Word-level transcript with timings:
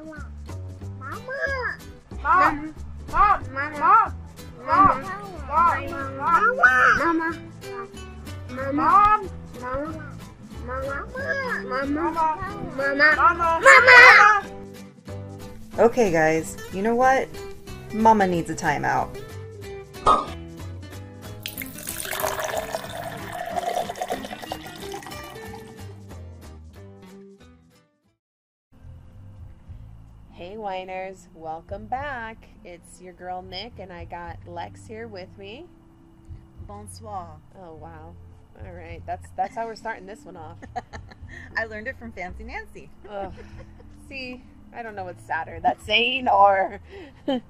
Mama. 0.00 0.24
Mama. 0.98 1.36
Mom. 2.22 2.74
Mom. 3.12 3.38
Mama. 3.52 4.14
Mom. 4.64 5.02
Mom. 5.06 5.86
Mama. 5.86 6.48
Mama. 6.98 7.28
Mom. 8.50 9.30
Mama. 9.60 9.92
Mama. 10.66 10.96
Mama. 10.96 11.04
Mama. 11.64 12.26
Mama. 12.76 13.08
Mama. 13.16 13.60
Mama. 13.60 14.42
Okay, 15.78 16.10
guys, 16.10 16.56
you 16.72 16.80
know 16.80 16.94
what? 16.94 17.28
Mama 17.92 18.26
needs 18.26 18.48
a 18.48 18.54
timeout. 18.54 19.19
Welcome 31.40 31.86
back. 31.86 32.36
It's 32.66 33.00
your 33.00 33.14
girl 33.14 33.40
Nick, 33.40 33.72
and 33.78 33.90
I 33.90 34.04
got 34.04 34.36
Lex 34.46 34.86
here 34.86 35.08
with 35.08 35.30
me. 35.38 35.64
Bonsoir. 36.66 37.38
Oh 37.58 37.74
wow! 37.76 38.14
All 38.62 38.72
right, 38.72 39.02
that's 39.06 39.26
that's 39.36 39.54
how 39.54 39.64
we're 39.64 39.74
starting 39.74 40.04
this 40.04 40.22
one 40.24 40.36
off. 40.36 40.58
I 41.56 41.64
learned 41.64 41.88
it 41.88 41.98
from 41.98 42.12
Fancy 42.12 42.44
Nancy. 42.44 42.90
Ugh. 43.08 43.32
See, 44.06 44.44
I 44.74 44.82
don't 44.82 44.94
know 44.94 45.04
what's 45.04 45.24
sadder, 45.24 45.60
that 45.62 45.80
saying 45.86 46.28
or 46.28 46.78
the 47.26 47.42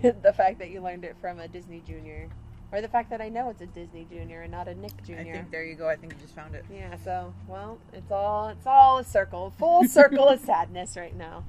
the 0.00 0.32
fact 0.34 0.58
that 0.60 0.70
you 0.70 0.80
learned 0.80 1.04
it 1.04 1.16
from 1.20 1.38
a 1.38 1.48
Disney 1.48 1.82
Junior, 1.86 2.30
or 2.72 2.80
the 2.80 2.88
fact 2.88 3.10
that 3.10 3.20
I 3.20 3.28
know 3.28 3.50
it's 3.50 3.60
a 3.60 3.66
Disney 3.66 4.06
Junior 4.10 4.40
and 4.40 4.50
not 4.52 4.68
a 4.68 4.74
Nick 4.74 5.04
Junior. 5.04 5.32
I 5.34 5.36
think 5.36 5.50
there 5.50 5.64
you 5.64 5.74
go. 5.74 5.86
I 5.86 5.96
think 5.96 6.14
you 6.14 6.18
just 6.18 6.34
found 6.34 6.54
it. 6.54 6.64
Yeah, 6.72 6.96
so 7.04 7.34
well, 7.46 7.78
it's 7.92 8.10
all 8.10 8.48
it's 8.48 8.66
all 8.66 8.98
a 8.98 9.04
circle, 9.04 9.52
full 9.58 9.84
circle 9.84 10.28
of 10.28 10.40
sadness 10.40 10.96
right 10.96 11.14
now. 11.14 11.44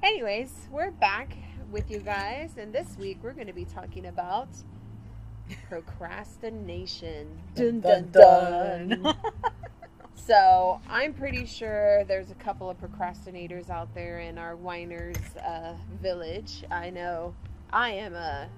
Anyways, 0.00 0.52
we're 0.70 0.92
back 0.92 1.36
with 1.72 1.90
you 1.90 1.98
guys, 1.98 2.52
and 2.56 2.72
this 2.72 2.96
week 2.98 3.18
we're 3.20 3.32
going 3.32 3.48
to 3.48 3.52
be 3.52 3.64
talking 3.64 4.06
about 4.06 4.48
procrastination. 5.68 7.26
Dun 7.56 7.80
dun 7.80 8.08
dun. 8.12 9.14
so 10.14 10.80
I'm 10.88 11.12
pretty 11.12 11.46
sure 11.46 12.04
there's 12.04 12.30
a 12.30 12.36
couple 12.36 12.70
of 12.70 12.80
procrastinators 12.80 13.70
out 13.70 13.92
there 13.92 14.20
in 14.20 14.38
our 14.38 14.54
whiners 14.54 15.16
uh, 15.44 15.74
village. 16.00 16.64
I 16.70 16.90
know 16.90 17.34
I 17.72 17.90
am 17.90 18.14
a 18.14 18.48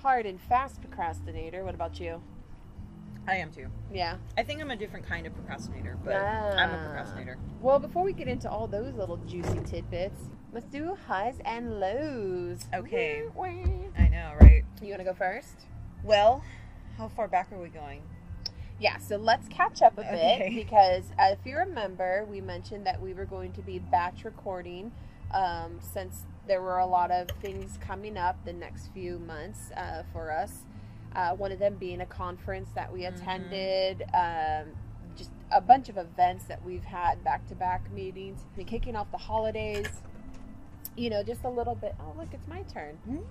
hard 0.00 0.24
and 0.24 0.40
fast 0.40 0.80
procrastinator. 0.80 1.64
What 1.64 1.74
about 1.74 2.00
you? 2.00 2.22
I 3.26 3.36
am 3.36 3.52
too. 3.52 3.68
Yeah. 3.92 4.16
I 4.36 4.42
think 4.42 4.60
I'm 4.60 4.70
a 4.70 4.76
different 4.76 5.06
kind 5.06 5.26
of 5.26 5.34
procrastinator, 5.34 5.96
but 6.04 6.14
Ah. 6.16 6.56
I'm 6.56 6.70
a 6.74 6.78
procrastinator. 6.78 7.38
Well, 7.60 7.78
before 7.78 8.02
we 8.02 8.12
get 8.12 8.26
into 8.28 8.50
all 8.50 8.66
those 8.66 8.94
little 8.94 9.16
juicy 9.18 9.60
tidbits, 9.64 10.20
let's 10.52 10.66
do 10.66 10.96
highs 11.06 11.38
and 11.44 11.78
lows. 11.78 12.66
Okay. 12.74 13.22
I 13.36 14.08
know, 14.08 14.32
right? 14.40 14.64
You 14.80 14.88
want 14.88 15.00
to 15.00 15.04
go 15.04 15.14
first? 15.14 15.66
Well, 16.02 16.42
how 16.98 17.08
far 17.08 17.28
back 17.28 17.52
are 17.52 17.58
we 17.60 17.68
going? 17.68 18.02
Yeah, 18.80 18.98
so 18.98 19.16
let's 19.16 19.46
catch 19.48 19.82
up 19.82 19.96
a 19.96 20.00
Okay. 20.00 20.48
bit 20.50 20.54
because 20.66 21.04
uh, 21.18 21.26
if 21.30 21.38
you 21.46 21.56
remember, 21.56 22.26
we 22.28 22.40
mentioned 22.40 22.84
that 22.86 23.00
we 23.00 23.14
were 23.14 23.24
going 23.24 23.52
to 23.52 23.62
be 23.62 23.78
batch 23.78 24.24
recording 24.24 24.90
um, 25.32 25.78
since 25.80 26.24
there 26.48 26.60
were 26.60 26.78
a 26.78 26.86
lot 26.86 27.12
of 27.12 27.28
things 27.40 27.78
coming 27.80 28.16
up 28.18 28.36
the 28.44 28.52
next 28.52 28.88
few 28.92 29.20
months 29.20 29.70
uh, 29.76 30.02
for 30.12 30.32
us. 30.32 30.64
Uh, 31.14 31.34
one 31.36 31.52
of 31.52 31.58
them 31.58 31.76
being 31.76 32.00
a 32.00 32.06
conference 32.06 32.70
that 32.74 32.92
we 32.92 33.02
Mhm. 33.02 33.14
attended, 33.14 34.02
um, 34.14 34.72
just 35.14 35.30
a 35.50 35.60
bunch 35.60 35.88
of 35.88 35.96
events 35.98 36.44
that 36.46 36.62
we've 36.64 36.84
had 36.84 37.22
back 37.22 37.46
to 37.48 37.54
back 37.54 37.90
meetings, 37.90 38.44
and 38.56 38.66
kicking 38.66 38.96
off 38.96 39.10
the 39.10 39.18
holidays. 39.18 40.02
You 40.96 41.10
know, 41.10 41.22
just 41.22 41.44
a 41.44 41.48
little 41.50 41.74
bit. 41.74 41.94
Oh, 42.00 42.12
look, 42.16 42.32
it's 42.32 42.46
my 42.48 42.62
turn. 42.62 42.98
Mhm. 43.08 43.24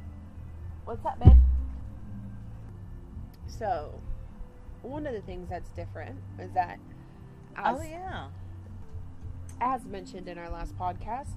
What's 0.85 1.05
up, 1.05 1.19
babe? 1.19 1.37
So, 3.47 3.99
one 4.81 5.05
of 5.05 5.13
the 5.13 5.21
things 5.21 5.49
that's 5.49 5.69
different 5.69 6.19
is 6.39 6.51
that, 6.53 6.79
as, 7.55 7.79
oh 7.79 7.83
yeah. 7.83 8.29
as 9.59 9.85
mentioned 9.85 10.27
in 10.27 10.37
our 10.37 10.49
last 10.49 10.75
podcast, 10.77 11.29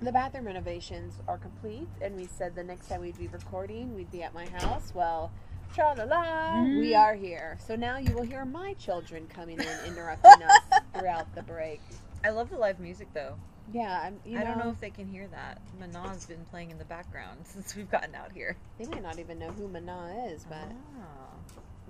the 0.00 0.12
bathroom 0.12 0.46
renovations 0.46 1.14
are 1.28 1.38
complete, 1.38 1.88
and 2.00 2.16
we 2.16 2.26
said 2.26 2.54
the 2.54 2.64
next 2.64 2.88
time 2.88 3.00
we'd 3.00 3.18
be 3.18 3.28
recording, 3.28 3.94
we'd 3.94 4.10
be 4.10 4.22
at 4.22 4.34
my 4.34 4.46
house. 4.46 4.92
Well, 4.94 5.30
tra 5.74 5.94
la 5.96 6.04
la, 6.04 6.62
we 6.78 6.90
Mhm. 6.92 6.98
are 6.98 7.14
here. 7.14 7.58
So 7.66 7.76
now 7.76 7.96
you 7.98 8.14
will 8.14 8.22
hear 8.24 8.44
my 8.44 8.74
children 8.74 9.26
coming 9.28 9.58
in, 9.60 9.78
interrupting 9.86 10.42
us 10.42 10.60
throughout 10.94 11.34
the 11.34 11.42
break. 11.42 11.80
I 12.24 12.30
love 12.30 12.50
the 12.50 12.56
live 12.58 12.78
music 12.80 13.08
though. 13.14 13.36
Yeah, 13.72 14.00
I'm, 14.02 14.20
you 14.24 14.38
I 14.38 14.44
don't 14.44 14.58
know 14.58 14.68
if 14.70 14.80
they 14.80 14.90
can 14.90 15.06
hear 15.08 15.28
that. 15.28 15.60
Mana's 15.78 16.26
been 16.26 16.44
playing 16.50 16.70
in 16.70 16.78
the 16.78 16.84
background 16.84 17.38
since 17.44 17.74
we've 17.76 17.90
gotten 17.90 18.14
out 18.14 18.32
here. 18.32 18.56
they 18.78 18.86
might 18.86 19.02
not 19.02 19.18
even 19.18 19.38
know 19.38 19.50
who 19.52 19.68
Mana 19.68 20.26
is, 20.28 20.44
but 20.44 20.68
Ah. 21.00 21.34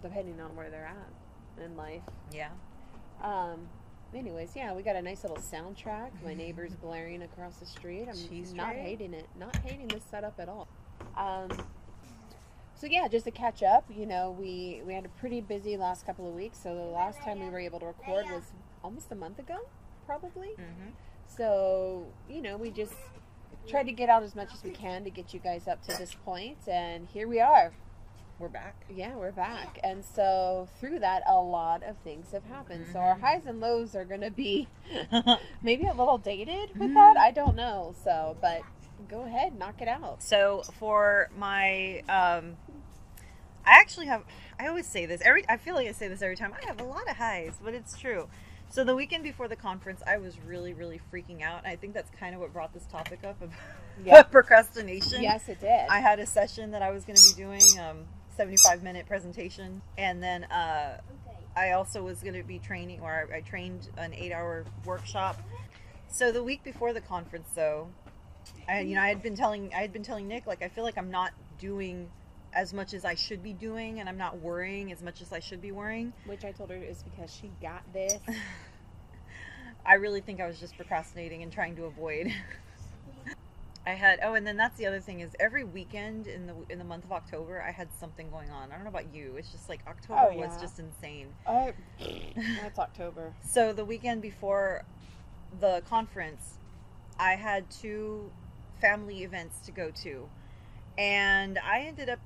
depending 0.02 0.40
on 0.40 0.54
where 0.54 0.70
they're 0.70 0.86
at 0.86 1.62
in 1.64 1.76
life. 1.76 2.02
yeah. 2.30 2.50
Um. 3.22 3.68
Anyways, 4.14 4.50
yeah, 4.54 4.74
we 4.74 4.82
got 4.82 4.96
a 4.96 5.02
nice 5.02 5.22
little 5.22 5.38
soundtrack. 5.38 6.10
My 6.24 6.34
neighbor's 6.34 6.74
blaring 6.82 7.22
across 7.22 7.56
the 7.56 7.66
street. 7.66 8.08
I'm 8.08 8.28
Cheese 8.28 8.52
not 8.52 8.72
tray? 8.72 8.80
hating 8.80 9.14
it. 9.14 9.26
Not 9.38 9.56
hating 9.56 9.88
this 9.88 10.02
setup 10.10 10.34
at 10.38 10.48
all. 10.48 10.68
Um. 11.16 11.50
So 12.74 12.88
yeah, 12.88 13.06
just 13.06 13.26
to 13.26 13.30
catch 13.30 13.62
up, 13.62 13.84
you 13.94 14.06
know, 14.06 14.36
we 14.38 14.82
we 14.84 14.92
had 14.92 15.04
a 15.04 15.08
pretty 15.08 15.40
busy 15.40 15.76
last 15.76 16.04
couple 16.04 16.28
of 16.28 16.34
weeks. 16.34 16.58
So 16.62 16.74
the 16.74 16.80
last 16.82 17.20
time 17.20 17.40
we 17.40 17.48
were 17.48 17.60
able 17.60 17.80
to 17.80 17.86
record 17.86 18.26
was 18.26 18.42
almost 18.82 19.12
a 19.12 19.14
month 19.14 19.38
ago, 19.38 19.58
probably. 20.04 20.48
Mm-hmm. 20.48 20.90
So 21.26 22.06
you 22.28 22.42
know, 22.42 22.56
we 22.56 22.70
just 22.70 22.94
tried 23.68 23.84
to 23.84 23.92
get 23.92 24.08
out 24.08 24.22
as 24.22 24.34
much 24.34 24.52
as 24.52 24.62
we 24.64 24.70
can 24.70 25.04
to 25.04 25.10
get 25.10 25.32
you 25.32 25.40
guys 25.40 25.68
up 25.68 25.82
to 25.86 25.96
this 25.96 26.14
point, 26.24 26.58
and 26.66 27.06
here 27.08 27.28
we 27.28 27.40
are. 27.40 27.72
We're 28.42 28.48
back. 28.48 28.74
Yeah, 28.90 29.14
we're 29.14 29.30
back. 29.30 29.78
And 29.84 30.04
so 30.04 30.66
through 30.80 30.98
that, 30.98 31.22
a 31.28 31.36
lot 31.40 31.84
of 31.84 31.96
things 31.98 32.32
have 32.32 32.42
happened. 32.46 32.88
So 32.92 32.98
our 32.98 33.14
Mhm. 33.14 33.20
highs 33.20 33.46
and 33.46 33.60
lows 33.60 33.94
are 33.94 34.04
going 34.04 34.22
to 34.22 34.32
be 34.32 34.66
maybe 35.62 35.86
a 35.86 35.94
little 35.94 36.18
dated 36.18 36.70
with 36.76 36.90
Mhm. 36.90 36.94
that. 36.94 37.16
I 37.16 37.30
don't 37.30 37.54
know. 37.54 37.94
So, 38.02 38.36
but 38.40 38.62
go 39.08 39.20
ahead, 39.20 39.54
knock 39.56 39.80
it 39.80 39.86
out. 39.86 40.24
So 40.24 40.62
for 40.72 41.30
my, 41.36 42.02
um, 42.08 42.56
I 43.64 43.78
actually 43.78 44.06
have. 44.06 44.24
I 44.58 44.66
always 44.66 44.88
say 44.88 45.06
this 45.06 45.20
every. 45.24 45.48
I 45.48 45.56
feel 45.56 45.76
like 45.76 45.86
I 45.86 45.92
say 45.92 46.08
this 46.08 46.20
every 46.20 46.34
time. 46.36 46.52
I 46.60 46.66
have 46.66 46.80
a 46.80 46.84
lot 46.84 47.08
of 47.08 47.18
highs, 47.18 47.60
but 47.62 47.74
it's 47.74 47.96
true. 47.96 48.28
So 48.70 48.82
the 48.82 48.96
weekend 48.96 49.22
before 49.22 49.46
the 49.46 49.54
conference, 49.54 50.02
I 50.04 50.18
was 50.18 50.40
really, 50.40 50.72
really 50.74 51.00
freaking 51.12 51.42
out. 51.42 51.58
And 51.58 51.68
I 51.68 51.76
think 51.76 51.94
that's 51.94 52.10
kind 52.18 52.34
of 52.34 52.40
what 52.40 52.52
brought 52.52 52.72
this 52.74 52.86
topic 52.86 53.22
up 53.22 53.40
of 53.40 53.52
Yeah. 54.02 54.20
procrastination. 54.32 55.22
Yes, 55.22 55.48
it 55.48 55.60
did. 55.60 55.86
I 55.88 56.00
had 56.00 56.18
a 56.18 56.26
session 56.26 56.72
that 56.72 56.82
I 56.82 56.90
was 56.90 57.04
going 57.04 57.16
to 57.16 57.36
be 57.36 57.40
doing, 57.40 57.62
um, 57.78 58.08
75 58.36 58.82
minute 58.82 59.06
presentation, 59.06 59.82
and 59.98 60.22
then 60.22 60.44
uh, 60.44 60.98
I 61.56 61.72
also 61.72 62.02
was 62.02 62.20
going 62.20 62.34
to 62.34 62.42
be 62.42 62.58
training, 62.58 63.00
or 63.00 63.28
I, 63.32 63.38
I 63.38 63.40
trained 63.40 63.88
an 63.96 64.14
eight 64.14 64.32
hour 64.32 64.64
workshop. 64.84 65.40
So 66.08 66.32
the 66.32 66.42
week 66.42 66.62
before 66.64 66.92
the 66.92 67.00
conference, 67.00 67.48
though, 67.54 67.88
I, 68.68 68.80
you 68.80 68.94
know, 68.94 69.02
I 69.02 69.08
had 69.08 69.22
been 69.22 69.36
telling, 69.36 69.72
I 69.74 69.80
had 69.80 69.92
been 69.92 70.02
telling 70.02 70.28
Nick, 70.28 70.46
like, 70.46 70.62
I 70.62 70.68
feel 70.68 70.84
like 70.84 70.98
I'm 70.98 71.10
not 71.10 71.32
doing 71.58 72.10
as 72.54 72.74
much 72.74 72.92
as 72.92 73.04
I 73.04 73.14
should 73.14 73.42
be 73.42 73.52
doing, 73.52 74.00
and 74.00 74.08
I'm 74.08 74.18
not 74.18 74.38
worrying 74.40 74.92
as 74.92 75.02
much 75.02 75.22
as 75.22 75.32
I 75.32 75.40
should 75.40 75.62
be 75.62 75.72
worrying. 75.72 76.12
Which 76.26 76.44
I 76.44 76.52
told 76.52 76.70
her 76.70 76.76
is 76.76 77.02
because 77.02 77.34
she 77.34 77.50
got 77.62 77.82
this. 77.92 78.18
I 79.86 79.94
really 79.94 80.20
think 80.20 80.40
I 80.40 80.46
was 80.46 80.60
just 80.60 80.76
procrastinating 80.76 81.42
and 81.42 81.52
trying 81.52 81.76
to 81.76 81.84
avoid. 81.84 82.32
I 83.86 83.94
had 83.94 84.20
oh, 84.22 84.34
and 84.34 84.46
then 84.46 84.56
that's 84.56 84.76
the 84.78 84.86
other 84.86 85.00
thing 85.00 85.20
is 85.20 85.32
every 85.40 85.64
weekend 85.64 86.26
in 86.28 86.46
the 86.46 86.54
in 86.70 86.78
the 86.78 86.84
month 86.84 87.04
of 87.04 87.12
October 87.12 87.60
I 87.60 87.72
had 87.72 87.88
something 87.98 88.30
going 88.30 88.50
on. 88.50 88.70
I 88.70 88.76
don't 88.76 88.84
know 88.84 88.90
about 88.90 89.12
you. 89.12 89.34
It's 89.36 89.50
just 89.50 89.68
like 89.68 89.80
October 89.88 90.28
Oh, 90.32 90.36
was 90.36 90.60
just 90.60 90.78
insane. 90.78 91.28
Oh, 91.46 91.72
that's 92.62 92.78
October. 92.78 93.34
So 93.44 93.72
the 93.72 93.84
weekend 93.84 94.22
before 94.22 94.84
the 95.60 95.82
conference, 95.88 96.58
I 97.18 97.34
had 97.34 97.70
two 97.70 98.30
family 98.80 99.24
events 99.24 99.58
to 99.66 99.72
go 99.72 99.90
to, 100.02 100.28
and 100.96 101.58
I 101.58 101.80
ended 101.80 102.08
up 102.08 102.20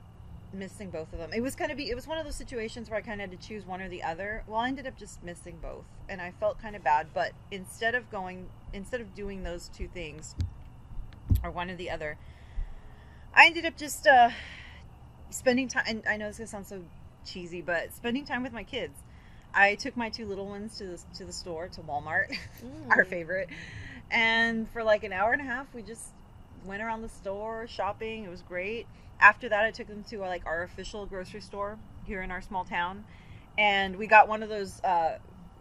missing 0.53 0.91
both 0.91 1.13
of 1.13 1.19
them. 1.19 1.31
It 1.35 1.41
was 1.41 1.55
kind 1.55 1.71
of 1.71 1.79
be 1.79 1.89
it 1.89 1.95
was 1.95 2.07
one 2.07 2.19
of 2.19 2.25
those 2.25 2.37
situations 2.37 2.91
where 2.91 2.99
I 2.99 3.03
kind 3.03 3.21
of 3.21 3.31
had 3.31 3.41
to 3.41 3.47
choose 3.49 3.65
one 3.65 3.81
or 3.81 3.89
the 3.89 4.03
other. 4.03 4.45
Well, 4.47 4.61
I 4.61 4.69
ended 4.69 4.87
up 4.87 4.99
just 4.99 5.23
missing 5.23 5.59
both, 5.63 5.87
and 6.09 6.21
I 6.21 6.33
felt 6.39 6.61
kind 6.61 6.77
of 6.77 6.85
bad. 6.85 7.09
But 7.15 7.33
instead 7.51 7.95
of 7.95 8.11
going, 8.11 8.49
instead 8.75 9.01
of 9.01 9.15
doing 9.15 9.43
those 9.43 9.69
two 9.69 9.89
things, 9.89 10.35
or 11.43 11.51
one 11.51 11.71
or 11.71 11.77
the 11.77 11.91
other, 11.91 12.17
I 13.35 13.47
ended 13.47 13.65
up 13.65 13.77
just 13.77 14.07
uh, 14.07 14.31
spending 15.31 15.69
time. 15.69 15.85
And 15.87 16.03
I 16.09 16.17
know 16.17 16.27
this 16.29 16.41
is 16.41 16.51
gonna 16.53 16.65
sound 16.65 16.67
so 16.67 16.83
cheesy, 17.25 17.61
but 17.61 17.93
spending 17.93 18.25
time 18.25 18.43
with 18.43 18.53
my 18.53 18.65
kids. 18.65 18.99
I 19.55 19.75
took 19.75 19.97
my 19.97 20.11
two 20.11 20.27
little 20.27 20.47
ones 20.47 20.77
to 20.79 20.85
the 20.87 21.01
to 21.17 21.25
the 21.25 21.33
store 21.33 21.69
to 21.69 21.81
Walmart, 21.83 22.37
our 22.91 23.05
Mm. 23.05 23.09
favorite, 23.09 23.49
and 24.11 24.69
for 24.71 24.83
like 24.85 25.03
an 25.05 25.13
hour 25.13 25.33
and 25.33 25.41
a 25.41 25.45
half, 25.45 25.73
we 25.75 25.83
just 25.83 26.09
went 26.65 26.83
around 26.83 27.03
the 27.03 27.09
store 27.09 27.67
shopping. 27.67 28.25
It 28.25 28.29
was 28.31 28.43
great. 28.43 28.87
After 29.19 29.49
that, 29.49 29.65
I 29.65 29.71
took 29.71 29.87
them 29.87 30.05
to 30.11 30.25
uh, 30.25 30.29
like 30.29 30.45
our 30.45 30.63
official 30.63 31.07
grocery 31.07 31.41
store 31.41 31.79
here 32.05 32.21
in 32.23 32.31
our 32.31 32.43
small 32.43 32.65
town, 32.65 33.05
and 33.57 33.97
we 33.97 34.07
got 34.07 34.29
one 34.29 34.43
of 34.43 34.51
those 34.51 34.83
uh, 34.83 35.19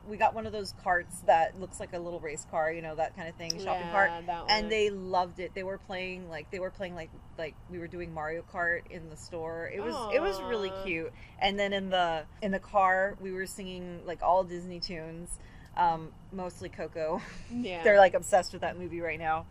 we 0.07 0.17
got 0.17 0.33
one 0.33 0.45
of 0.45 0.51
those 0.51 0.73
carts 0.83 1.19
that 1.21 1.59
looks 1.59 1.79
like 1.79 1.93
a 1.93 1.99
little 1.99 2.19
race 2.19 2.45
car, 2.49 2.71
you 2.71 2.81
know, 2.81 2.95
that 2.95 3.15
kind 3.15 3.27
of 3.27 3.35
thing, 3.35 3.49
shopping 3.51 3.87
Yeah, 3.87 3.91
cart. 3.91 4.09
And 4.49 4.71
they 4.71 4.89
loved 4.89 5.39
it. 5.39 5.53
They 5.53 5.63
were 5.63 5.77
playing 5.77 6.29
like 6.29 6.49
they 6.51 6.59
were 6.59 6.71
playing 6.71 6.95
like 6.95 7.09
like 7.37 7.55
we 7.69 7.79
were 7.79 7.87
doing 7.87 8.13
Mario 8.13 8.43
Kart 8.53 8.81
in 8.89 9.09
the 9.09 9.17
store. 9.17 9.71
It 9.73 9.81
was 9.81 9.95
it 10.13 10.21
was 10.21 10.39
really 10.43 10.71
cute. 10.83 11.11
And 11.39 11.57
then 11.59 11.73
in 11.73 11.89
the 11.89 12.23
in 12.41 12.51
the 12.51 12.59
car, 12.59 13.17
we 13.19 13.31
were 13.31 13.45
singing 13.45 14.01
like 14.05 14.21
all 14.21 14.43
Disney 14.43 14.79
tunes, 14.79 15.39
um, 15.77 16.11
mostly 16.31 16.69
Coco. 16.69 17.21
yeah. 17.51 17.83
They're 17.83 17.97
like 17.97 18.13
obsessed 18.13 18.53
with 18.53 18.61
that 18.61 18.77
movie 18.77 19.01
right 19.01 19.19
now. 19.19 19.45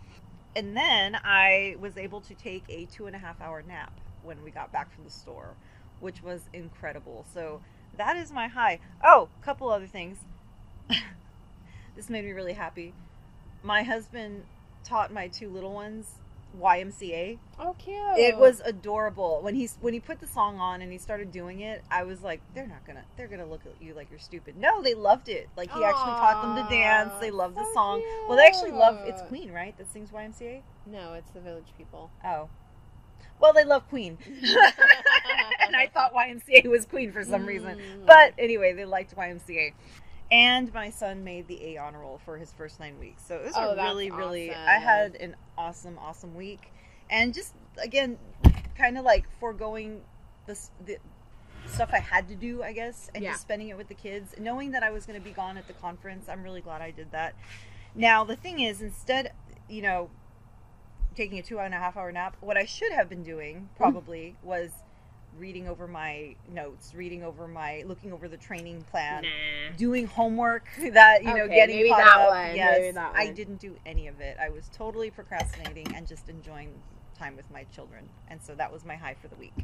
And 0.56 0.76
then 0.76 1.16
I 1.24 1.76
was 1.80 1.96
able 1.96 2.20
to 2.22 2.34
take 2.34 2.64
a 2.68 2.86
two 2.86 3.06
and 3.06 3.16
a 3.16 3.18
half 3.18 3.40
hour 3.40 3.62
nap 3.66 4.00
when 4.22 4.42
we 4.42 4.50
got 4.50 4.72
back 4.72 4.94
from 4.94 5.04
the 5.04 5.10
store, 5.10 5.56
which 6.00 6.22
was 6.22 6.42
incredible. 6.52 7.26
So 7.34 7.60
that 7.96 8.16
is 8.16 8.32
my 8.32 8.48
high. 8.48 8.78
Oh, 9.02 9.28
a 9.40 9.44
couple 9.44 9.68
other 9.68 9.86
things. 9.86 10.18
this 11.96 12.10
made 12.10 12.24
me 12.24 12.32
really 12.32 12.52
happy. 12.52 12.94
My 13.62 13.82
husband 13.82 14.44
taught 14.84 15.12
my 15.12 15.28
two 15.28 15.48
little 15.48 15.72
ones 15.72 16.18
YMCA. 16.60 17.38
oh, 17.58 17.74
cute. 17.78 17.96
It 18.16 18.36
was 18.36 18.60
adorable 18.64 19.40
when 19.42 19.54
he 19.54 19.68
when 19.80 19.92
he 19.92 20.00
put 20.00 20.20
the 20.20 20.26
song 20.26 20.58
on 20.58 20.82
and 20.82 20.92
he 20.92 20.98
started 20.98 21.32
doing 21.32 21.60
it. 21.60 21.82
I 21.90 22.04
was 22.04 22.22
like, 22.22 22.40
they're 22.54 22.66
not 22.66 22.86
gonna 22.86 23.04
they're 23.16 23.26
gonna 23.26 23.46
look 23.46 23.62
at 23.66 23.82
you 23.82 23.94
like 23.94 24.08
you're 24.10 24.20
stupid. 24.20 24.56
No, 24.56 24.80
they 24.82 24.94
loved 24.94 25.28
it. 25.28 25.48
Like 25.56 25.72
he 25.72 25.82
actually 25.82 26.12
taught 26.12 26.42
them 26.42 26.64
to 26.64 26.70
dance. 26.70 27.12
They 27.20 27.30
Aw, 27.30 27.36
loved 27.36 27.56
the 27.56 27.64
so 27.64 27.74
song. 27.74 28.02
Well, 28.28 28.36
they 28.36 28.46
actually 28.46 28.72
love 28.72 28.98
it's. 29.04 29.22
Queen, 29.22 29.50
right? 29.52 29.76
That 29.78 29.90
sings 29.92 30.10
YMCA. 30.10 30.60
No, 30.86 31.14
it's 31.14 31.30
the 31.30 31.40
village 31.40 31.72
people. 31.76 32.10
Oh, 32.24 32.48
well, 33.40 33.52
they 33.52 33.64
love 33.64 33.88
Queen, 33.88 34.16
and 34.26 35.76
I 35.76 35.88
thought 35.92 36.14
YMCA 36.14 36.66
was 36.66 36.86
Queen 36.86 37.12
for 37.12 37.24
some 37.24 37.46
reason. 37.46 37.78
Mm. 37.78 38.06
But 38.06 38.34
anyway, 38.38 38.72
they 38.74 38.84
liked 38.84 39.16
YMCA. 39.16 39.72
And 40.30 40.72
my 40.72 40.90
son 40.90 41.22
made 41.22 41.46
the 41.48 41.62
A 41.64 41.76
honor 41.78 42.00
roll 42.00 42.18
for 42.24 42.38
his 42.38 42.52
first 42.52 42.80
nine 42.80 42.98
weeks. 42.98 43.22
So 43.26 43.36
it 43.36 43.44
was 43.44 43.54
Oh, 43.56 43.70
a 43.72 43.76
really, 43.76 44.10
really. 44.10 44.50
awesome. 44.50 44.62
I 44.68 44.78
had 44.78 45.14
an 45.16 45.36
awesome, 45.56 45.98
awesome 45.98 46.34
week, 46.34 46.72
and 47.10 47.32
just 47.34 47.54
again, 47.82 48.18
kind 48.76 48.98
of 48.98 49.04
like 49.04 49.26
foregoing 49.38 50.02
the 50.46 50.58
the 50.84 50.98
stuff 51.66 51.90
I 51.92 51.98
had 52.00 52.28
to 52.28 52.34
do, 52.34 52.62
I 52.62 52.72
guess, 52.72 53.10
and 53.14 53.22
Yeah. 53.24 53.30
just 53.30 53.42
spending 53.42 53.68
it 53.68 53.76
with 53.76 53.88
the 53.88 53.94
kids, 53.94 54.34
knowing 54.38 54.72
that 54.72 54.82
I 54.82 54.90
was 54.90 55.06
going 55.06 55.18
to 55.18 55.24
be 55.24 55.30
gone 55.32 55.56
at 55.56 55.66
the 55.66 55.72
conference. 55.72 56.28
I'm 56.28 56.42
really 56.42 56.60
glad 56.60 56.82
I 56.82 56.90
did 56.90 57.10
that. 57.12 57.34
Now 57.94 58.24
the 58.24 58.36
thing 58.36 58.60
is, 58.60 58.82
instead, 58.82 59.32
you 59.68 59.80
know, 59.82 60.10
taking 61.14 61.38
a 61.38 61.42
two 61.42 61.58
and 61.60 61.72
a 61.72 61.78
half 61.78 61.96
hour 61.96 62.10
nap, 62.12 62.36
what 62.40 62.56
I 62.56 62.64
should 62.64 62.92
have 62.92 63.08
been 63.08 63.22
doing 63.22 63.68
probably 63.76 64.36
was 64.42 64.70
reading 65.38 65.68
over 65.68 65.86
my 65.86 66.34
notes, 66.52 66.94
reading 66.94 67.22
over 67.22 67.46
my, 67.48 67.82
looking 67.86 68.12
over 68.12 68.28
the 68.28 68.36
training 68.36 68.84
plan 68.90 69.22
Nah. 69.24 69.76
doing 69.76 70.06
homework 70.06 70.66
that 70.92 71.22
you 71.24 71.34
know 71.34 71.48
getting 71.48 71.76
maybe 71.76 71.88
caught 71.90 71.98
that 71.98 72.16
up. 72.20 72.30
one, 72.30 72.56
Yes, 72.56 72.78
maybe 72.80 72.92
that 72.92 73.12
I 73.16 73.30
didn't 73.32 73.56
do 73.60 73.76
any 73.84 74.06
of 74.08 74.20
it. 74.20 74.36
I 74.40 74.48
was 74.50 74.68
totally 74.72 75.10
procrastinating 75.10 75.86
and 75.94 76.06
just 76.06 76.28
enjoying 76.28 76.70
time 77.18 77.36
with 77.36 77.50
my 77.50 77.64
children, 77.74 78.08
and 78.28 78.40
so 78.42 78.54
that 78.54 78.72
was 78.72 78.84
my 78.84 78.96
high 78.96 79.14
for 79.20 79.28
the 79.28 79.36
week. 79.36 79.54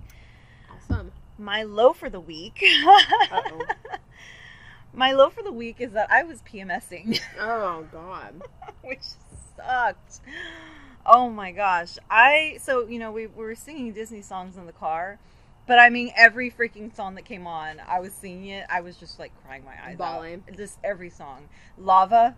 Awesome. 0.72 1.12
My 1.38 1.62
low 1.64 1.92
for 1.92 2.08
the 2.10 2.20
week. 2.20 2.62
My 4.92 5.12
low 5.12 5.30
for 5.30 5.42
the 5.42 5.52
week 5.52 5.76
is 5.80 5.92
that 5.92 6.10
I 6.10 6.24
was 6.24 6.42
PMSing, 6.42 7.20
Oh 7.40 7.86
God. 7.92 8.42
which 8.82 9.02
sucked. 9.56 10.20
Oh 11.06 11.30
my 11.30 11.52
gosh. 11.52 11.96
I 12.10 12.58
so 12.60 12.86
you 12.88 12.98
know 12.98 13.12
we, 13.12 13.26
we 13.28 13.44
were 13.44 13.54
singing 13.54 13.92
Disney 13.92 14.20
songs 14.20 14.56
in 14.56 14.66
the 14.66 14.72
car. 14.72 15.18
But 15.70 15.78
I 15.78 15.88
mean, 15.88 16.10
every 16.16 16.50
freaking 16.50 16.92
song 16.96 17.14
that 17.14 17.24
came 17.24 17.46
on, 17.46 17.80
I 17.86 18.00
was 18.00 18.12
singing 18.12 18.46
it. 18.48 18.66
I 18.68 18.80
was 18.80 18.96
just 18.96 19.20
like 19.20 19.30
crying 19.44 19.64
my 19.64 19.76
eyes 19.86 19.96
Bawling. 19.96 20.42
out. 20.50 20.56
Just 20.56 20.80
every 20.82 21.10
song, 21.10 21.48
"Lava," 21.78 22.36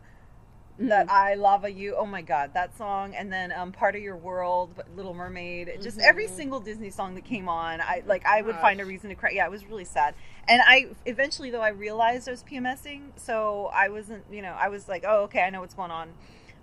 that 0.78 1.06
Mhm. 1.06 1.10
I 1.10 1.32
lava 1.32 1.72
you. 1.72 1.96
Oh 1.96 2.04
my 2.04 2.20
god, 2.20 2.52
that 2.52 2.76
song, 2.76 3.14
and 3.14 3.32
then 3.32 3.50
um, 3.50 3.72
"Part 3.72 3.96
of 3.96 4.02
Your 4.02 4.18
World," 4.18 4.74
but 4.76 4.94
Little 4.94 5.14
Mermaid. 5.14 5.78
Just 5.80 5.98
every 6.00 6.26
Mhm. 6.26 6.36
single 6.36 6.60
Disney 6.60 6.90
song 6.90 7.14
that 7.14 7.24
came 7.24 7.48
on, 7.48 7.80
I 7.80 8.02
like. 8.04 8.26
I 8.26 8.42
would 8.42 8.56
Gosh. 8.56 8.60
find 8.60 8.82
a 8.82 8.84
reason 8.84 9.08
to 9.08 9.16
cry. 9.16 9.30
Yeah, 9.30 9.46
it 9.46 9.50
was 9.50 9.64
really 9.64 9.86
sad. 9.86 10.14
And 10.46 10.60
I 10.66 10.88
eventually, 11.06 11.48
though, 11.48 11.62
I 11.62 11.68
realized 11.70 12.28
I 12.28 12.32
was 12.32 12.42
PMSing, 12.42 13.12
so 13.16 13.70
I 13.72 13.88
wasn't. 13.88 14.24
You 14.30 14.42
know, 14.42 14.52
I 14.52 14.68
was 14.68 14.90
like, 14.90 15.06
oh, 15.08 15.22
okay, 15.22 15.40
I 15.40 15.48
know 15.48 15.62
what's 15.62 15.72
going 15.72 15.90
on. 15.90 16.10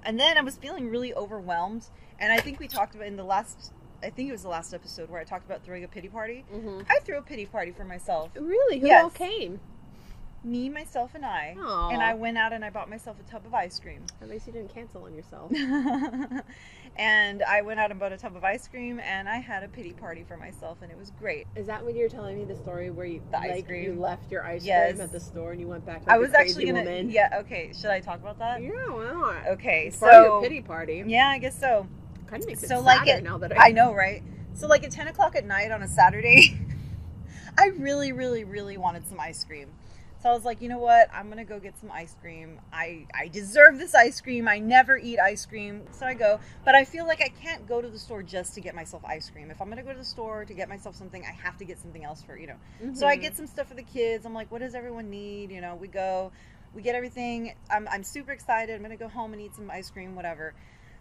And 0.03 0.19
then 0.19 0.37
I 0.37 0.41
was 0.41 0.55
feeling 0.55 0.91
really 0.91 1.15
overwhelmed, 1.15 1.87
and 2.19 2.31
I 2.31 2.37
think 2.37 2.59
we 2.59 2.67
talked 2.67 2.93
about 2.93 3.07
in 3.07 3.15
the 3.15 3.23
last. 3.23 3.73
I 4.01 4.09
think 4.09 4.29
it 4.29 4.31
was 4.31 4.43
the 4.43 4.49
last 4.49 4.73
episode 4.73 5.09
where 5.09 5.19
I 5.19 5.23
talked 5.23 5.45
about 5.45 5.63
throwing 5.63 5.83
a 5.83 5.87
pity 5.87 6.07
party. 6.07 6.45
hmm 6.51 6.81
I 6.89 6.99
threw 7.03 7.17
a 7.17 7.21
pity 7.21 7.45
party 7.45 7.71
for 7.71 7.83
myself. 7.83 8.31
Really? 8.35 8.79
Who 8.79 8.87
Yes. 8.87 9.03
all 9.03 9.09
came? 9.09 9.59
Me, 10.41 10.69
myself, 10.69 11.11
and 11.15 11.25
I. 11.25 11.57
Aw. 11.59 11.89
And 11.89 12.01
I 12.01 12.13
went 12.13 12.37
out 12.37 12.53
and 12.53 12.63
I 12.63 12.69
bought 12.69 12.89
myself 12.89 13.17
a 13.19 13.29
tub 13.29 13.45
of 13.45 13.53
ice 13.53 13.77
cream. 13.77 14.05
At 14.21 14.29
least 14.29 14.47
you 14.47 14.53
didn't 14.53 14.73
cancel 14.73 15.03
on 15.03 15.13
yourself. 15.13 15.51
and 16.95 17.43
I 17.43 17.61
went 17.61 17.79
out 17.79 17.91
and 17.91 17.99
bought 17.99 18.13
a 18.13 18.17
tub 18.17 18.37
of 18.37 18.43
ice 18.45 18.65
cream 18.67 18.99
and 18.99 19.27
I 19.27 19.37
had 19.37 19.63
a 19.63 19.67
pity 19.67 19.91
party 19.91 20.23
for 20.25 20.37
myself 20.37 20.77
and 20.81 20.89
it 20.91 20.97
was 20.97 21.11
great. 21.19 21.45
Is 21.57 21.67
that 21.67 21.83
when 21.85 21.95
you 21.95 22.03
were 22.03 22.09
telling 22.09 22.37
me 22.37 22.45
the 22.45 22.55
story 22.55 22.89
where 22.89 23.05
you 23.05 23.21
The 23.31 23.37
ice 23.39 23.49
like 23.49 23.69
you 23.69 23.93
left 23.99 24.31
your 24.31 24.45
ice 24.45 24.63
Yes. 24.63 24.91
cream 24.93 25.01
at 25.01 25.11
the 25.11 25.19
store 25.19 25.51
and 25.51 25.59
you 25.59 25.67
went 25.67 25.85
back? 25.85 26.07
Like 26.07 26.15
I 26.15 26.17
was 26.17 26.33
actually 26.33 26.65
gonna 26.65 26.79
woman? 26.79 27.09
Yeah, 27.09 27.39
okay. 27.41 27.71
Should 27.73 27.89
I 27.91 27.99
talk 27.99 28.19
about 28.21 28.39
that? 28.39 28.61
Yeah, 28.61 28.69
why 28.89 29.11
not? 29.11 29.47
Okay, 29.53 29.87
It's 29.87 29.97
part 29.97 30.13
of 30.13 30.21
your 30.23 30.31
so 30.31 30.41
pity 30.41 30.61
party. 30.61 31.03
yeah, 31.05 31.27
I 31.27 31.37
guess 31.37 31.59
so. 31.59 31.85
Kind 32.29 32.43
of 32.43 32.47
makes 32.47 32.63
it 32.63 32.69
So, 32.69 32.79
like, 32.79 33.07
it- 33.07 33.23
now 33.23 33.37
that 33.39 33.57
I, 33.57 33.69
I 33.69 33.71
know, 33.71 33.93
right? 33.93 34.23
So 34.53 34.67
like 34.67 34.83
at 34.83 34.91
ten 34.91 35.07
o'clock 35.07 35.35
at 35.35 35.45
night 35.45 35.71
on 35.71 35.83
a 35.83 35.87
Saturday, 35.87 36.59
I 37.57 37.67
really, 37.77 38.11
really, 38.11 38.43
really 38.43 38.77
wanted 38.77 39.07
some 39.07 39.19
ice 39.19 39.43
cream. 39.43 39.69
So 40.21 40.29
I 40.29 40.33
was 40.33 40.43
like, 40.43 40.61
you 40.61 40.67
know 40.67 40.79
what? 40.79 41.07
I'm 41.13 41.29
gonna 41.29 41.45
go 41.45 41.59
get 41.59 41.79
some 41.79 41.89
ice 41.91 42.13
cream. 42.19 42.59
I 42.73 43.05
I 43.13 43.29
deserve 43.29 43.77
this 43.77 43.95
ice 43.95 44.19
cream. 44.19 44.49
I 44.49 44.59
never 44.59 44.97
eat 44.97 45.17
ice 45.17 45.45
cream, 45.45 45.83
so 45.91 46.05
I 46.05 46.13
go. 46.13 46.41
But 46.65 46.75
I 46.75 46.83
feel 46.83 47.07
like 47.07 47.21
I 47.21 47.29
can't 47.41 47.65
go 47.67 47.81
to 47.81 47.87
the 47.87 47.97
store 47.97 48.21
just 48.21 48.53
to 48.55 48.61
get 48.61 48.75
myself 48.75 49.05
ice 49.05 49.29
cream. 49.29 49.49
If 49.49 49.61
I'm 49.61 49.69
gonna 49.69 49.83
go 49.83 49.93
to 49.93 49.97
the 49.97 50.03
store 50.03 50.43
to 50.43 50.53
get 50.53 50.67
myself 50.67 50.95
something, 50.97 51.23
I 51.23 51.31
have 51.31 51.57
to 51.59 51.63
get 51.65 51.79
something 51.79 52.03
else 52.03 52.21
for 52.21 52.37
you 52.37 52.47
know. 52.47 52.57
So 52.95 53.07
I 53.07 53.15
get 53.15 53.31
mm-hmm. 53.31 53.37
some 53.37 53.47
stuff 53.47 53.69
for 53.69 53.75
the 53.75 53.83
kids. 53.83 54.25
I'm 54.25 54.33
like, 54.33 54.51
what 54.51 54.59
does 54.59 54.75
everyone 54.75 55.09
need? 55.09 55.51
You 55.51 55.61
know, 55.61 55.75
we 55.75 55.87
go, 55.87 56.33
we 56.73 56.81
get 56.81 56.95
everything. 56.95 57.53
I'm, 57.69 57.87
I'm 57.89 58.03
super 58.03 58.31
excited. 58.31 58.75
I'm 58.75 58.81
going 58.81 58.91
to 58.91 58.97
go 58.97 59.07
home 59.07 59.33
and 59.33 59.41
eat 59.41 59.55
some 59.55 59.71
ice 59.71 59.89
cream, 59.89 60.15
whatever. 60.15 60.53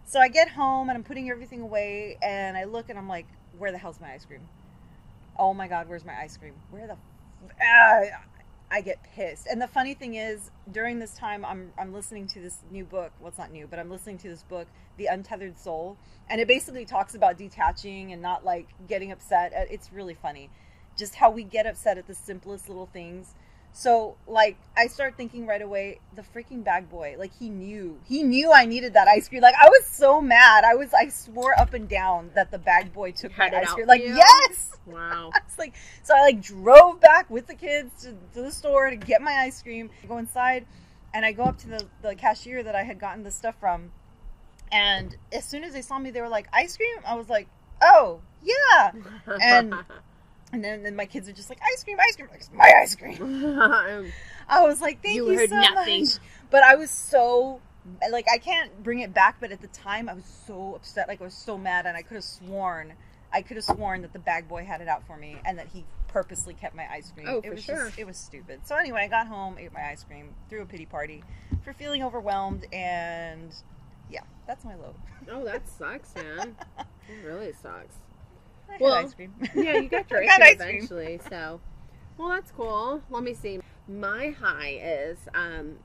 So 0.09 0.19
I 0.19 0.27
get 0.27 0.49
home 0.49 0.89
and 0.89 0.97
I'm 0.97 1.03
putting 1.03 1.29
everything 1.29 1.61
away 1.61 2.17
and 2.23 2.57
I 2.57 2.63
look 2.63 2.89
and 2.89 2.97
I'm 2.97 3.07
like, 3.07 3.27
where 3.59 3.71
the 3.71 3.77
hell's 3.77 4.01
my 4.01 4.11
ice 4.11 4.25
cream? 4.25 4.41
Oh 5.37 5.53
my 5.53 5.67
God, 5.67 5.87
where's 5.87 6.03
my 6.03 6.19
ice 6.19 6.35
cream? 6.35 6.55
Where 6.71 6.87
the. 6.87 6.97
Ah, 7.61 8.01
I 8.71 8.81
get 8.81 9.03
pissed. 9.03 9.45
And 9.45 9.61
the 9.61 9.67
funny 9.67 9.93
thing 9.93 10.15
is, 10.15 10.49
during 10.71 10.97
this 10.97 11.13
time, 11.13 11.45
I'm, 11.45 11.73
I'm 11.77 11.93
listening 11.93 12.25
to 12.29 12.39
this 12.39 12.57
new 12.71 12.85
book. 12.85 13.11
Well, 13.19 13.29
it's 13.29 13.37
not 13.37 13.51
new, 13.51 13.67
but 13.67 13.77
I'm 13.77 13.91
listening 13.91 14.17
to 14.19 14.29
this 14.29 14.41
book, 14.41 14.67
The 14.97 15.05
Untethered 15.05 15.59
Soul. 15.59 15.95
And 16.27 16.41
it 16.41 16.47
basically 16.47 16.85
talks 16.85 17.13
about 17.13 17.37
detaching 17.37 18.11
and 18.11 18.19
not 18.19 18.43
like 18.43 18.67
getting 18.87 19.11
upset. 19.11 19.53
Uh, 19.53 19.65
It's 19.69 19.93
really 19.93 20.15
funny 20.15 20.49
just 20.97 21.15
how 21.15 21.29
we 21.29 21.43
get 21.43 21.67
upset 21.67 21.99
at 21.99 22.07
the 22.07 22.15
simplest 22.15 22.67
little 22.67 22.89
things. 22.91 23.35
So, 23.71 24.17
like, 24.27 24.57
I 24.75 24.87
start 24.87 25.15
thinking 25.15 25.45
right 25.45 25.61
away, 25.61 25.99
the 26.15 26.21
freaking 26.21 26.63
bag 26.63 26.89
boy, 26.89 27.15
like, 27.17 27.31
he 27.37 27.49
knew. 27.49 27.99
He 28.07 28.23
knew 28.23 28.51
I 28.51 28.65
needed 28.65 28.93
that 28.95 29.07
ice 29.07 29.29
cream. 29.29 29.41
Like, 29.41 29.55
I 29.55 29.69
was 29.69 29.85
so 29.85 30.19
mad. 30.19 30.63
I 30.65 30.75
was, 30.75 30.93
I 30.93 31.07
swore 31.09 31.57
up 31.57 31.73
and 31.73 31.87
down 31.87 32.31
that 32.35 32.51
the 32.51 32.57
bag 32.57 32.91
boy 32.91 33.11
took 33.11 33.37
my 33.37 33.45
ice 33.45 33.71
cream. 33.73 33.87
Like, 33.87 34.01
you? 34.01 34.15
yes! 34.15 34.71
Wow. 34.89 35.29
I 35.31 35.39
was 35.45 35.57
like, 35.59 35.75
so 36.01 36.15
I, 36.15 36.21
like, 36.21 36.41
drove 36.41 36.99
back 36.99 37.29
with 37.29 37.45
the 37.45 37.53
kids 37.53 38.01
to, 38.01 38.13
to 38.33 38.41
the 38.41 38.51
store 38.51 38.89
to 38.89 38.95
get 38.95 39.21
my 39.21 39.33
ice 39.33 39.61
cream. 39.61 39.91
I 40.03 40.07
go 40.07 40.17
inside, 40.17 40.65
and 41.13 41.23
I 41.23 41.31
go 41.31 41.43
up 41.43 41.59
to 41.59 41.67
the, 41.69 41.85
the 42.01 42.15
cashier 42.15 42.63
that 42.63 42.73
I 42.73 42.81
had 42.81 42.99
gotten 42.99 43.23
the 43.23 43.29
stuff 43.29 43.53
from. 43.59 43.91
And 44.71 45.15
as 45.31 45.45
soon 45.45 45.63
as 45.63 45.73
they 45.73 45.83
saw 45.83 45.99
me, 45.99 46.09
they 46.09 46.21
were 46.21 46.27
like, 46.27 46.47
ice 46.51 46.75
cream? 46.75 46.95
I 47.05 47.13
was 47.15 47.29
like, 47.29 47.47
oh, 47.83 48.21
yeah. 48.41 48.91
And- 49.41 49.75
And 50.51 50.63
then, 50.63 50.83
then 50.83 50.95
my 50.95 51.05
kids 51.05 51.29
are 51.29 51.33
just 51.33 51.49
like, 51.49 51.59
ice 51.73 51.83
cream, 51.83 51.97
ice 51.99 52.15
cream. 52.15 52.29
Like, 52.31 52.53
my 52.53 52.73
ice 52.81 52.95
cream. 52.95 53.59
I 54.49 54.61
was 54.63 54.81
like, 54.81 55.01
thank 55.03 55.15
you, 55.15 55.29
You 55.31 55.47
so 55.47 55.55
nothing. 55.55 56.01
much. 56.03 56.13
But 56.49 56.63
I 56.63 56.75
was 56.75 56.89
so 56.89 57.61
like 58.11 58.25
I 58.31 58.37
can't 58.37 58.83
bring 58.83 58.99
it 58.99 59.13
back, 59.13 59.37
but 59.39 59.51
at 59.51 59.61
the 59.61 59.67
time 59.67 60.09
I 60.09 60.13
was 60.13 60.25
so 60.47 60.75
upset, 60.75 61.07
like 61.07 61.21
I 61.21 61.23
was 61.23 61.33
so 61.33 61.57
mad 61.57 61.85
and 61.85 61.95
I 61.95 62.01
could 62.01 62.15
have 62.15 62.23
sworn 62.23 62.93
I 63.31 63.43
could 63.43 63.57
have 63.57 63.63
sworn 63.65 64.01
that 64.01 64.11
the 64.13 64.19
bag 64.19 64.47
boy 64.47 64.63
had 64.65 64.81
it 64.81 64.87
out 64.87 65.05
for 65.05 65.15
me 65.15 65.37
and 65.45 65.59
that 65.59 65.67
he 65.67 65.85
purposely 66.07 66.55
kept 66.55 66.75
my 66.75 66.87
ice 66.91 67.11
cream. 67.11 67.27
Oh, 67.29 67.37
it 67.37 67.45
for 67.45 67.51
was 67.51 67.63
sure. 67.63 67.85
just 67.87 67.99
it 67.99 68.07
was 68.07 68.17
stupid. 68.17 68.61
So 68.65 68.75
anyway, 68.75 69.01
I 69.03 69.07
got 69.07 69.27
home, 69.27 69.57
ate 69.59 69.71
my 69.71 69.87
ice 69.91 70.03
cream, 70.03 70.33
threw 70.49 70.61
a 70.61 70.65
pity 70.65 70.85
party 70.87 71.23
for 71.63 71.73
feeling 71.73 72.03
overwhelmed 72.03 72.65
and 72.73 73.53
yeah, 74.09 74.21
that's 74.47 74.65
my 74.65 74.75
low. 74.75 74.95
oh, 75.31 75.45
that 75.45 75.67
sucks, 75.77 76.15
man. 76.15 76.55
It 76.79 77.25
really 77.25 77.53
sucks. 77.53 77.95
I 78.69 78.77
Well, 78.79 78.93
ice 78.93 79.13
cream. 79.13 79.33
Yeah, 79.55 79.77
you 79.77 79.89
got 79.89 80.09
your 80.11 80.21
ice 80.29 80.37
got 80.37 80.57
cream 80.57 80.59
eventually, 80.59 81.19
so. 81.29 81.61
Well, 82.17 82.29
that's 82.29 82.51
cool. 82.51 83.01
Let 83.09 83.23
me 83.23 83.33
see. 83.33 83.59
My 83.87 84.29
high 84.31 84.79
is 84.81 85.17
um, 85.33 85.75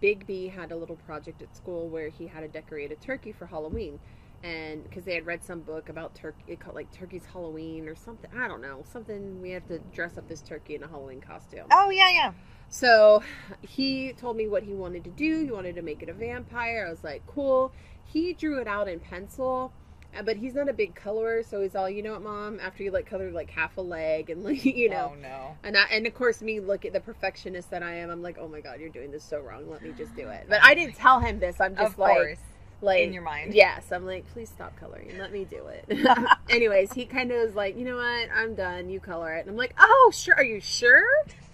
Big 0.00 0.26
B 0.26 0.48
had 0.48 0.70
a 0.72 0.76
little 0.76 0.96
project 0.96 1.42
at 1.42 1.56
school 1.56 1.88
where 1.88 2.08
he 2.08 2.26
had 2.26 2.40
to 2.40 2.48
decorate 2.48 2.92
a 2.92 2.96
turkey 2.96 3.32
for 3.32 3.46
Halloween. 3.46 3.98
and 4.44 4.84
because 4.84 5.04
they 5.04 5.14
had 5.14 5.26
read 5.26 5.42
some 5.42 5.60
book 5.60 5.88
about 5.88 6.14
turkey, 6.14 6.44
it 6.46 6.60
called 6.60 6.76
like 6.76 6.90
Turkey's 6.92 7.24
Halloween 7.26 7.88
or 7.88 7.96
something. 7.96 8.30
I 8.36 8.46
don't 8.46 8.60
know, 8.62 8.84
something 8.92 9.40
we 9.42 9.50
have 9.50 9.66
to 9.68 9.78
dress 9.92 10.16
up 10.16 10.28
this 10.28 10.40
turkey 10.42 10.76
in 10.76 10.82
a 10.84 10.88
Halloween 10.88 11.20
costume. 11.20 11.66
Oh 11.72 11.90
yeah, 11.90 12.08
yeah. 12.10 12.32
So 12.68 13.22
he 13.62 14.12
told 14.12 14.36
me 14.36 14.46
what 14.46 14.62
he 14.62 14.74
wanted 14.74 15.02
to 15.04 15.10
do. 15.10 15.44
He 15.44 15.50
wanted 15.50 15.74
to 15.76 15.82
make 15.82 16.02
it 16.02 16.08
a 16.08 16.12
vampire. 16.12 16.84
I 16.86 16.90
was 16.90 17.02
like, 17.02 17.26
cool. 17.26 17.72
He 18.04 18.32
drew 18.34 18.60
it 18.60 18.68
out 18.68 18.88
in 18.88 19.00
pencil, 19.00 19.72
Uh, 20.16 20.22
but 20.22 20.36
he's 20.36 20.54
not 20.54 20.68
a 20.68 20.72
big 20.72 20.94
colorer, 20.94 21.42
so 21.42 21.60
he's 21.62 21.76
all, 21.76 21.88
you 21.88 22.02
know 22.02 22.12
what, 22.12 22.22
mom? 22.22 22.58
After 22.60 22.82
you 22.82 22.90
like 22.90 23.06
colored 23.06 23.32
like 23.34 23.50
half 23.50 23.76
a 23.76 23.80
leg 23.82 24.30
and 24.30 24.42
like, 24.44 24.64
you 24.64 24.88
know. 24.88 25.12
Oh 25.14 25.20
no. 25.20 25.56
And 25.62 25.76
I, 25.76 25.82
and 25.92 26.06
of 26.06 26.14
course, 26.14 26.40
me 26.40 26.60
look 26.60 26.84
at 26.84 26.92
the 26.92 27.00
perfectionist 27.00 27.70
that 27.70 27.82
I 27.82 27.94
am. 27.96 28.10
I'm 28.10 28.22
like, 28.22 28.38
oh 28.38 28.48
my 28.48 28.60
god, 28.60 28.80
you're 28.80 28.88
doing 28.88 29.10
this 29.10 29.22
so 29.24 29.38
wrong. 29.40 29.70
Let 29.70 29.82
me 29.82 29.92
just 29.96 30.16
do 30.16 30.28
it. 30.28 30.46
But 30.48 30.60
I 30.62 30.74
didn't 30.74 30.96
tell 30.96 31.20
him 31.20 31.38
this. 31.40 31.60
I'm 31.60 31.76
just 31.76 31.92
Of 31.92 31.98
like, 31.98 32.16
course. 32.16 32.38
like 32.80 33.00
in 33.02 33.12
your 33.12 33.22
mind. 33.22 33.52
Yes, 33.54 33.92
I'm 33.92 34.06
like, 34.06 34.24
please 34.32 34.48
stop 34.48 34.74
coloring. 34.80 35.12
Let 35.18 35.30
me 35.32 35.44
do 35.44 35.66
it. 35.66 36.08
Anyways, 36.48 36.94
he 36.94 37.04
kind 37.04 37.30
of 37.30 37.42
was 37.46 37.54
like, 37.54 37.76
you 37.76 37.84
know 37.84 37.96
what? 37.96 38.28
I'm 38.34 38.54
done. 38.54 38.88
You 38.88 39.00
color 39.00 39.34
it. 39.34 39.40
And 39.40 39.50
I'm 39.50 39.56
like, 39.56 39.74
oh, 39.78 40.10
sure. 40.14 40.34
Are 40.36 40.42
you 40.44 40.60
sure? 40.60 41.04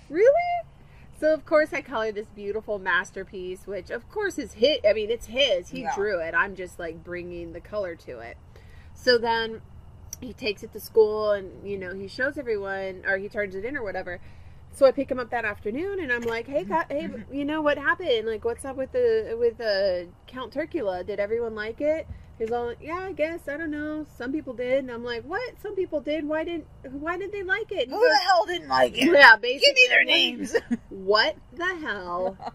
Really? 0.08 0.30
So 1.20 1.32
of 1.32 1.46
course 1.46 1.72
I 1.72 1.80
colored 1.80 2.14
this 2.16 2.26
beautiful 2.34 2.78
masterpiece, 2.78 3.66
which 3.66 3.90
of 3.90 4.08
course 4.10 4.38
is 4.38 4.52
his. 4.54 4.78
I 4.88 4.92
mean, 4.92 5.10
it's 5.10 5.26
his. 5.26 5.68
He 5.70 5.82
Yeah. 5.82 5.94
drew 5.94 6.18
it. 6.20 6.34
I'm 6.34 6.54
just 6.54 6.78
like 6.78 7.02
bringing 7.02 7.52
the 7.52 7.60
color 7.60 7.94
to 7.96 8.18
it. 8.20 8.36
So 8.94 9.18
then 9.18 9.60
he 10.20 10.32
takes 10.32 10.62
it 10.62 10.72
to 10.72 10.80
school, 10.80 11.32
and 11.32 11.66
you 11.68 11.76
know 11.78 11.94
he 11.94 12.08
shows 12.08 12.38
everyone, 12.38 13.02
or 13.06 13.18
he 13.18 13.28
turns 13.28 13.54
it 13.54 13.64
in, 13.64 13.76
or 13.76 13.82
whatever. 13.82 14.20
So 14.72 14.86
I 14.86 14.90
pick 14.92 15.10
him 15.10 15.20
up 15.20 15.30
that 15.30 15.44
afternoon, 15.44 16.00
and 16.00 16.12
I'm 16.12 16.22
like, 16.22 16.46
"Hey, 16.48 16.64
Ca- 16.64 16.86
hey, 16.88 17.08
you 17.30 17.44
know 17.44 17.62
what 17.62 17.78
happened? 17.78 18.26
Like, 18.26 18.44
what's 18.44 18.64
up 18.64 18.76
with 18.76 18.92
the 18.92 19.36
with 19.38 19.58
the 19.58 20.08
Count 20.26 20.52
Turcula? 20.52 21.06
Did 21.06 21.20
everyone 21.20 21.54
like 21.54 21.80
it?" 21.80 22.06
He's 22.38 22.50
all, 22.50 22.66
like, 22.66 22.78
"Yeah, 22.80 22.98
I 22.98 23.12
guess. 23.12 23.46
I 23.46 23.56
don't 23.56 23.70
know. 23.70 24.04
Some 24.18 24.32
people 24.32 24.52
did." 24.54 24.80
And 24.80 24.90
I'm 24.90 25.04
like, 25.04 25.22
"What? 25.22 25.54
Some 25.62 25.76
people 25.76 26.00
did? 26.00 26.26
Why 26.26 26.42
didn't? 26.42 26.66
Why 26.90 27.16
did 27.16 27.30
they 27.30 27.44
like 27.44 27.70
it?" 27.70 27.84
And 27.88 27.92
Who 27.92 28.00
the 28.00 28.16
hell 28.24 28.44
didn't 28.46 28.68
like 28.68 28.98
it? 28.98 29.04
yeah, 29.12 29.36
basically. 29.36 29.66
Give 29.66 29.74
me 29.74 29.86
their 29.88 30.04
names. 30.04 30.56
What 30.88 31.36
the 31.52 31.66
hell? 31.66 32.36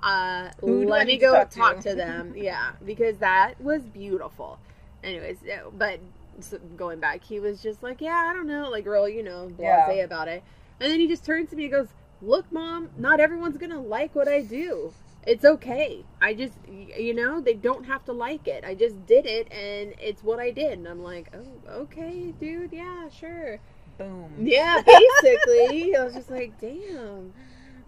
Uh, 0.00 0.50
Who 0.60 0.84
do 0.84 0.92
I 0.92 0.98
let 0.98 1.06
me 1.08 1.14
need 1.14 1.18
to 1.18 1.26
go 1.26 1.34
talk 1.34 1.50
talk, 1.50 1.76
to? 1.78 1.90
to? 1.90 1.94
them. 1.96 2.32
Yeah, 2.36 2.70
because 2.86 3.18
that 3.18 3.54
was 3.60 3.82
beautiful. 3.82 4.60
Anyways, 5.02 5.38
but 5.76 6.00
so 6.40 6.58
going 6.76 7.00
back, 7.00 7.22
he 7.24 7.40
was 7.40 7.62
just 7.62 7.82
like, 7.82 8.00
yeah, 8.00 8.28
I 8.30 8.32
don't 8.32 8.46
know, 8.46 8.68
like 8.70 8.86
real, 8.86 9.08
you 9.08 9.22
know, 9.22 9.46
blase 9.48 9.58
Yeah. 9.60 9.90
about 10.04 10.28
it. 10.28 10.42
And 10.80 10.90
then 10.92 11.00
he 11.00 11.08
just 11.08 11.24
turns 11.24 11.50
to 11.50 11.56
me 11.56 11.64
and 11.64 11.72
goes, 11.72 11.88
"Look, 12.22 12.50
mom, 12.52 12.90
not 12.96 13.20
everyone's 13.20 13.56
gonna 13.56 13.80
like 13.80 14.14
what 14.14 14.28
I 14.28 14.42
do. 14.42 14.92
It's 15.26 15.44
okay. 15.44 16.04
I 16.22 16.32
just, 16.34 16.54
you 16.68 17.12
know, 17.14 17.40
they 17.40 17.54
don't 17.54 17.84
have 17.84 18.04
to 18.06 18.12
like 18.12 18.46
it. 18.48 18.64
I 18.64 18.74
just 18.74 19.04
did 19.06 19.26
it, 19.26 19.50
and 19.52 19.94
it's 20.00 20.22
what 20.22 20.38
I 20.38 20.50
did." 20.50 20.78
And 20.78 20.86
I'm 20.86 21.02
like, 21.02 21.32
"Oh, 21.34 21.80
okay, 21.82 22.32
dude. 22.40 22.72
Yeah, 22.72 23.08
sure. 23.08 23.58
Boom. 23.98 24.32
Yeah, 24.40 24.80
basically." 24.86 25.96
I 25.96 26.04
was 26.04 26.14
just 26.14 26.30
like, 26.30 26.58
"Damn." 26.60 27.32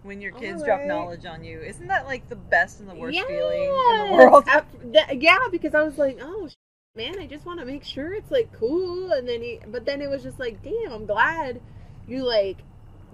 When 0.02 0.20
your 0.20 0.32
kids 0.32 0.60
All 0.62 0.66
drop 0.66 0.84
knowledge 0.86 1.26
on 1.26 1.44
you, 1.44 1.60
isn't 1.60 1.86
that 1.88 2.06
like 2.06 2.28
the 2.28 2.36
best 2.36 2.80
and 2.80 2.88
the 2.88 2.94
worst 2.94 3.14
Yes. 3.14 3.26
feeling 3.26 3.62
in 3.62 4.08
the 4.08 4.12
world? 4.16 4.44
That- 4.46 5.20
yeah, 5.20 5.38
because 5.50 5.74
I 5.74 5.82
was 5.82 5.98
like, 5.98 6.18
oh 6.20 6.48
man, 6.96 7.18
I 7.18 7.26
just 7.26 7.46
want 7.46 7.60
to 7.60 7.66
make 7.66 7.84
sure 7.84 8.12
it's 8.14 8.30
like 8.30 8.52
cool, 8.58 9.12
and 9.12 9.28
then 9.28 9.42
he, 9.42 9.60
but 9.68 9.84
then 9.84 10.00
it 10.02 10.08
was 10.10 10.22
just 10.22 10.38
like, 10.38 10.62
damn, 10.62 10.92
I'm 10.92 11.06
glad 11.06 11.60
you 12.06 12.24
like, 12.26 12.58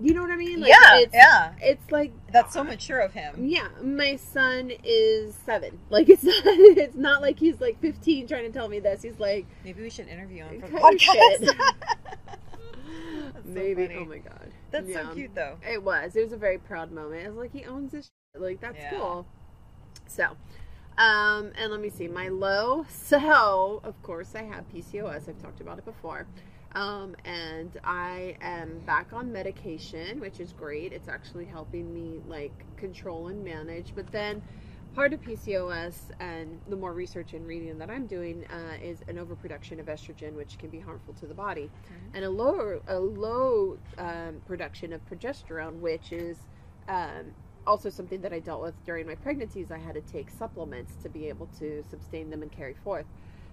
you 0.00 0.12
know 0.14 0.22
what 0.22 0.30
I 0.30 0.36
mean? 0.36 0.60
Like, 0.60 0.70
yeah, 0.70 0.98
it's, 0.98 1.14
yeah. 1.14 1.52
It's 1.60 1.90
like 1.90 2.12
That's 2.32 2.52
so 2.54 2.62
mature 2.64 2.98
of 2.98 3.12
him. 3.12 3.46
Yeah, 3.46 3.68
my 3.82 4.16
son 4.16 4.70
is 4.84 5.34
seven. 5.46 5.78
Like 5.90 6.08
it's 6.08 6.22
not, 6.24 6.34
it's 6.44 6.96
not 6.96 7.22
like 7.22 7.38
he's 7.38 7.60
like 7.60 7.80
15 7.80 8.26
trying 8.28 8.44
to 8.44 8.50
tell 8.52 8.68
me 8.68 8.78
this. 8.80 9.02
He's 9.02 9.18
like, 9.18 9.46
Maybe 9.64 9.82
we 9.82 9.90
should 9.90 10.08
interview 10.08 10.44
him 10.44 10.60
for 10.60 10.68
podcast. 10.78 11.54
So 13.44 13.52
maybe. 13.52 13.94
oh 13.96 14.04
my 14.04 14.18
god, 14.18 14.50
That's 14.72 14.88
Yeah. 14.88 15.08
so 15.08 15.14
cute 15.14 15.34
though. 15.34 15.56
It 15.62 15.80
was. 15.82 16.16
It 16.16 16.22
was 16.22 16.32
a 16.32 16.36
very 16.36 16.58
proud 16.58 16.90
moment. 16.90 17.22
It 17.24 17.28
was 17.28 17.36
like 17.36 17.52
he 17.52 17.64
owns 17.64 17.92
this. 17.92 18.10
Shit. 18.34 18.42
Like 18.42 18.60
that's 18.60 18.76
Yeah. 18.76 18.90
cool. 18.90 19.26
So, 20.08 20.36
um, 20.98 21.52
and 21.56 21.70
let 21.70 21.80
me 21.80 21.90
see 21.90 22.08
my 22.08 22.28
low. 22.28 22.86
So, 23.06 23.80
of 23.84 24.00
course, 24.02 24.34
I 24.34 24.42
have 24.42 24.64
PCOS. 24.72 25.28
I've 25.28 25.40
talked 25.40 25.60
about 25.60 25.78
it 25.78 25.84
before. 25.84 26.26
Um, 26.72 27.14
and 27.24 27.78
I 27.84 28.36
am 28.40 28.80
back 28.80 29.12
on 29.12 29.32
medication, 29.32 30.20
which 30.20 30.40
is 30.40 30.52
great. 30.52 30.92
It's 30.92 31.08
actually 31.08 31.44
helping 31.44 31.94
me 31.94 32.20
like 32.28 32.52
control 32.76 33.28
and 33.28 33.42
manage. 33.44 33.92
But 33.94 34.10
then 34.10 34.42
part 34.94 35.12
of 35.12 35.20
PCOS 35.22 35.94
and 36.20 36.60
the 36.68 36.76
more 36.76 36.92
research 36.92 37.34
and 37.34 37.46
reading 37.46 37.78
that 37.78 37.90
I'm 37.90 38.06
doing 38.06 38.44
uh, 38.46 38.82
is 38.82 38.98
an 39.08 39.18
overproduction 39.18 39.78
of 39.78 39.86
estrogen, 39.86 40.32
which 40.34 40.58
can 40.58 40.68
be 40.68 40.80
harmful 40.80 41.14
to 41.14 41.26
the 41.26 41.34
body, 41.34 41.70
and 42.14 42.24
a 42.24 42.30
lower 42.30 42.80
a 42.88 42.98
low 42.98 43.78
um, 43.98 44.40
production 44.46 44.92
of 44.92 45.00
progesterone, 45.08 45.80
which 45.80 46.12
is 46.12 46.38
um, 46.88 47.32
also 47.66 47.90
something 47.90 48.20
that 48.20 48.32
I 48.32 48.38
dealt 48.38 48.62
with 48.62 48.74
during 48.84 49.06
my 49.06 49.14
pregnancies. 49.14 49.70
I 49.70 49.78
had 49.78 49.94
to 49.94 50.00
take 50.00 50.30
supplements 50.30 50.94
to 51.02 51.08
be 51.08 51.28
able 51.28 51.48
to 51.58 51.82
sustain 51.90 52.30
them 52.30 52.42
and 52.42 52.50
carry 52.50 52.74
forth. 52.84 53.06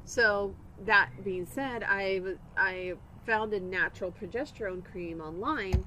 So 0.06 0.54
that 0.86 1.10
being 1.24 1.46
said, 1.46 1.84
I 1.84 2.22
I 2.58 2.94
found 3.26 3.54
a 3.54 3.60
natural 3.60 4.12
progesterone 4.12 4.84
cream 4.84 5.22
online 5.22 5.86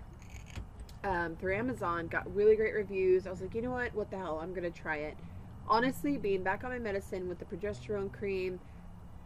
um, 1.05 1.37
through 1.37 1.55
Amazon. 1.55 2.07
Got 2.09 2.35
really 2.35 2.57
great 2.57 2.75
reviews. 2.75 3.27
I 3.27 3.31
was 3.31 3.41
like, 3.41 3.55
you 3.55 3.63
know 3.63 3.71
what? 3.73 3.95
What 3.95 4.11
the 4.11 4.17
hell? 4.17 4.41
I'm 4.43 4.55
gonna 4.55 4.71
try 4.71 4.97
it. 4.97 5.17
Honestly, 5.69 6.17
being 6.17 6.43
back 6.43 6.65
on 6.65 6.71
my 6.71 6.79
medicine 6.79 7.29
with 7.29 7.39
the 7.39 7.45
progesterone 7.45 8.13
cream, 8.13 8.61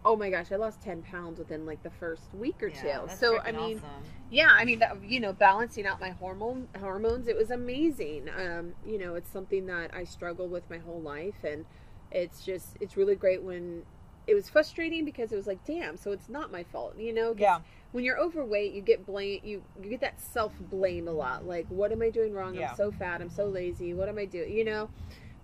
oh 0.04 0.16
my 0.16 0.30
gosh, 0.30 0.50
I 0.52 0.56
lost 0.56 0.80
ten 0.80 1.02
pounds 1.02 1.38
within 1.38 1.66
like 1.66 1.82
the 1.82 1.90
first 1.90 2.22
week 2.34 2.62
or 2.62 2.68
Yeah, 2.68 3.00
two. 3.00 3.14
So 3.16 3.38
I 3.40 3.52
mean, 3.52 3.78
awesome. 3.78 4.04
yeah, 4.30 4.48
I 4.50 4.64
mean, 4.64 4.78
that, 4.78 4.96
you 5.04 5.20
know, 5.20 5.32
balancing 5.32 5.86
out 5.86 6.00
my 6.00 6.10
hormone 6.10 6.68
hormones, 6.78 7.28
it 7.28 7.36
was 7.36 7.50
amazing. 7.50 8.28
Um, 8.36 8.74
you 8.86 8.98
know, 8.98 9.14
it's 9.14 9.30
something 9.30 9.66
that 9.66 9.94
I 9.94 10.04
struggled 10.04 10.50
with 10.50 10.68
my 10.70 10.78
whole 10.78 11.00
life, 11.00 11.44
and 11.44 11.64
it's 12.10 12.44
just, 12.44 12.76
it's 12.80 12.96
really 12.96 13.14
great 13.14 13.42
when 13.42 13.82
it 14.26 14.34
was 14.34 14.48
frustrating 14.48 15.04
because 15.04 15.32
it 15.32 15.36
was 15.36 15.46
like, 15.46 15.64
damn, 15.64 15.96
so 15.96 16.12
it's 16.12 16.28
not 16.28 16.52
my 16.52 16.62
fault, 16.64 16.94
you 16.98 17.12
know? 17.12 17.34
Yeah. 17.36 17.60
When 17.92 18.04
you're 18.04 18.18
overweight, 18.18 18.72
you 18.72 18.82
get 18.82 19.04
blame, 19.04 19.40
you 19.42 19.64
you 19.82 19.90
get 19.90 20.00
that 20.02 20.20
self 20.20 20.52
blame 20.60 21.08
a 21.08 21.12
lot. 21.12 21.44
Like, 21.44 21.66
what 21.68 21.90
am 21.90 22.02
I 22.02 22.10
doing 22.10 22.32
wrong? 22.32 22.54
Yeah. 22.54 22.70
I'm 22.70 22.76
so 22.76 22.92
fat. 22.92 23.20
I'm 23.20 23.30
so 23.30 23.46
lazy. 23.46 23.94
What 23.94 24.08
am 24.08 24.16
I 24.16 24.26
doing? 24.26 24.52
You 24.56 24.64
know? 24.64 24.90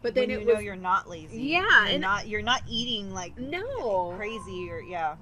But 0.06 0.14
then 0.14 0.28
when 0.28 0.30
it 0.30 0.40
you 0.40 0.46
was 0.46 0.54
know 0.56 0.60
you're 0.60 0.76
not 0.76 1.08
lazy. 1.08 1.42
Yeah, 1.42 1.60
you're 1.84 1.88
and- 1.88 2.00
not 2.00 2.28
you're 2.28 2.42
not 2.42 2.62
eating 2.68 3.12
like 3.12 3.36
no 3.38 4.14
crazy 4.16 4.70
or 4.70 4.80
yeah. 4.80 5.16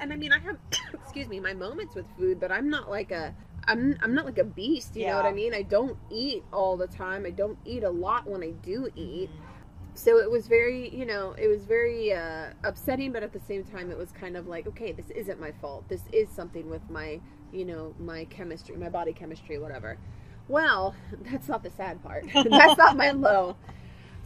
and 0.00 0.12
I 0.12 0.16
mean, 0.16 0.32
I 0.32 0.38
have, 0.40 0.58
excuse 0.94 1.28
me, 1.28 1.40
my 1.40 1.54
moments 1.54 1.94
with 1.94 2.06
food, 2.16 2.40
but 2.40 2.52
I'm 2.52 2.68
not 2.70 2.90
like 2.90 3.10
a, 3.10 3.34
I'm, 3.66 3.96
I'm 4.02 4.14
not 4.14 4.26
like 4.26 4.38
a 4.38 4.44
beast. 4.44 4.96
You 4.96 5.06
know 5.06 5.16
what 5.16 5.26
I 5.26 5.32
mean? 5.32 5.54
I 5.54 5.62
don't 5.62 5.96
eat 6.10 6.44
all 6.52 6.76
the 6.76 6.86
time. 6.86 7.26
I 7.26 7.30
don't 7.30 7.58
eat 7.64 7.84
a 7.84 7.90
lot 7.90 8.26
when 8.28 8.42
I 8.42 8.50
do 8.50 8.88
Mm-hmm. 8.96 8.96
eat. 8.96 9.30
So 9.94 10.18
it 10.18 10.30
was 10.30 10.46
very, 10.46 10.94
you 10.94 11.04
know, 11.06 11.34
it 11.38 11.48
was 11.48 11.64
very 11.64 12.12
uh, 12.12 12.50
upsetting, 12.64 13.12
but 13.12 13.22
at 13.22 13.32
the 13.32 13.40
same 13.40 13.64
time, 13.64 13.90
it 13.90 13.98
was 13.98 14.12
kind 14.12 14.36
of 14.36 14.46
like, 14.46 14.66
okay, 14.68 14.92
this 14.92 15.10
isn't 15.10 15.40
my 15.40 15.52
fault. 15.60 15.88
This 15.88 16.02
is 16.12 16.28
something 16.30 16.70
with 16.70 16.88
my, 16.88 17.20
you 17.52 17.64
know, 17.64 17.94
my 17.98 18.24
chemistry, 18.26 18.76
my 18.76 18.88
body 18.88 19.12
chemistry, 19.12 19.58
whatever. 19.58 19.98
Well, 20.48 20.94
that's 21.22 21.48
not 21.48 21.62
the 21.64 21.70
sad 21.70 22.02
part. 22.02 22.26
that's 22.44 22.76
not 22.76 22.96
my 22.96 23.10
low. 23.10 23.56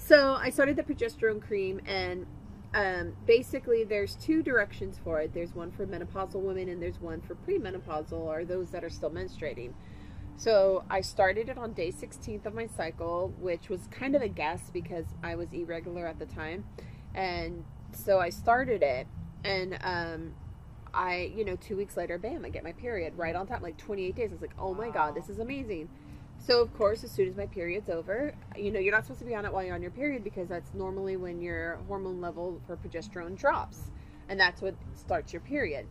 So 0.04 0.34
I 0.34 0.50
started 0.50 0.74
the 0.74 0.82
progesterone 0.82 1.40
cream, 1.40 1.80
and 1.86 2.26
um, 2.74 3.12
basically 3.24 3.84
there's 3.84 4.16
two 4.16 4.42
directions 4.42 4.98
for 5.02 5.20
it. 5.20 5.32
There's 5.32 5.54
one 5.54 5.70
for 5.70 5.86
menopausal 5.86 6.40
women, 6.40 6.68
and 6.68 6.82
there's 6.82 7.00
one 7.00 7.20
for 7.20 7.36
premenopausal, 7.36 8.12
or 8.12 8.44
those 8.44 8.70
that 8.72 8.82
are 8.82 8.90
still 8.90 9.10
menstruating. 9.10 9.74
So 10.36 10.82
I 10.90 11.02
started 11.02 11.48
it 11.48 11.56
on 11.56 11.72
day 11.72 11.92
16th 11.92 12.46
of 12.46 12.52
my 12.52 12.66
cycle, 12.66 13.32
which 13.38 13.68
was 13.68 13.86
kind 13.92 14.16
of 14.16 14.22
a 14.22 14.28
guess 14.28 14.70
because 14.72 15.06
I 15.22 15.36
was 15.36 15.52
irregular 15.52 16.08
at 16.08 16.18
the 16.18 16.26
time, 16.26 16.64
and 17.14 17.64
so 17.92 18.18
I 18.18 18.30
started 18.30 18.82
it, 18.82 19.06
and 19.44 19.78
um, 19.84 20.34
I, 20.92 21.32
you 21.34 21.44
know, 21.44 21.54
two 21.54 21.76
weeks 21.76 21.96
later, 21.96 22.18
bam, 22.18 22.44
I 22.44 22.48
get 22.48 22.64
my 22.64 22.72
period 22.72 23.16
right 23.16 23.36
on 23.36 23.46
time, 23.46 23.62
like 23.62 23.76
28 23.76 24.16
days. 24.16 24.30
I 24.30 24.32
was 24.32 24.42
like, 24.42 24.54
oh 24.58 24.74
my 24.74 24.90
god, 24.90 25.14
this 25.14 25.28
is 25.28 25.38
amazing. 25.38 25.88
So 26.44 26.60
of 26.60 26.76
course, 26.76 27.04
as 27.04 27.12
soon 27.12 27.28
as 27.28 27.36
my 27.36 27.46
period's 27.46 27.88
over, 27.88 28.34
you 28.56 28.72
know, 28.72 28.80
you're 28.80 28.92
not 28.92 29.04
supposed 29.04 29.20
to 29.20 29.26
be 29.26 29.34
on 29.34 29.44
it 29.44 29.52
while 29.52 29.62
you're 29.62 29.76
on 29.76 29.82
your 29.82 29.92
period 29.92 30.24
because 30.24 30.48
that's 30.48 30.74
normally 30.74 31.16
when 31.16 31.40
your 31.40 31.78
hormone 31.86 32.20
level 32.20 32.60
for 32.66 32.76
progesterone 32.76 33.36
drops, 33.36 33.90
and 34.28 34.40
that's 34.40 34.60
what 34.60 34.74
starts 34.94 35.32
your 35.32 35.40
period. 35.42 35.86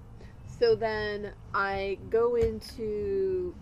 So 0.60 0.76
then 0.76 1.32
I 1.54 1.98
go 2.10 2.36
into, 2.36 3.56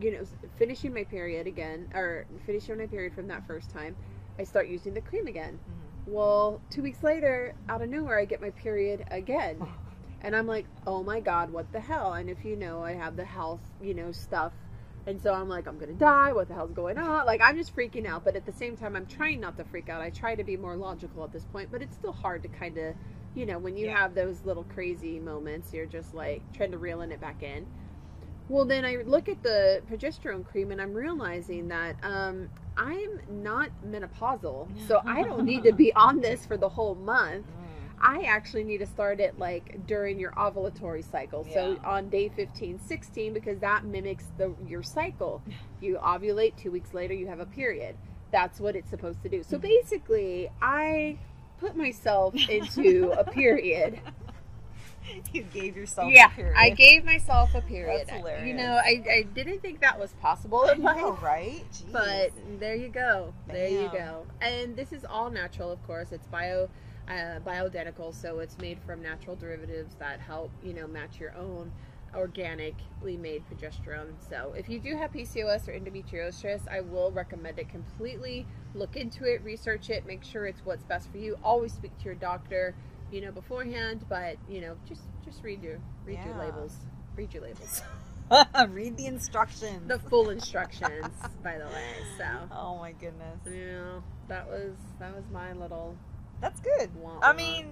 you 0.00 0.12
know, 0.12 0.24
finishing 0.58 0.94
my 0.94 1.04
period 1.04 1.46
again, 1.46 1.88
or 1.94 2.24
finishing 2.46 2.78
my 2.78 2.86
period 2.86 3.14
from 3.14 3.28
that 3.28 3.46
first 3.46 3.70
time. 3.70 3.94
I 4.38 4.44
start 4.44 4.68
using 4.68 4.94
the 4.94 5.02
cream 5.02 5.26
again. 5.26 5.58
Mm-hmm. 5.60 6.12
Well, 6.12 6.60
two 6.70 6.82
weeks 6.82 7.02
later, 7.02 7.54
out 7.68 7.82
of 7.82 7.90
nowhere, 7.90 8.18
I 8.18 8.24
get 8.24 8.40
my 8.40 8.50
period 8.50 9.04
again. 9.10 9.64
And 10.24 10.34
I'm 10.34 10.46
like, 10.46 10.64
oh 10.86 11.02
my 11.02 11.20
God, 11.20 11.52
what 11.52 11.70
the 11.70 11.80
hell? 11.80 12.14
And 12.14 12.30
if 12.30 12.46
you 12.46 12.56
know, 12.56 12.82
I 12.82 12.94
have 12.94 13.14
the 13.14 13.26
health, 13.26 13.60
you 13.82 13.92
know, 13.92 14.10
stuff. 14.10 14.54
And 15.06 15.20
so 15.20 15.34
I'm 15.34 15.48
like, 15.48 15.66
I'm 15.66 15.78
to 15.78 15.86
die. 15.92 16.32
What 16.32 16.48
the 16.48 16.54
hell's 16.54 16.72
going 16.72 16.96
on? 16.98 17.26
Like, 17.26 17.40
I'm 17.42 17.56
just 17.56 17.76
freaking 17.76 18.06
out. 18.06 18.24
But 18.24 18.36
at 18.36 18.46
the 18.46 18.52
same 18.52 18.76
time, 18.76 18.96
I'm 18.96 19.06
trying 19.06 19.40
not 19.40 19.56
to 19.58 19.64
freak 19.64 19.88
out. 19.90 20.00
I 20.00 20.10
try 20.10 20.34
to 20.34 20.44
be 20.44 20.56
more 20.56 20.76
logical 20.76 21.24
at 21.24 21.32
this 21.32 21.44
point, 21.44 21.70
but 21.70 21.82
it's 21.82 21.94
still 21.94 22.12
hard 22.12 22.42
to 22.42 22.48
kind 22.48 22.78
of 22.78 22.94
you 23.34 23.46
know, 23.46 23.58
when 23.58 23.76
you 23.76 23.86
Yeah. 23.86 23.98
have 23.98 24.14
those 24.14 24.44
little 24.44 24.62
crazy 24.62 25.18
moments, 25.18 25.72
you're 25.72 25.86
just 25.86 26.14
like 26.14 26.40
trying 26.52 26.70
to 26.70 26.78
reel 26.78 27.00
in 27.02 27.10
it 27.10 27.20
back 27.20 27.42
in. 27.42 27.66
Well, 28.48 28.64
then 28.64 28.84
I 28.84 28.98
look 29.04 29.28
at 29.28 29.42
the 29.42 29.82
progesterone 29.90 30.46
cream 30.46 30.70
and 30.70 30.80
I'm 30.80 30.92
realizing 30.94 31.68
that 31.68 31.96
um, 32.02 32.48
I'm 32.76 33.20
not 33.42 33.70
menopausal, 33.84 34.68
so 34.86 35.00
I 35.04 35.22
don't 35.22 35.44
need 35.44 35.64
to 35.64 35.72
be 35.72 35.92
on 35.96 36.20
this 36.20 36.46
for 36.46 36.56
the 36.56 36.68
whole 36.68 36.94
month. 36.94 37.46
I 38.06 38.24
actually 38.24 38.64
need 38.64 38.78
to 38.78 38.86
start 38.86 39.18
it 39.18 39.38
like 39.38 39.86
during 39.86 40.18
your 40.20 40.32
ovulatory 40.32 41.10
cycle. 41.10 41.46
So 41.54 41.78
on 41.84 42.10
day 42.10 42.28
15, 42.28 42.78
16, 42.78 43.32
because 43.32 43.58
that 43.60 43.84
mimics 43.86 44.26
the 44.36 44.54
your 44.68 44.82
cycle. 44.82 45.42
You 45.80 45.96
ovulate, 46.02 46.54
two 46.56 46.70
weeks 46.70 46.92
later, 46.92 47.14
you 47.14 47.26
have 47.28 47.40
a 47.40 47.46
period. 47.46 47.96
That's 48.30 48.60
what 48.60 48.76
it's 48.76 48.90
supposed 48.90 49.22
to 49.22 49.30
do. 49.30 49.42
So 49.42 49.56
Mm-hmm. 49.56 49.66
basically, 49.68 50.50
I 50.60 51.18
put 51.58 51.76
myself 51.76 52.34
into 52.50 53.10
a 53.12 53.24
period. 53.24 53.98
you 55.32 55.42
gave 55.44 55.74
yourself 55.76 56.12
yeah, 56.12 56.26
a 56.26 56.30
period. 56.30 56.56
I 56.58 56.70
gave 56.70 57.04
myself 57.06 57.54
a 57.54 57.62
period. 57.62 58.00
That's 58.06 58.18
hilarious. 58.18 58.46
You 58.46 58.54
know, 58.54 58.72
I, 58.84 59.02
I 59.10 59.22
didn't 59.34 59.60
think 59.62 59.80
that 59.80 59.98
was 59.98 60.12
possible 60.20 60.64
in 60.64 60.82
life. 60.82 60.96
know, 60.98 61.12
right? 61.22 61.64
Jeez. 61.72 61.90
But 61.92 62.32
there 62.60 62.74
you 62.74 62.88
go. 62.88 63.32
There 63.48 63.68
you 63.68 63.88
go. 63.92 64.26
And 64.42 64.76
this 64.76 64.92
is 64.92 65.06
all 65.06 65.30
natural, 65.30 65.70
of 65.72 65.82
course. 65.86 66.12
It's 66.12 66.26
bio, 66.26 66.68
uh, 67.08 67.40
bioidentical, 67.46 68.14
so 68.14 68.38
it's 68.38 68.58
made 68.58 68.78
from 68.86 69.02
natural 69.02 69.36
derivatives 69.36 69.94
that 69.96 70.20
help 70.20 70.50
you 70.62 70.72
know 70.72 70.86
match 70.86 71.18
your 71.20 71.34
own 71.36 71.72
organically 72.14 73.16
made 73.16 73.42
progesterone. 73.50 74.12
So 74.28 74.54
if 74.56 74.68
you 74.68 74.78
do 74.78 74.96
have 74.96 75.12
PCOS 75.12 75.68
or 75.68 75.72
endometriosis, 75.72 76.60
I 76.68 76.80
will 76.80 77.10
recommend 77.10 77.58
it 77.58 77.68
completely. 77.68 78.46
Look 78.74 78.96
into 78.96 79.24
it, 79.24 79.42
research 79.42 79.90
it, 79.90 80.06
make 80.06 80.22
sure 80.22 80.46
it's 80.46 80.64
what's 80.64 80.84
best 80.84 81.10
for 81.10 81.18
you. 81.18 81.36
Always 81.42 81.72
speak 81.72 81.96
to 81.98 82.04
your 82.04 82.14
doctor, 82.14 82.74
you 83.10 83.20
know, 83.20 83.32
beforehand. 83.32 84.04
But 84.08 84.36
you 84.48 84.60
know, 84.60 84.76
just 84.88 85.02
just 85.24 85.42
read 85.42 85.62
your 85.62 85.80
read 86.04 86.20
your 86.24 86.36
labels. 86.36 86.76
Read 87.16 87.32
your 87.34 87.42
labels. 87.42 87.82
read 88.68 88.96
the 88.96 89.06
instructions. 89.06 89.86
the 89.86 89.98
full 89.98 90.30
instructions, 90.30 91.12
by 91.42 91.58
the 91.58 91.66
way. 91.66 91.94
So. 92.18 92.24
oh 92.52 92.78
my 92.78 92.92
goodness, 92.92 93.38
Yeah, 93.46 94.00
that 94.28 94.48
was 94.48 94.74
that 94.98 95.14
was 95.14 95.24
my 95.32 95.52
little. 95.52 95.96
That's 96.44 96.60
good. 96.60 96.90
I 97.22 97.32
mean, 97.32 97.66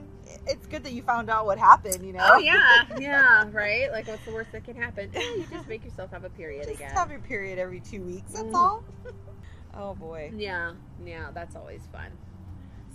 it's 0.47 0.67
good 0.67 0.83
that 0.85 0.93
you 0.93 1.03
found 1.03 1.29
out 1.31 1.45
what 1.47 1.59
happened. 1.59 2.05
You 2.07 2.13
know. 2.15 2.21
Oh 2.23 2.39
yeah, 2.39 2.85
yeah, 2.99 3.49
right. 3.53 3.93
Like, 3.93 4.09
what's 4.09 4.25
the 4.25 4.33
worst 4.33 4.53
that 4.53 4.65
can 4.65 4.77
happen? 4.77 5.11
You 5.15 5.47
just 5.51 5.69
make 5.69 5.85
yourself 5.85 6.11
have 6.11 6.25
a 6.25 6.31
period 6.31 6.65
Just 6.67 6.77
again. 6.81 6.95
have 6.95 7.11
your 7.11 7.21
period 7.21 7.59
every 7.59 7.81
two 7.81 8.03
weeks. 8.03 8.33
That's 8.33 8.45
Mhm. 8.47 8.55
all. 8.55 8.83
oh 9.75 9.95
boy. 9.95 10.33
Yeah, 10.35 10.73
yeah, 11.05 11.31
that's 11.35 11.55
always 11.55 11.83
fun. 11.93 12.11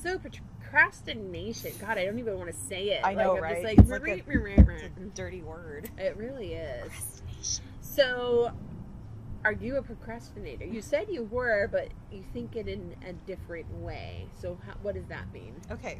So 0.01 0.17
procrastination. 0.19 1.73
God, 1.79 1.97
I 1.97 2.05
don't 2.05 2.19
even 2.19 2.37
want 2.37 2.51
to 2.51 2.55
say 2.57 2.89
it. 2.89 3.01
I 3.03 3.13
know, 3.13 3.33
like, 3.33 3.37
I'm 3.37 3.43
right? 3.43 3.61
Just 3.63 3.79
It's 3.79 3.89
like, 3.89 4.01
like 4.01 4.19
It's 4.19 4.27
meh, 4.27 4.63
a 4.97 4.99
meh." 4.99 5.09
dirty 5.15 5.41
word. 5.41 5.89
it 5.97 6.17
really 6.17 6.53
is. 6.53 7.21
So, 7.81 8.51
are 9.45 9.53
you 9.53 9.77
a 9.77 9.81
procrastinator? 9.81 10.65
You 10.65 10.81
said 10.81 11.07
you 11.09 11.23
were, 11.23 11.67
but 11.71 11.89
you 12.11 12.23
think 12.33 12.55
it 12.55 12.67
in 12.67 12.95
a 13.07 13.13
different 13.13 13.71
way. 13.77 14.27
So, 14.39 14.57
how, 14.65 14.73
what 14.81 14.95
does 14.95 15.07
that 15.07 15.31
mean? 15.33 15.55
Okay. 15.71 15.99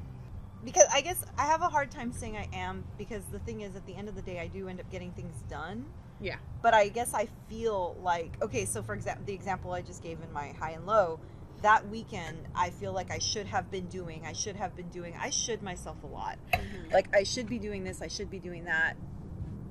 Because 0.63 0.86
I 0.91 1.01
guess 1.01 1.24
I 1.38 1.46
have 1.46 1.62
a 1.62 1.70
hard 1.70 1.91
time 1.91 2.12
saying 2.12 2.36
I 2.36 2.48
am 2.53 2.84
because 2.98 3.24
the 3.25 3.39
thing 3.39 3.62
is, 3.62 3.75
at 3.75 3.86
the 3.86 3.96
end 3.96 4.10
of 4.10 4.15
the 4.15 4.22
day, 4.22 4.39
I 4.39 4.48
do 4.48 4.67
end 4.67 4.79
up 4.79 4.89
getting 4.91 5.12
things 5.12 5.36
done. 5.50 5.86
Yeah. 6.20 6.38
But 6.62 6.74
I 6.74 6.89
guess 6.89 7.13
I 7.13 7.27
feel 7.48 7.96
like 8.01 8.41
okay. 8.41 8.65
So 8.65 8.82
for 8.82 8.94
example, 8.94 9.24
the 9.25 9.34
example 9.34 9.72
I 9.72 9.82
just 9.82 10.01
gave 10.01 10.20
in 10.22 10.32
my 10.34 10.50
high 10.60 10.72
and 10.72 10.86
low, 10.86 11.20
that 11.62 11.88
weekend 11.89 12.39
I 12.56 12.72
feel 12.72 12.91
like 12.91 13.12
I 13.12 13.20
should 13.20 13.46
have 13.48 13.70
been 13.70 13.88
doing. 13.88 14.24
I 14.25 14.34
should 14.34 14.56
have 14.56 14.75
been 14.75 14.89
doing. 14.89 15.15
I 15.20 15.29
should 15.29 15.62
myself 15.62 16.03
a 16.03 16.08
lot. 16.08 16.38
Mm-hmm. 16.53 16.91
Like 16.91 17.15
I 17.15 17.24
should 17.24 17.48
be 17.48 17.60
doing 17.60 17.84
this. 17.84 18.01
I 18.01 18.08
should 18.08 18.32
be 18.32 18.39
doing 18.39 18.65
that. 18.65 18.96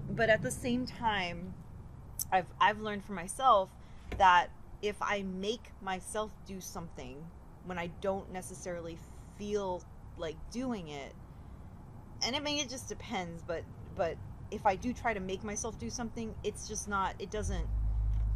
But 0.09 0.31
at 0.31 0.43
the 0.43 0.53
same 0.53 0.87
time, 0.87 1.55
I've 2.33 2.47
I've 2.61 2.81
learned 2.81 3.05
for 3.05 3.13
myself 3.13 3.71
that 4.19 4.51
if 4.83 4.97
I 5.01 5.23
make 5.23 5.73
myself 5.81 6.31
do 6.47 6.61
something 6.61 7.17
when 7.65 7.79
I 7.79 7.91
don't 8.01 8.33
necessarily 8.33 8.99
feel 9.39 9.83
like 10.19 10.37
doing 10.51 10.89
it, 10.89 11.15
and 12.25 12.37
I 12.37 12.41
mean 12.41 12.59
it 12.59 12.69
just 12.69 12.89
depends, 12.89 13.43
but 13.47 13.63
but 13.97 14.17
if 14.51 14.65
I 14.67 14.77
do 14.77 14.93
try 14.93 15.13
to 15.15 15.21
make 15.21 15.43
myself 15.43 15.79
do 15.79 15.91
something, 15.91 16.35
it's 16.45 16.69
just 16.69 16.89
not 16.89 17.15
it 17.19 17.31
doesn't 17.31 17.67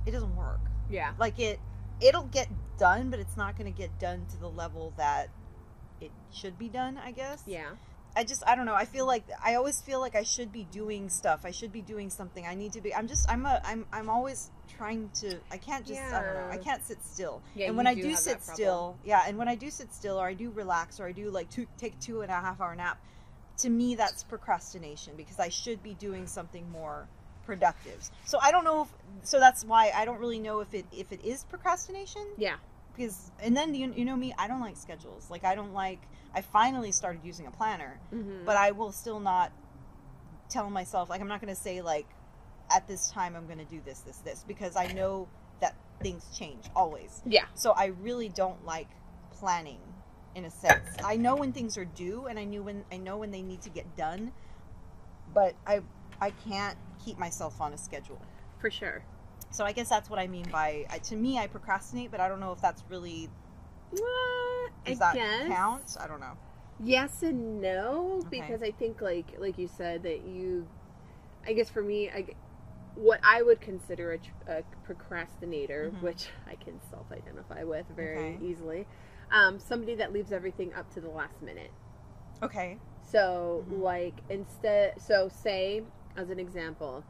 it 0.06 0.10
doesn't 0.10 0.34
work. 0.36 0.60
Yeah. 0.90 1.12
Like 1.18 1.38
it 1.38 1.60
it'll 2.00 2.24
get 2.24 2.48
done, 2.78 3.10
but 3.10 3.20
it's 3.20 3.36
not 3.36 3.56
going 3.56 3.72
to 3.72 3.78
get 3.78 3.98
done 3.98 4.26
to 4.30 4.40
the 4.40 4.48
level 4.48 4.92
that 4.96 5.28
it 6.00 6.10
should 6.32 6.58
be 6.58 6.68
done, 6.68 6.98
I 6.98 7.12
guess. 7.12 7.42
Yeah. 7.46 7.70
I 8.16 8.24
just 8.24 8.42
I 8.46 8.56
don't 8.56 8.66
know. 8.66 8.74
I 8.74 8.84
feel 8.84 9.06
like 9.06 9.24
I 9.44 9.54
always 9.54 9.80
feel 9.80 10.00
like 10.00 10.16
I 10.16 10.22
should 10.22 10.52
be 10.52 10.64
doing 10.64 11.08
stuff. 11.08 11.40
I 11.44 11.50
should 11.50 11.72
be 11.72 11.80
doing 11.80 12.10
something. 12.10 12.46
I 12.46 12.54
need 12.54 12.72
to 12.72 12.80
be. 12.80 12.94
I'm 12.94 13.06
just 13.06 13.30
I'm 13.30 13.46
a 13.46 13.60
I'm 13.64 13.86
I'm 13.92 14.10
always 14.10 14.50
trying 14.76 15.10
to. 15.20 15.38
I 15.50 15.56
can't 15.56 15.86
just 15.86 16.00
I 16.00 16.22
don't 16.22 16.34
know. 16.34 16.48
I 16.50 16.56
can't 16.56 16.84
sit 16.84 16.98
still. 17.04 17.42
Yeah, 17.54 17.68
and 17.68 17.76
when 17.76 17.86
I 17.86 17.94
do 17.94 18.02
do 18.02 18.16
sit 18.16 18.42
still, 18.42 18.96
yeah, 19.04 19.22
and 19.26 19.38
when 19.38 19.48
I 19.48 19.54
do 19.54 19.70
sit 19.70 19.92
still 19.94 20.18
or 20.18 20.26
I 20.26 20.34
do 20.34 20.50
relax 20.50 20.98
or 21.00 21.06
I 21.06 21.12
do 21.12 21.30
like 21.30 21.50
two, 21.50 21.66
take 21.78 21.98
two 22.00 22.22
and 22.22 22.30
a 22.30 22.34
half 22.34 22.60
hour 22.60 22.74
nap, 22.74 22.98
to 23.58 23.70
me 23.70 23.94
that's 23.94 24.24
procrastination 24.24 25.14
because 25.16 25.38
I 25.38 25.48
should 25.48 25.82
be 25.82 25.94
doing 25.94 26.26
something 26.26 26.68
more 26.70 27.06
productive. 27.46 28.10
So 28.24 28.38
I 28.40 28.50
don't 28.50 28.64
know 28.64 28.82
if 28.82 28.88
so 29.22 29.38
that's 29.38 29.64
why 29.64 29.92
I 29.94 30.04
don't 30.04 30.18
really 30.18 30.38
know 30.38 30.60
if 30.60 30.72
it 30.74 30.86
if 30.92 31.12
it 31.12 31.24
is 31.24 31.44
procrastination 31.44 32.26
Yeah. 32.36 32.56
Because 32.94 33.30
and 33.42 33.56
then 33.56 33.74
you, 33.74 33.92
you 33.96 34.04
know 34.04 34.16
me 34.16 34.34
I 34.38 34.48
don't 34.48 34.60
like 34.60 34.76
schedules. 34.76 35.30
Like 35.30 35.44
I 35.44 35.54
don't 35.54 35.72
like 35.72 36.00
I 36.34 36.42
finally 36.42 36.92
started 36.92 37.22
using 37.24 37.46
a 37.46 37.50
planner 37.50 38.00
Mm-hmm. 38.14 38.44
but 38.44 38.56
I 38.56 38.70
will 38.72 38.92
still 38.92 39.20
not 39.20 39.52
tell 40.48 40.68
myself 40.70 41.08
like 41.10 41.20
I'm 41.20 41.28
not 41.28 41.40
going 41.40 41.54
to 41.54 41.60
say 41.60 41.80
like 41.80 42.06
at 42.74 42.86
this 42.88 43.10
time 43.10 43.36
I'm 43.36 43.46
going 43.46 43.58
to 43.58 43.64
do 43.64 43.80
this 43.84 44.00
this 44.00 44.18
this 44.18 44.44
because 44.46 44.76
I 44.76 44.86
know 44.92 45.28
that 45.60 45.74
things 46.02 46.24
change 46.36 46.64
always. 46.74 47.22
Yeah. 47.26 47.44
So 47.54 47.72
I 47.72 47.86
really 47.86 48.28
don't 48.28 48.64
like 48.64 48.88
planning 49.32 49.80
in 50.34 50.44
a 50.44 50.50
sense. 50.50 50.88
I 51.04 51.16
know 51.16 51.34
when 51.36 51.52
things 51.52 51.76
are 51.76 51.84
due 51.84 52.26
and 52.26 52.38
I 52.38 52.44
knew 52.44 52.62
when 52.62 52.84
I 52.92 52.96
know 52.96 53.16
when 53.18 53.30
they 53.30 53.42
need 53.42 53.62
to 53.62 53.70
get 53.70 53.96
done, 53.96 54.32
but 55.34 55.54
I 55.66 55.80
I 56.20 56.30
can't 56.30 56.76
keep 57.04 57.18
myself 57.18 57.60
on 57.60 57.72
a 57.72 57.78
schedule. 57.78 58.20
For 58.60 58.70
sure. 58.70 59.02
So 59.50 59.64
I 59.64 59.72
guess 59.72 59.88
that's 59.88 60.08
what 60.08 60.18
I 60.18 60.26
mean 60.26 60.46
by 60.50 60.84
I, 60.90 60.98
to 60.98 61.16
me 61.16 61.38
I 61.38 61.46
procrastinate, 61.46 62.10
but 62.10 62.20
I 62.20 62.28
don't 62.28 62.40
know 62.40 62.52
if 62.52 62.60
that's 62.60 62.82
really 62.88 63.28
What? 63.90 64.72
does 64.84 65.00
I 65.00 65.00
that 65.00 65.14
guess. 65.16 65.48
count? 65.48 65.96
I 66.00 66.06
don't 66.06 66.20
know. 66.20 66.36
Yes 66.82 67.22
and 67.22 67.60
no, 67.60 68.20
Okay. 68.26 68.40
because 68.40 68.62
I 68.62 68.70
think 68.70 69.02
like 69.02 69.34
like 69.38 69.58
you 69.58 69.68
said 69.68 70.02
that 70.04 70.24
you, 70.24 70.66
I 71.46 71.52
guess 71.52 71.68
for 71.68 71.82
me, 71.82 72.08
I, 72.08 72.26
what 72.94 73.20
I 73.22 73.42
would 73.42 73.60
consider 73.60 74.18
a, 74.46 74.58
a 74.58 74.62
procrastinator, 74.84 75.92
Mhm. 75.94 76.02
which 76.02 76.28
I 76.46 76.54
can 76.54 76.80
self-identify 76.90 77.64
with 77.64 77.86
very 77.94 78.36
Okay. 78.36 78.38
easily, 78.42 78.86
um, 79.30 79.58
somebody 79.58 79.94
that 79.96 80.12
leaves 80.12 80.32
everything 80.32 80.72
up 80.74 80.90
to 80.94 81.00
the 81.00 81.10
last 81.10 81.42
minute. 81.42 81.70
Okay. 82.42 82.78
So 83.02 83.64
Mhm. 83.68 83.82
like 83.82 84.14
instead, 84.30 85.00
so 85.00 85.28
say 85.28 85.82
as 86.16 86.30
an 86.30 86.38
example, 86.38 87.04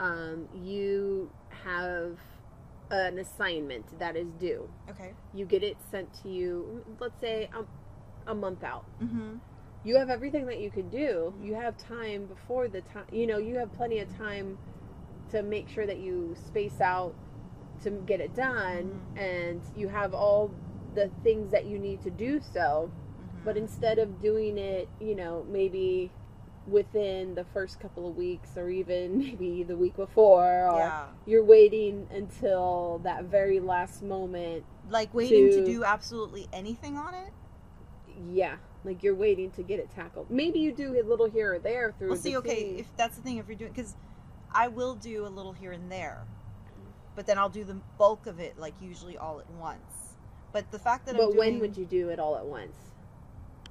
um, 0.00 0.48
you 0.54 1.30
have 1.64 2.18
an 2.90 3.18
assignment 3.18 3.98
that 3.98 4.16
is 4.16 4.28
due. 4.38 4.68
Okay. 4.90 5.12
You 5.32 5.44
get 5.46 5.62
it 5.62 5.76
sent 5.90 6.12
to 6.22 6.28
you, 6.28 6.84
let's 7.00 7.18
say 7.20 7.48
um, 7.56 7.66
a 8.26 8.34
month 8.34 8.62
out 8.64 8.84
Mhm. 9.02 9.40
you 9.84 9.96
have 9.96 10.08
everything 10.10 10.46
that 10.46 10.60
you 10.60 10.70
could 10.70 10.90
do. 10.90 11.34
You 11.42 11.54
have 11.54 11.76
time 11.76 12.26
before 12.26 12.68
the 12.68 12.80
time, 12.82 13.06
you 13.12 13.26
know, 13.26 13.38
you 13.38 13.56
have 13.58 13.72
plenty 13.72 13.98
of 14.00 14.08
time 14.16 14.56
to 15.30 15.42
make 15.42 15.68
sure 15.68 15.86
that 15.86 15.98
you 15.98 16.34
space 16.46 16.80
out 16.80 17.14
to 17.82 17.90
get 17.90 18.20
it 18.20 18.34
done 18.34 19.00
Mhm. 19.14 19.18
and 19.20 19.60
you 19.76 19.88
have 19.88 20.14
all 20.14 20.50
the 20.94 21.10
things 21.22 21.50
that 21.50 21.66
you 21.66 21.78
need 21.78 22.02
to 22.02 22.10
do 22.10 22.40
so. 22.40 22.90
Mhm. 22.90 23.44
But 23.44 23.56
instead 23.56 23.98
of 23.98 24.20
doing 24.20 24.56
it, 24.58 24.88
you 25.00 25.14
know, 25.14 25.44
maybe 25.48 26.10
within 26.66 27.34
the 27.34 27.44
first 27.44 27.78
couple 27.78 28.08
of 28.08 28.16
weeks 28.16 28.56
or 28.56 28.70
even 28.70 29.18
maybe 29.18 29.62
the 29.62 29.76
week 29.76 29.96
before 29.96 30.68
or 30.68 30.78
yeah. 30.78 31.04
you're 31.26 31.44
waiting 31.44 32.06
until 32.10 33.00
that 33.04 33.24
very 33.24 33.60
last 33.60 34.02
moment. 34.02 34.64
Like 34.88 35.12
waiting 35.14 35.50
to 35.50 35.56
to- 35.60 35.64
do 35.64 35.84
absolutely 35.84 36.48
anything 36.52 36.96
on 36.96 37.14
it? 37.14 37.32
Yeah, 38.30 38.56
like 38.84 39.02
you're 39.02 39.14
waiting 39.14 39.50
to 39.52 39.62
get 39.62 39.80
it 39.80 39.90
tackled. 39.90 40.30
Maybe 40.30 40.60
you 40.60 40.72
do 40.72 40.98
a 41.00 41.02
little 41.02 41.28
here 41.28 41.54
or 41.54 41.58
there 41.58 41.92
through 41.98 42.10
Well, 42.10 42.16
see, 42.16 42.32
the 42.32 42.38
okay, 42.38 42.64
team. 42.64 42.78
if 42.78 42.96
that's 42.96 43.16
the 43.16 43.22
thing, 43.22 43.38
if 43.38 43.48
you're 43.48 43.56
doing, 43.56 43.72
because 43.72 43.96
I 44.52 44.68
will 44.68 44.94
do 44.94 45.26
a 45.26 45.28
little 45.28 45.52
here 45.52 45.72
and 45.72 45.90
there, 45.90 46.24
but 47.16 47.26
then 47.26 47.38
I'll 47.38 47.48
do 47.48 47.64
the 47.64 47.80
bulk 47.98 48.26
of 48.26 48.38
it, 48.38 48.58
like 48.58 48.74
usually 48.80 49.16
all 49.16 49.40
at 49.40 49.50
once. 49.50 49.80
But 50.52 50.70
the 50.70 50.78
fact 50.78 51.06
that 51.06 51.16
I'm 51.16 51.20
But 51.20 51.32
doing, 51.32 51.38
when 51.38 51.58
would 51.60 51.76
you 51.76 51.84
do 51.84 52.10
it 52.10 52.20
all 52.20 52.36
at 52.36 52.46
once? 52.46 52.76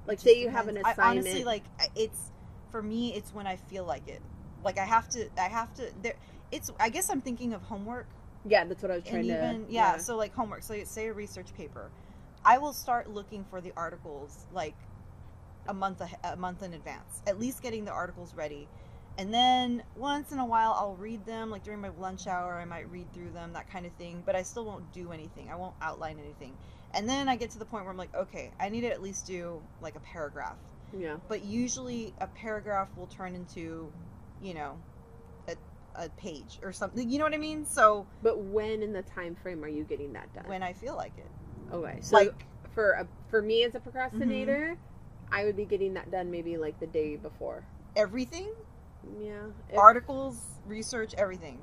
Like, 0.06 0.20
say 0.20 0.38
you 0.38 0.50
have 0.50 0.68
an 0.68 0.76
assignment. 0.76 0.98
I 0.98 1.10
honestly 1.10 1.44
like 1.44 1.64
it's 1.96 2.30
for 2.74 2.82
me. 2.82 3.14
It's 3.14 3.32
when 3.32 3.46
I 3.46 3.54
feel 3.54 3.84
like 3.84 4.08
it. 4.08 4.20
Like 4.64 4.78
I 4.78 4.84
have 4.84 5.08
to. 5.10 5.28
I 5.38 5.48
have 5.48 5.72
to. 5.74 5.92
There. 6.02 6.16
It's. 6.50 6.72
I 6.80 6.88
guess 6.88 7.08
I'm 7.08 7.20
thinking 7.20 7.54
of 7.54 7.62
homework 7.62 8.06
yeah, 8.46 8.64
that's 8.64 8.82
what 8.82 8.90
I 8.90 8.96
was 8.96 9.04
trying 9.04 9.20
and 9.20 9.28
to. 9.28 9.46
even 9.46 9.66
yeah, 9.68 9.96
So 9.96 10.16
like 10.16 10.34
homework. 10.34 10.62
So 10.62 10.82
say 10.84 11.06
a 11.06 11.12
research 11.12 11.54
paper. 11.56 11.90
I 12.44 12.58
will 12.58 12.72
start 12.72 13.08
looking 13.08 13.44
for 13.48 13.60
the 13.60 13.72
articles 13.76 14.44
like 14.52 14.74
a 15.66 15.72
month 15.74 16.02
a 16.24 16.36
month 16.36 16.62
in 16.62 16.74
advance, 16.74 17.22
at 17.26 17.40
least 17.40 17.62
getting 17.62 17.84
the 17.84 17.92
articles 17.92 18.34
ready. 18.34 18.68
And 19.16 19.32
then 19.32 19.82
once 19.96 20.32
in 20.32 20.38
a 20.38 20.44
while, 20.44 20.74
I'll 20.76 20.96
read 20.96 21.24
them. 21.24 21.50
Like 21.50 21.62
during 21.62 21.80
my 21.80 21.90
lunch 21.98 22.26
hour, 22.26 22.54
I 22.54 22.64
might 22.64 22.90
read 22.90 23.12
through 23.14 23.30
them, 23.30 23.52
that 23.54 23.70
kind 23.70 23.86
of 23.86 23.92
thing. 23.92 24.22
But 24.26 24.36
I 24.36 24.42
still 24.42 24.66
won't 24.66 24.92
do 24.92 25.12
anything. 25.12 25.50
I 25.50 25.56
won't 25.56 25.74
outline 25.80 26.18
anything. 26.18 26.52
And 26.92 27.08
then 27.08 27.28
I 27.28 27.36
get 27.36 27.50
to 27.50 27.58
the 27.58 27.64
point 27.64 27.84
where 27.84 27.92
I'm 27.92 27.96
like, 27.96 28.14
okay, 28.14 28.50
I 28.60 28.68
need 28.68 28.82
to 28.82 28.88
at 28.90 29.02
least 29.02 29.26
do 29.26 29.62
like 29.80 29.96
a 29.96 30.00
paragraph. 30.00 30.56
Yeah. 30.98 31.16
But 31.28 31.44
usually, 31.44 32.14
a 32.20 32.26
paragraph 32.26 32.88
will 32.96 33.06
turn 33.06 33.34
into, 33.34 33.92
you 34.42 34.54
know, 34.54 34.78
a, 35.48 35.56
a 35.96 36.08
page 36.10 36.58
or 36.62 36.72
something. 36.72 37.08
You 37.10 37.18
know 37.18 37.24
what 37.24 37.34
I 37.34 37.38
mean? 37.38 37.64
So 37.66 38.06
But 38.22 38.38
when 38.38 38.82
in 38.82 38.92
the 38.92 39.02
time 39.02 39.34
frame 39.42 39.64
are 39.64 39.68
you 39.68 39.84
getting 39.84 40.12
that 40.14 40.32
done? 40.34 40.44
when 40.46 40.62
I 40.62 40.72
feel 40.72 40.96
like 40.96 41.12
it, 41.18 41.26
Okay. 41.72 41.98
So 42.00 42.16
like 42.16 42.46
for 42.74 42.92
a, 42.92 43.06
for 43.30 43.40
me 43.42 43.64
as 43.64 43.74
a 43.74 43.80
procrastinator, 43.80 44.76
mm-hmm. 44.76 45.34
I 45.34 45.44
would 45.44 45.56
be 45.56 45.64
getting 45.64 45.94
that 45.94 46.10
done 46.10 46.30
maybe 46.30 46.56
like 46.56 46.78
the 46.80 46.86
day 46.86 47.16
before. 47.16 47.64
everything, 47.96 48.50
Yeah. 49.20 49.46
If- 49.70 49.78
articles, 49.78 50.36
research, 50.66 51.14
everything. 51.18 51.58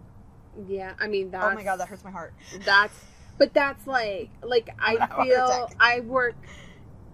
yeah. 0.68 0.94
I 1.00 1.08
mean 1.08 1.32
that's 1.32 1.46
Oh 1.46 1.56
my 1.56 1.64
god, 1.64 1.78
that 1.80 1.88
hurts 1.88 2.04
my 2.04 2.12
heart. 2.12 2.34
That's 2.66 2.94
but 3.38 3.54
that's 3.54 3.88
like 3.88 4.30
like 4.44 4.70
I 4.80 4.94
gonna 4.96 5.02
have 5.02 5.12
a 5.12 5.14
heart 5.14 5.70
feel. 5.70 5.70
I 5.80 6.00
work 6.02 6.36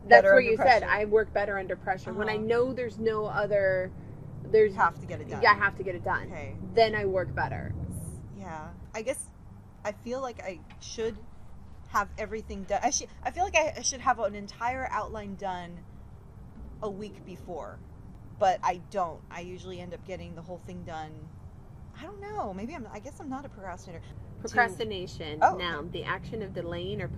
that's 0.10 0.24
where 0.24 0.38
under 0.38 0.50
you 0.52 0.58
said. 0.58 0.84
I 0.84 1.06
work 1.06 1.34
better 1.34 1.58
under 1.58 1.76
pressure. 1.76 2.14
When 2.14 2.30
I 2.30 2.36
Uh-huh. 2.36 2.44
know 2.46 2.74
there's 2.74 2.98
no 3.00 3.26
other 3.26 3.92
there's 4.50 4.72
You 4.74 4.78
have 4.80 5.00
to 5.02 5.06
get 5.06 5.20
it 5.20 5.30
done. 5.30 5.42
yeah, 5.42 5.52
I 5.52 5.56
have 5.56 5.76
to 5.78 5.84
get 5.84 5.96
it 5.96 6.04
done. 6.06 6.28
Okay. 6.32 6.56
Then 6.74 6.96
I 6.96 7.06
work 7.06 7.34
better. 7.36 7.74
Yeah. 8.38 8.70
I 8.96 9.02
guess 9.02 9.30
I 9.84 9.92
feel 9.92 10.22
like 10.22 10.42
I 10.42 10.60
should 10.80 11.18
have 11.90 12.10
everything 12.18 12.64
done. 12.64 12.80
I 12.84 12.90
should. 12.92 13.10
I 13.24 13.32
feel 13.32 13.44
like 13.44 13.56
I, 13.56 13.74
I 13.78 13.82
should 13.82 14.02
have 14.02 14.20
an 14.20 14.36
entire 14.36 14.88
outline 14.92 15.36
done 15.36 15.80
a 16.82 16.90
week 16.90 17.26
before, 17.26 17.80
but 18.40 18.60
I 18.64 18.82
don't. 18.92 19.20
I 19.32 19.42
usually 19.42 19.80
end 19.82 19.94
up 19.94 20.06
getting 20.06 20.36
the 20.36 20.42
whole 20.42 20.62
thing 20.66 20.84
done. 20.84 21.12
I 22.00 22.04
don't 22.04 22.22
know. 22.22 22.54
Maybe 22.54 22.74
I'm. 22.76 22.88
I 22.94 23.00
guess 23.00 23.20
I'm 23.20 23.30
not 23.30 23.46
a 23.46 23.50
procrastinator. 23.50 24.04
Procrastination. 24.40 25.40
Oh, 25.42 25.56
Now, 25.58 25.84
the 25.92 26.04
action 26.04 26.42
of 26.42 26.54
delaying 26.54 27.02
or 27.02 27.10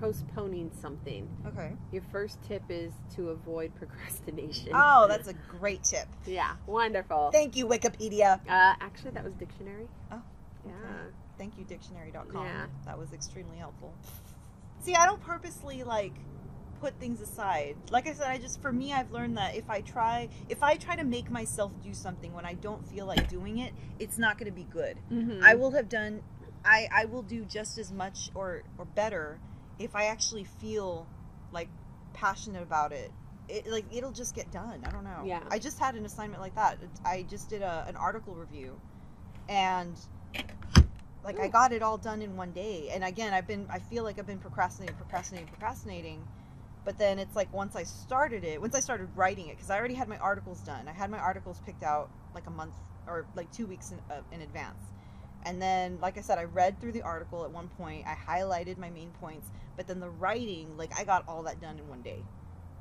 postponing 0.00 0.70
something. 0.80 1.28
Okay. 1.46 1.72
Your 1.92 2.02
first 2.10 2.38
tip 2.42 2.62
is 2.68 2.92
to 3.16 3.30
avoid 3.30 3.74
procrastination. 3.78 4.70
Oh, 4.74 5.06
that's 5.08 5.28
a 5.28 5.34
great 5.34 5.82
tip. 5.84 6.06
yeah, 6.26 6.52
wonderful. 6.66 7.30
Thank 7.32 7.56
you, 7.56 7.66
Wikipedia. 7.66 8.40
Uh, 8.48 8.74
actually, 8.80 9.10
that 9.12 9.24
was 9.24 9.34
dictionary. 9.34 9.88
Oh, 10.12 10.22
yeah. 10.66 10.72
Thank 11.38 11.58
you, 11.58 11.64
dictionary.com. 11.64 12.44
Yeah. 12.44 12.66
That 12.86 12.98
was 12.98 13.12
extremely 13.12 13.56
helpful. 13.58 13.92
See, 14.80 14.94
I 14.94 15.06
don't 15.06 15.20
purposely 15.22 15.82
like 15.82 16.12
put 16.80 16.98
things 17.00 17.20
aside. 17.20 17.76
Like 17.90 18.06
I 18.06 18.12
said, 18.12 18.26
I 18.28 18.38
just 18.38 18.60
for 18.60 18.70
me 18.70 18.92
I've 18.92 19.10
learned 19.10 19.38
that 19.38 19.54
if 19.56 19.70
I 19.70 19.80
try 19.80 20.28
if 20.50 20.62
I 20.62 20.76
try 20.76 20.94
to 20.96 21.04
make 21.04 21.30
myself 21.30 21.72
do 21.82 21.94
something 21.94 22.32
when 22.34 22.44
I 22.44 22.54
don't 22.54 22.86
feel 22.86 23.06
like 23.06 23.28
doing 23.28 23.58
it, 23.58 23.72
it's 23.98 24.18
not 24.18 24.36
going 24.38 24.50
to 24.50 24.54
be 24.54 24.66
good. 24.70 24.98
Mhm. 25.10 25.42
I 25.42 25.54
will 25.54 25.70
have 25.70 25.88
done 25.88 26.20
I 26.64 26.88
I 26.92 27.04
will 27.06 27.22
do 27.22 27.44
just 27.44 27.78
as 27.78 27.92
much 27.92 28.30
or 28.34 28.62
or 28.78 28.84
better 28.84 29.38
if 29.78 29.94
I 29.94 30.06
actually 30.06 30.44
feel 30.44 31.06
like 31.52 31.68
passionate 32.12 32.62
about 32.62 32.92
it. 32.92 33.10
It 33.48 33.66
like 33.66 33.84
it'll 33.92 34.12
just 34.12 34.34
get 34.34 34.50
done. 34.50 34.82
I 34.86 34.90
don't 34.90 35.04
know. 35.04 35.22
Yeah. 35.24 35.40
I 35.50 35.58
just 35.58 35.78
had 35.78 35.94
an 35.94 36.06
assignment 36.06 36.40
like 36.40 36.54
that. 36.54 36.78
I 37.04 37.26
just 37.28 37.50
did 37.50 37.62
a, 37.62 37.84
an 37.88 37.96
article 37.96 38.34
review 38.34 38.80
and 39.48 39.94
like 41.24 41.40
I 41.40 41.48
got 41.48 41.72
it 41.72 41.82
all 41.82 41.98
done 41.98 42.22
in 42.22 42.36
one 42.36 42.52
day. 42.52 42.90
And 42.92 43.04
again, 43.04 43.32
I've 43.32 43.46
been 43.46 43.66
I 43.70 43.78
feel 43.78 44.04
like 44.04 44.18
I've 44.18 44.26
been 44.26 44.38
procrastinating, 44.38 44.96
procrastinating, 44.96 45.48
procrastinating. 45.48 46.28
But 46.84 46.98
then 46.98 47.18
it's 47.18 47.34
like 47.34 47.50
once 47.52 47.76
I 47.76 47.84
started 47.84 48.44
it, 48.44 48.60
once 48.60 48.74
I 48.74 48.80
started 48.80 49.08
writing 49.14 49.48
it, 49.48 49.56
because 49.56 49.70
I 49.70 49.78
already 49.78 49.94
had 49.94 50.06
my 50.06 50.18
articles 50.18 50.60
done. 50.60 50.86
I 50.86 50.92
had 50.92 51.10
my 51.10 51.18
articles 51.18 51.60
picked 51.64 51.82
out 51.82 52.10
like 52.34 52.46
a 52.46 52.50
month 52.50 52.74
or 53.06 53.26
like 53.34 53.50
two 53.52 53.66
weeks 53.66 53.90
in, 53.90 53.98
uh, 54.10 54.20
in 54.32 54.42
advance. 54.42 54.82
And 55.46 55.60
then, 55.60 55.98
like 56.00 56.16
I 56.16 56.22
said, 56.22 56.38
I 56.38 56.44
read 56.44 56.80
through 56.80 56.92
the 56.92 57.02
article 57.02 57.44
at 57.44 57.50
one 57.50 57.68
point. 57.68 58.06
I 58.06 58.14
highlighted 58.14 58.78
my 58.78 58.90
main 58.90 59.10
points, 59.20 59.50
but 59.76 59.86
then 59.86 60.00
the 60.00 60.08
writing, 60.08 60.76
like 60.76 60.98
I 60.98 61.04
got 61.04 61.24
all 61.28 61.42
that 61.44 61.60
done 61.60 61.78
in 61.78 61.86
one 61.88 62.00
day, 62.02 62.22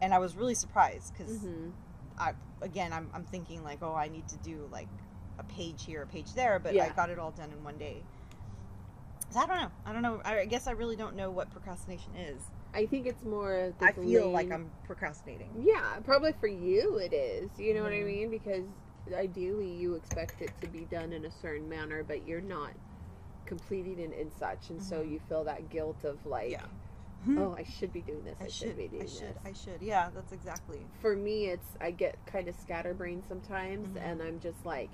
and 0.02 0.14
I 0.14 0.20
was 0.20 0.36
really 0.36 0.56
surprised 0.56 1.14
because 1.18 1.40
Mhm. 1.44 1.72
I 2.18 2.34
again 2.62 2.94
I'm, 2.94 3.10
I'm 3.14 3.24
thinking 3.26 3.64
like 3.64 3.80
oh 3.82 3.96
I 3.96 4.08
need 4.08 4.28
to 4.30 4.38
do 4.38 4.70
like 4.72 4.88
a 5.40 5.44
page 5.44 5.84
here 5.84 6.04
a 6.04 6.08
page 6.08 6.34
there 6.34 6.60
but 6.60 6.78
I 6.80 6.90
got 6.90 7.10
it 7.10 7.18
all 7.18 7.32
done 7.32 7.52
in 7.52 7.64
one 7.64 7.78
day 7.78 8.04
so 9.32 9.40
I 9.40 9.48
don't 9.48 9.60
know 9.60 9.72
I 9.86 9.94
don't 9.94 10.04
know 10.04 10.22
I 10.24 10.46
guess 10.46 10.68
I 10.68 10.72
really 10.72 10.96
don't 10.96 11.16
know 11.16 11.32
what 11.32 11.50
procrastination 11.50 12.16
is 12.16 12.40
I 12.76 12.86
think 12.86 13.08
it's 13.08 13.24
more. 13.24 13.74
The 13.80 13.86
I 13.86 13.92
feel 13.94 14.30
like 14.32 14.52
I'm 14.52 14.70
procrastinating 14.86 15.50
Yeah, 15.64 16.00
probably 16.06 16.34
for 16.40 16.48
you 16.48 16.98
it 16.98 17.14
is. 17.14 17.50
You 17.58 17.74
know 17.74 17.84
what 17.84 17.92
I 17.94 17.98
Mhm. 18.02 18.06
mean? 18.06 18.30
Because 18.32 18.66
ideally 19.16 19.70
you 19.72 19.96
expect 19.96 20.42
it 20.42 20.52
to 20.62 20.68
be 20.68 20.82
done 20.86 21.12
in 21.14 21.26
a 21.26 21.32
certain 21.32 21.68
manner, 21.68 22.04
but 22.04 22.28
you're 22.28 22.42
not 22.42 22.72
completing 23.46 24.00
it 24.00 24.14
in 24.18 24.32
such, 24.40 24.70
and 24.70 24.82
so 24.82 25.04
Mhm. 25.04 25.12
you 25.12 25.20
feel 25.28 25.44
that 25.44 25.70
guilt 25.70 26.04
of 26.06 26.26
like, 26.26 26.52
Yeah. 26.52 26.66
oh, 27.38 27.54
I 27.58 27.64
should 27.64 27.92
be 27.94 28.02
doing 28.02 28.24
this. 28.24 28.38
I, 28.40 28.46
I 28.46 28.48
should, 28.48 28.68
should 28.70 28.78
be 28.78 28.88
doing 28.88 29.04
I 29.04 29.06
should 29.06 29.22
this. 29.36 29.38
I 29.46 29.54
should 29.54 29.82
yeah 29.82 30.10
that's 30.14 30.32
exactly 30.34 30.80
For 31.02 31.16
me, 31.16 31.48
it's 31.48 31.68
I 31.82 31.92
get 31.92 32.18
kind 32.26 32.48
of 32.48 32.56
scatterbrained 32.56 33.24
sometimes, 33.28 33.90
Mhm. 33.98 34.02
and 34.12 34.22
I'm 34.22 34.40
just 34.40 34.66
like, 34.66 34.90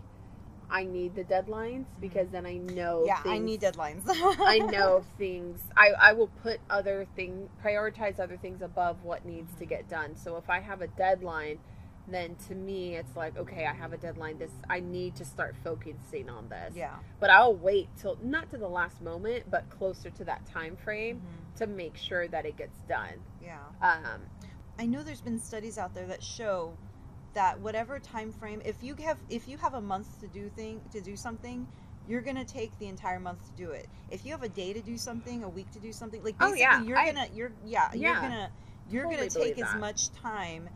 I 0.71 0.83
need 0.83 1.15
the 1.15 1.23
deadlines 1.23 1.85
because 1.99 2.29
then 2.29 2.45
I 2.45 2.57
know. 2.57 3.03
yeah 3.05 3.19
I 3.25 3.37
need 3.39 3.61
deadlines 3.61 4.03
I 4.07 4.59
know 4.59 5.03
things. 5.17 5.59
I, 5.77 5.89
I 5.99 6.13
will 6.13 6.27
put 6.43 6.59
other 6.69 7.05
things, 7.15 7.49
prioritize 7.63 8.19
other 8.19 8.37
things 8.37 8.61
above 8.61 9.03
what 9.03 9.25
needs 9.25 9.53
to 9.59 9.65
get 9.65 9.87
done. 9.89 10.15
So 10.15 10.37
if 10.37 10.49
I 10.49 10.59
have 10.59 10.81
a 10.81 10.87
deadline, 10.87 11.57
then 12.13 12.35
to 12.47 12.55
me 12.55 12.95
it's 12.95 13.15
like, 13.15 13.37
okay, 13.37 13.65
I 13.65 13.73
have 13.73 13.93
a 13.93 13.97
deadline. 13.97 14.37
This 14.37 14.51
I 14.69 14.79
need 14.79 15.15
to 15.15 15.25
start 15.25 15.55
focusing 15.63 16.29
on 16.29 16.49
this. 16.49 16.73
yeah 16.75 16.95
But 17.19 17.29
I'll 17.29 17.55
wait 17.55 17.89
till 17.97 18.17
not 18.23 18.49
to 18.51 18.57
the 18.57 18.67
last 18.69 19.01
moment, 19.01 19.45
but 19.49 19.69
closer 19.69 20.09
to 20.09 20.23
that 20.25 20.45
time 20.45 20.75
frame 20.77 21.21
Mhm. 21.21 21.57
to 21.59 21.67
make 21.67 21.95
sure 21.97 22.27
that 22.27 22.45
it 22.45 22.57
gets 22.57 22.79
done. 22.87 23.19
yeah 23.41 23.59
Um, 23.81 24.21
I 24.77 24.85
know 24.85 25.03
there's 25.03 25.21
been 25.21 25.39
studies 25.39 25.77
out 25.77 25.93
there 25.93 26.07
that 26.07 26.23
show 26.23 26.73
that 27.33 27.59
whatever 27.59 27.99
time 27.99 28.31
frame, 28.33 28.61
if 28.65 28.81
you 28.81 28.95
have 28.95 29.19
if 29.29 29.47
you 29.47 29.57
have 29.57 29.73
a 29.75 29.81
month 29.81 30.19
to 30.21 30.27
do 30.27 30.49
thing 30.49 30.81
to 30.91 30.99
do 31.01 31.15
something, 31.15 31.67
you're 32.07 32.21
gonna 32.21 32.43
take 32.45 32.77
the 32.79 32.87
entire 32.87 33.19
month 33.19 33.45
to 33.45 33.51
do 33.51 33.69
it. 33.71 33.87
If 34.09 34.25
you 34.25 34.31
have 34.31 34.41
a 34.41 34.49
day 34.49 34.73
to 34.73 34.81
do 34.81 34.97
something, 34.97 35.43
a 35.43 35.49
week 35.49 35.69
to 35.71 35.79
do 35.79 35.93
something, 35.93 36.23
like 36.23 36.35
Oh, 36.39 36.45
basically 36.51 36.61
yeah, 36.61 36.81
you're 36.81 36.97
I- 36.97 37.11
gonna 37.11 37.27
you're 37.33 37.51
yeah, 37.63 37.93
you're 37.93 38.15
gonna 38.15 38.51
you're 38.89 39.03
Totally 39.03 39.27
gonna 39.29 39.45
take 39.45 39.59
as 39.61 39.75
much 39.75 40.09
time 40.13 40.67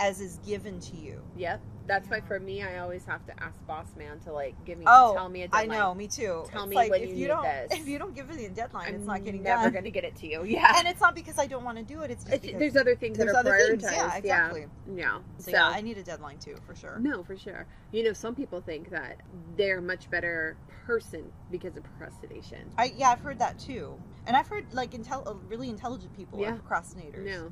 as 0.00 0.20
is 0.20 0.38
given 0.46 0.80
to 0.80 0.96
you. 0.96 1.22
yep. 1.36 1.60
That's 1.86 2.06
why 2.10 2.20
for 2.20 2.38
me, 2.38 2.62
I 2.62 2.80
always 2.80 3.06
have 3.06 3.24
to 3.28 3.42
ask 3.42 3.66
boss 3.66 3.86
man 3.96 4.20
to 4.20 4.32
like 4.32 4.54
give 4.66 4.76
me 4.76 4.84
Oh, 4.86 5.14
tell 5.14 5.30
me 5.30 5.44
a 5.44 5.48
deadline. 5.48 5.70
I 5.70 5.78
know, 5.78 5.94
me 5.94 6.06
too. 6.06 6.44
Tell 6.50 6.64
it's 6.64 6.68
me 6.68 6.76
like 6.76 6.90
when 6.90 7.00
if 7.02 7.08
you 7.08 7.14
you, 7.14 7.20
need 7.22 7.28
don't 7.28 7.42
this. 7.44 7.68
if 7.80 7.88
you 7.88 7.98
don't 7.98 8.14
give 8.14 8.28
me 8.28 8.44
a 8.44 8.50
deadline, 8.50 8.88
I'm 8.88 8.94
it's 8.96 9.06
not 9.06 9.24
getting 9.24 9.42
never 9.42 9.62
done. 9.64 9.72
gonna 9.72 9.90
get 9.90 10.04
it 10.04 10.14
to 10.16 10.26
you. 10.28 10.44
Yeah. 10.58 10.70
And 10.76 10.86
it's 10.86 11.00
not 11.00 11.14
because 11.14 11.38
I 11.38 11.46
don't 11.46 11.64
want 11.64 11.78
to 11.78 11.84
do 11.84 12.02
it. 12.02 12.10
It's 12.10 12.24
just 12.24 12.44
It's- 12.44 12.58
there's 12.58 12.76
other 12.76 12.94
things 12.94 13.16
there's 13.16 13.32
that 13.32 13.36
are 13.36 13.40
other 13.40 13.52
prioritized. 13.52 13.80
things. 13.80 13.92
Yeah, 13.94 14.16
exactly. 14.18 14.60
Yeah. 14.94 14.94
yeah. 14.96 15.18
So, 15.38 15.44
So, 15.44 15.50
yeah, 15.52 15.66
I 15.68 15.80
need 15.80 15.96
a 15.96 16.02
deadline 16.02 16.36
too, 16.38 16.56
for 16.66 16.74
sure. 16.74 16.98
no, 17.00 17.24
for 17.24 17.38
sure. 17.38 17.66
You 17.92 18.04
know, 18.04 18.12
some 18.12 18.34
people 18.34 18.60
think 18.60 18.90
that 18.90 19.22
they're 19.56 19.80
much 19.80 20.10
better 20.10 20.58
person 20.84 21.32
because 21.50 21.74
of 21.78 21.84
procrastination. 21.84 22.68
I 22.76 22.92
yeah, 22.98 23.08
I've 23.12 23.20
heard 23.20 23.38
that 23.38 23.58
too, 23.58 23.98
and 24.26 24.36
I've 24.36 24.48
heard 24.48 24.66
like 24.74 24.90
intel- 24.90 25.26
uh, 25.26 25.32
really 25.48 25.70
intelligent 25.70 26.14
people 26.14 26.38
Yeah. 26.38 26.52
are 26.52 26.56
procrastinators. 26.58 27.24
No. 27.24 27.50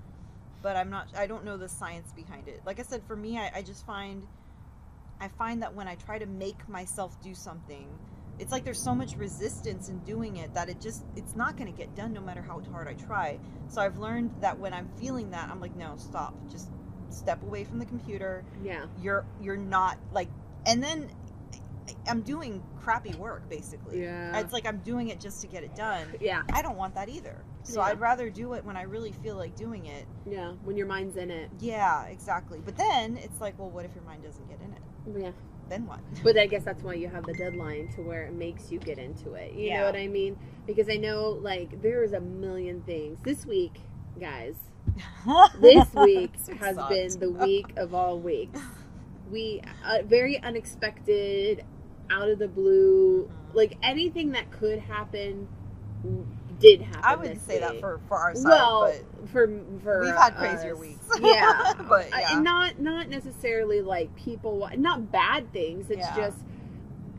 But 0.66 0.74
I'm 0.74 0.90
not. 0.90 1.06
I 1.16 1.28
don't 1.28 1.44
know 1.44 1.56
the 1.56 1.68
science 1.68 2.12
behind 2.12 2.48
it. 2.48 2.60
Like 2.66 2.80
I 2.80 2.82
said, 2.82 3.00
for 3.06 3.14
me, 3.14 3.38
I, 3.38 3.52
I 3.54 3.62
just 3.62 3.86
find, 3.86 4.26
I 5.20 5.28
find 5.28 5.62
that 5.62 5.72
when 5.76 5.86
I 5.86 5.94
try 5.94 6.18
to 6.18 6.26
make 6.26 6.68
myself 6.68 7.22
do 7.22 7.36
something, 7.36 7.86
it's 8.40 8.50
like 8.50 8.64
there's 8.64 8.82
so 8.82 8.92
much 8.92 9.14
resistance 9.14 9.90
in 9.90 10.00
doing 10.00 10.38
it 10.38 10.52
that 10.54 10.68
it 10.68 10.80
just 10.80 11.04
it's 11.14 11.36
not 11.36 11.56
going 11.56 11.72
to 11.72 11.78
get 11.78 11.94
done 11.94 12.12
no 12.12 12.20
matter 12.20 12.42
how 12.42 12.60
hard 12.72 12.88
I 12.88 12.94
try. 12.94 13.38
So 13.68 13.80
I've 13.80 13.98
learned 13.98 14.34
that 14.40 14.58
when 14.58 14.74
I'm 14.74 14.88
feeling 14.98 15.30
that, 15.30 15.50
I'm 15.50 15.60
like, 15.60 15.76
no, 15.76 15.94
stop, 15.98 16.34
just 16.50 16.68
step 17.10 17.44
away 17.44 17.62
from 17.62 17.78
the 17.78 17.86
computer. 17.86 18.44
Yeah. 18.60 18.86
You're 19.00 19.24
you're 19.40 19.56
not 19.56 19.98
like, 20.12 20.30
and 20.66 20.82
then 20.82 21.08
I'm 22.08 22.22
doing 22.22 22.60
crappy 22.80 23.14
work 23.14 23.48
basically. 23.48 24.02
Yeah. 24.02 24.36
It's 24.40 24.52
like 24.52 24.66
I'm 24.66 24.78
doing 24.78 25.10
it 25.10 25.20
just 25.20 25.42
to 25.42 25.46
get 25.46 25.62
it 25.62 25.76
done. 25.76 26.08
Yeah. 26.20 26.42
I 26.52 26.60
don't 26.60 26.76
want 26.76 26.96
that 26.96 27.08
either. 27.08 27.36
So 27.66 27.80
Yeah. 27.80 27.86
I'd 27.88 28.00
rather 28.00 28.30
do 28.30 28.52
it 28.54 28.64
when 28.64 28.76
I 28.76 28.82
really 28.82 29.12
feel 29.12 29.36
like 29.36 29.56
doing 29.56 29.86
it. 29.86 30.06
Yeah. 30.24 30.52
When 30.64 30.76
your 30.76 30.86
mind's 30.86 31.16
in 31.16 31.30
it. 31.30 31.50
Yeah, 31.58 32.04
exactly. 32.04 32.60
But 32.64 32.76
then 32.76 33.16
it's 33.16 33.40
like, 33.40 33.58
well, 33.58 33.70
what 33.70 33.84
if 33.84 33.94
your 33.94 34.04
mind 34.04 34.22
doesn't 34.22 34.48
get 34.48 34.58
in 34.60 34.72
it? 34.72 35.22
Yeah. 35.24 35.32
Then 35.68 35.84
what? 35.86 35.98
But 36.22 36.38
I 36.38 36.46
guess 36.46 36.62
that's 36.62 36.82
why 36.82 36.94
you 36.94 37.08
have 37.08 37.24
the 37.24 37.34
deadline 37.34 37.88
to 37.96 38.02
where 38.02 38.22
it 38.26 38.32
makes 38.32 38.70
you 38.70 38.78
get 38.78 38.98
into 38.98 39.34
it. 39.34 39.52
You 39.54 39.66
Yeah. 39.66 39.80
know 39.80 39.86
what 39.86 39.96
I 39.96 40.06
mean? 40.06 40.36
Because 40.66 40.88
I 40.88 40.96
know, 40.96 41.30
like, 41.42 41.82
there 41.82 42.04
is 42.04 42.12
a 42.12 42.20
million 42.20 42.82
things. 42.82 43.18
This 43.24 43.44
week, 43.44 43.80
guys, 44.20 44.54
this 45.60 45.92
week 45.94 46.32
has 46.60 46.76
sucked. 46.76 46.90
been 46.90 47.18
the 47.18 47.30
week 47.30 47.66
of 47.76 47.94
all 47.94 48.18
weeks. 48.18 48.60
We 49.28 49.60
uh, 49.84 50.02
very 50.04 50.40
unexpected, 50.40 51.64
out 52.10 52.30
of 52.30 52.38
the 52.38 52.46
blue, 52.46 53.24
Mhm. 53.28 53.54
like 53.54 53.76
anything 53.82 54.30
that 54.32 54.52
could 54.52 54.78
happen 54.78 55.48
did 56.60 56.82
happen. 56.82 57.00
I 57.04 57.16
wouldn't 57.16 57.46
say 57.46 57.60
that 57.60 57.80
for 57.80 58.00
for 58.08 58.16
our 58.18 58.34
side, 58.34 58.44
well, 58.44 58.92
for 59.32 59.48
for 59.82 60.00
we've 60.00 60.14
had 60.14 60.36
crazier 60.36 60.74
us, 60.74 60.80
weeks. 60.80 61.06
Yeah, 61.20 61.72
but 61.88 62.08
yeah. 62.10 62.40
not 62.40 62.78
not 62.80 63.08
necessarily 63.08 63.80
like 63.82 64.14
people, 64.16 64.68
not 64.76 65.10
bad 65.12 65.52
things. 65.52 65.90
It's 65.90 65.98
Yeah. 66.00 66.16
just 66.16 66.38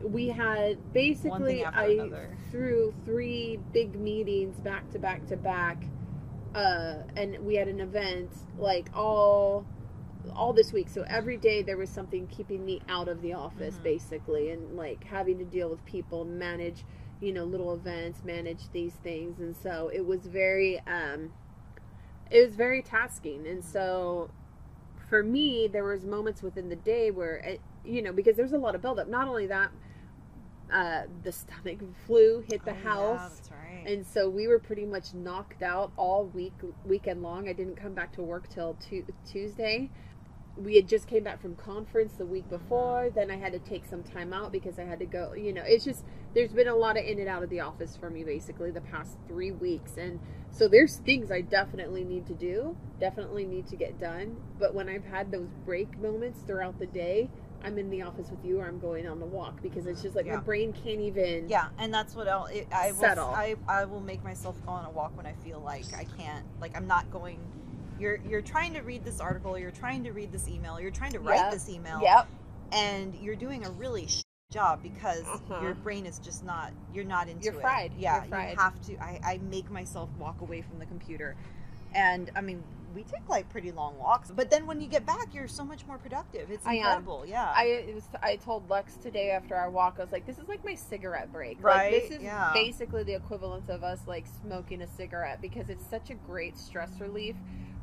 we 0.02 0.28
had 0.28 0.92
basically 0.92 1.64
I 1.64 1.86
another. 1.86 2.36
threw 2.50 2.94
three 3.04 3.58
big 3.72 3.98
meetings 3.98 4.56
back 4.60 4.90
to 4.92 4.98
back 4.98 5.26
to 5.28 5.36
back, 5.36 5.84
uh, 6.54 6.94
and 7.16 7.38
we 7.40 7.56
had 7.56 7.68
an 7.68 7.80
event 7.80 8.30
like 8.58 8.90
all 8.94 9.66
all 10.34 10.52
this 10.52 10.72
week. 10.72 10.88
So 10.88 11.04
every 11.08 11.36
day 11.36 11.62
there 11.62 11.76
was 11.76 11.88
something 11.90 12.26
keeping 12.26 12.64
me 12.64 12.80
out 12.88 13.08
of 13.08 13.22
the 13.22 13.32
office, 13.32 13.76
Mhm. 13.76 13.82
basically, 13.82 14.50
and 14.50 14.76
like 14.76 15.04
having 15.04 15.38
to 15.38 15.44
deal 15.44 15.68
with 15.70 15.84
people, 15.84 16.24
manage 16.24 16.84
you 17.20 17.32
know 17.32 17.44
little 17.44 17.74
events, 17.74 18.22
manage 18.24 18.70
these 18.72 18.94
things, 18.94 19.40
and 19.40 19.56
so 19.56 19.90
it 19.92 20.06
was 20.06 20.20
very 20.26 20.80
um, 20.86 21.32
it 22.30 22.44
was 22.46 22.54
very 22.56 22.82
tasking, 22.82 23.46
and 23.46 23.64
so 23.64 24.30
for 25.08 25.22
me 25.22 25.68
there 25.68 25.84
was 25.84 26.04
moments 26.04 26.42
within 26.42 26.68
the 26.68 26.76
day 26.76 27.10
where 27.10 27.36
it, 27.36 27.60
you 27.84 28.02
know 28.02 28.12
because 28.12 28.36
there's 28.36 28.52
a 28.52 28.58
lot 28.58 28.74
of 28.74 28.82
buildup. 28.82 29.08
Not 29.08 29.28
only 29.28 29.46
that. 29.46 29.70
Uh, 30.72 31.04
the 31.22 31.32
stomach 31.32 31.78
flu 32.06 32.44
hit 32.46 32.62
the 32.66 32.72
Oh, 32.72 32.74
yeah, 32.74 32.82
house 32.82 33.36
that's 33.38 33.50
right. 33.50 33.84
and 33.86 34.06
so 34.06 34.28
we 34.28 34.46
were 34.46 34.58
pretty 34.58 34.84
much 34.84 35.14
knocked 35.14 35.62
out 35.62 35.90
all 35.96 36.26
week 36.26 36.52
weekend 36.84 37.22
long 37.22 37.48
i 37.48 37.54
didn't 37.54 37.74
come 37.76 37.94
back 37.94 38.12
to 38.12 38.20
work 38.22 38.46
till 38.50 38.74
tu- 38.74 39.06
tuesday 39.26 39.88
we 40.62 40.76
had 40.76 40.88
just 40.88 41.06
came 41.06 41.22
back 41.22 41.40
from 41.40 41.54
conference 41.54 42.14
the 42.18 42.26
week 42.26 42.48
before 42.50 43.10
then 43.14 43.30
i 43.30 43.36
had 43.36 43.52
to 43.52 43.58
take 43.60 43.84
some 43.84 44.02
time 44.02 44.32
out 44.32 44.50
because 44.52 44.78
i 44.78 44.82
had 44.84 44.98
to 44.98 45.06
go 45.06 45.32
you 45.34 45.52
know 45.52 45.62
it's 45.64 45.84
just 45.84 46.04
there's 46.34 46.52
been 46.52 46.68
a 46.68 46.74
lot 46.74 46.96
of 46.98 47.04
in 47.04 47.18
and 47.18 47.28
out 47.28 47.42
of 47.42 47.50
the 47.50 47.60
office 47.60 47.96
for 47.96 48.10
me 48.10 48.24
basically 48.24 48.70
the 48.70 48.80
past 48.80 49.16
three 49.28 49.50
weeks 49.52 49.92
and 49.96 50.18
so 50.50 50.66
there's 50.68 50.96
things 50.96 51.30
i 51.30 51.40
definitely 51.40 52.04
need 52.04 52.26
to 52.26 52.34
do 52.34 52.76
definitely 53.00 53.44
need 53.46 53.66
to 53.66 53.76
get 53.76 53.98
done 54.00 54.36
but 54.58 54.74
when 54.74 54.88
i've 54.88 55.04
had 55.04 55.30
those 55.30 55.48
break 55.64 55.98
moments 56.00 56.40
throughout 56.46 56.78
the 56.78 56.86
day 56.86 57.30
i'm 57.62 57.78
in 57.78 57.88
the 57.90 58.02
office 58.02 58.30
with 58.30 58.44
you 58.44 58.58
or 58.60 58.66
i'm 58.66 58.78
going 58.80 59.06
on 59.06 59.20
a 59.22 59.26
walk 59.26 59.60
because 59.62 59.86
it's 59.86 60.02
just 60.02 60.16
like 60.16 60.26
Yeah. 60.26 60.36
my 60.36 60.42
brain 60.42 60.72
can't 60.72 61.00
even 61.00 61.48
yeah, 61.48 61.68
and 61.78 61.92
that's 61.94 62.14
what 62.14 62.28
I'll. 62.28 62.46
It, 62.46 62.66
I 62.72 62.92
will. 62.92 62.98
Settle. 62.98 63.28
I 63.28 63.54
I 63.68 63.84
will 63.84 64.00
make 64.00 64.22
myself 64.22 64.56
go 64.66 64.72
on 64.72 64.84
a 64.84 64.90
walk 64.90 65.16
when 65.16 65.26
I 65.26 65.32
feel 65.44 65.60
like 65.60 65.86
I 65.96 66.04
can't. 66.20 66.44
Like 66.60 66.76
I'm 66.76 66.86
not 66.86 67.10
going. 67.10 67.38
You're 67.98 68.18
you're 68.28 68.42
trying 68.42 68.74
to 68.74 68.80
read 68.80 69.04
this 69.04 69.20
article. 69.20 69.58
You're 69.58 69.70
trying 69.70 70.04
to 70.04 70.12
read 70.12 70.32
this 70.32 70.48
email. 70.48 70.80
You're 70.80 70.90
trying 70.90 71.12
to 71.12 71.20
write 71.20 71.36
Yep. 71.36 71.52
this 71.52 71.68
email. 71.68 72.00
yep 72.02 72.26
And 72.72 73.14
you're 73.16 73.36
doing 73.36 73.64
a 73.66 73.70
really 73.70 74.06
sh- 74.06 74.22
job 74.52 74.82
because 74.82 75.24
Uh-huh. 75.26 75.60
your 75.62 75.74
brain 75.74 76.06
is 76.06 76.18
just 76.18 76.44
not. 76.44 76.72
You're 76.94 77.04
not 77.04 77.28
into 77.28 77.44
You're 77.44 77.54
it. 77.54 77.60
fried. 77.60 77.92
Yeah, 77.98 78.16
You're 78.16 78.24
fried. 78.26 78.50
you 78.52 78.56
have 78.62 78.80
to. 78.86 78.96
I 78.98 79.20
I 79.24 79.38
make 79.50 79.70
myself 79.70 80.08
walk 80.18 80.40
away 80.40 80.62
from 80.62 80.78
the 80.78 80.86
computer, 80.86 81.36
and 81.94 82.30
I 82.36 82.40
mean. 82.40 82.62
We 82.94 83.04
take 83.04 83.28
like 83.28 83.48
pretty 83.50 83.70
long 83.70 83.98
walks, 83.98 84.30
but 84.34 84.50
then 84.50 84.66
when 84.66 84.80
you 84.80 84.88
get 84.88 85.04
back, 85.04 85.34
you're 85.34 85.46
so 85.46 85.62
much 85.62 85.86
more 85.86 85.98
productive. 85.98 86.50
It's 86.50 86.66
I 86.66 86.72
incredible, 86.76 87.26
yeah. 87.26 87.52
I 87.54 87.64
it 87.66 87.94
was 87.94 88.08
I 88.22 88.36
told 88.36 88.68
Lex 88.70 88.94
today 88.96 89.30
after 89.30 89.54
our 89.54 89.70
walk, 89.70 89.96
I 89.98 90.02
was 90.04 90.10
like, 90.10 90.24
"This 90.26 90.38
is 90.38 90.48
like 90.48 90.64
my 90.64 90.74
cigarette 90.74 91.30
break. 91.30 91.62
Right, 91.62 91.92
Like, 91.92 92.08
this 92.08 92.16
is 92.18 92.22
yeah. 92.24 92.50
basically 92.54 93.02
the 93.04 93.12
equivalent 93.14 93.68
of 93.68 93.84
us 93.84 94.00
like 94.06 94.24
smoking 94.42 94.80
a 94.80 94.86
cigarette 94.88 95.42
because 95.42 95.68
it's 95.68 95.84
such 95.86 96.08
a 96.08 96.14
great 96.14 96.56
stress 96.56 96.98
relief. 96.98 97.36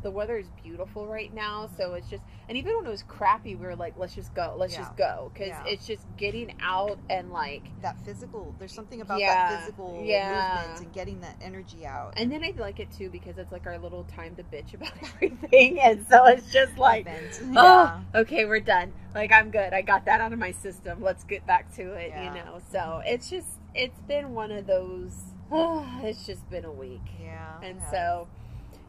The 0.05 0.11
weather 0.11 0.37
is 0.37 0.45
beautiful 0.63 1.07
right 1.07 1.33
now, 1.33 1.67
so 1.77 1.95
it's 1.95 2.07
just 2.07 2.21
and 2.47 2.55
even 2.55 2.75
when 2.75 2.85
it 2.85 2.91
was 2.91 3.01
crappy, 3.01 3.55
we 3.55 3.65
were 3.65 3.75
like, 3.75 3.95
"Let's 3.97 4.13
just 4.13 4.35
go, 4.35 4.53
let's 4.55 4.73
Yeah. 4.73 4.81
just 4.81 4.95
go," 4.95 5.31
because 5.33 5.47
Yeah. 5.49 5.63
it's 5.65 5.87
just 5.87 6.05
getting 6.15 6.53
out 6.61 6.99
and 7.09 7.31
like. 7.31 7.63
that 7.81 7.97
physical 8.05 8.53
there's 8.59 8.71
something 8.71 9.01
about 9.01 9.19
Yeah, 9.19 9.33
that 9.47 9.59
physical 9.59 10.03
yeah. 10.05 10.57
movement 10.57 10.81
and 10.83 10.93
getting 10.93 11.21
that 11.21 11.35
energy 11.41 11.85
out 11.87 12.13
And 12.17 12.31
then 12.31 12.43
I 12.43 12.53
like 12.57 12.79
it 12.79 12.91
too 12.91 13.09
because 13.09 13.39
it's 13.39 13.51
like 13.51 13.65
our 13.65 13.79
little 13.79 14.03
time 14.03 14.35
to 14.35 14.43
bitch 14.43 14.75
about 14.75 14.91
everything, 15.15 15.79
and 15.79 16.05
so 16.07 16.25
it's 16.27 16.51
just 16.51 16.77
like, 16.77 17.07
oh, 17.55 17.99
okay, 18.13 18.45
we're 18.45 18.59
done. 18.59 18.93
Like 19.15 19.31
I'm 19.31 19.49
good. 19.49 19.73
I 19.73 19.81
got 19.81 20.05
that 20.05 20.21
out 20.21 20.33
of 20.33 20.37
my 20.39 20.51
system. 20.51 21.01
Let's 21.01 21.23
get 21.23 21.47
back 21.47 21.73
to 21.77 21.93
it. 21.93 22.09
You 22.09 22.29
know. 22.31 22.61
So 22.71 23.01
it's 23.05 23.27
just 23.29 23.47
it's 23.73 23.99
been 24.01 24.35
one 24.35 24.51
of 24.51 24.67
those. 24.67 25.13
it's 25.51 26.25
just 26.25 26.47
been 26.51 26.65
a 26.65 26.71
week, 26.71 27.01
yeah 27.21 27.59
and 27.61 27.79
so 27.91 28.27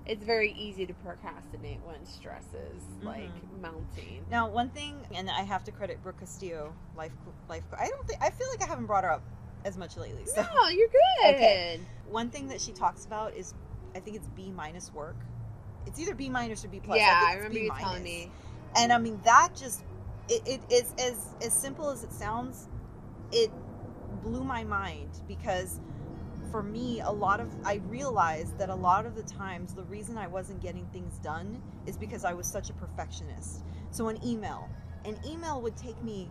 it's 0.06 0.24
very 0.24 0.52
easy 0.52 0.86
to 0.86 0.94
procrastinate 0.94 1.80
when 1.84 2.04
stress 2.06 2.44
is 2.54 2.82
like 3.02 3.28
Mm-hmm. 3.28 3.62
mounting. 3.62 4.24
now 4.30 4.48
one 4.48 4.70
thing 4.70 4.94
and 5.14 5.28
i 5.30 5.42
have 5.42 5.64
to 5.64 5.72
credit 5.72 6.02
brooke 6.02 6.18
castillo 6.18 6.72
life 6.96 7.12
life 7.48 7.64
i 7.78 7.88
don't 7.88 8.06
think 8.06 8.20
i 8.22 8.30
feel 8.30 8.46
like 8.50 8.62
i 8.62 8.66
haven't 8.66 8.86
brought 8.86 9.04
her 9.04 9.10
up 9.10 9.22
as 9.64 9.76
much 9.76 9.96
lately 9.96 10.24
so 10.26 10.42
No, 10.42 10.68
you're 10.68 10.88
good. 10.88 11.34
Okay. 11.34 11.80
one 12.08 12.30
thing 12.30 12.48
that 12.48 12.60
she 12.60 12.72
talks 12.72 13.04
about 13.04 13.34
is 13.34 13.54
i 13.94 14.00
think 14.00 14.16
it's 14.16 14.28
b 14.28 14.52
minus 14.54 14.92
work 14.94 15.16
it's 15.86 15.98
either 16.00 16.14
b 16.14 16.28
minus 16.28 16.64
or 16.64 16.68
b 16.68 16.80
plus 16.80 16.98
yeah, 16.98 17.18
think 17.20 17.30
I 17.30 17.34
remember 17.34 17.54
B 17.54 17.62
you 17.64 17.68
minus. 17.68 17.84
telling 17.84 18.02
me. 18.02 18.30
and 18.76 18.92
i 18.92 18.98
mean 18.98 19.20
that 19.24 19.50
just 19.56 19.82
it, 20.28 20.42
it 20.46 20.60
is 20.70 20.92
as 20.98 21.34
as 21.44 21.52
simple 21.52 21.90
as 21.90 22.04
it 22.04 22.12
sounds 22.12 22.68
it 23.32 23.50
blew 24.22 24.44
my 24.44 24.62
mind 24.64 25.08
because 25.28 25.80
for 26.56 26.62
me 26.62 27.02
a 27.02 27.12
lot 27.12 27.38
of 27.38 27.48
i 27.66 27.74
realized 27.86 28.56
that 28.56 28.70
a 28.70 28.74
lot 28.74 29.04
of 29.04 29.14
the 29.14 29.22
times 29.24 29.74
the 29.74 29.82
reason 29.84 30.16
i 30.16 30.26
wasn't 30.26 30.58
getting 30.62 30.86
things 30.86 31.18
done 31.18 31.60
is 31.84 31.98
because 31.98 32.24
i 32.24 32.32
was 32.32 32.46
such 32.46 32.70
a 32.70 32.72
perfectionist. 32.72 33.62
So 33.90 34.08
an 34.08 34.18
email 34.26 34.66
an 35.04 35.18
email 35.28 35.60
would 35.60 35.76
take 35.76 36.02
me 36.02 36.30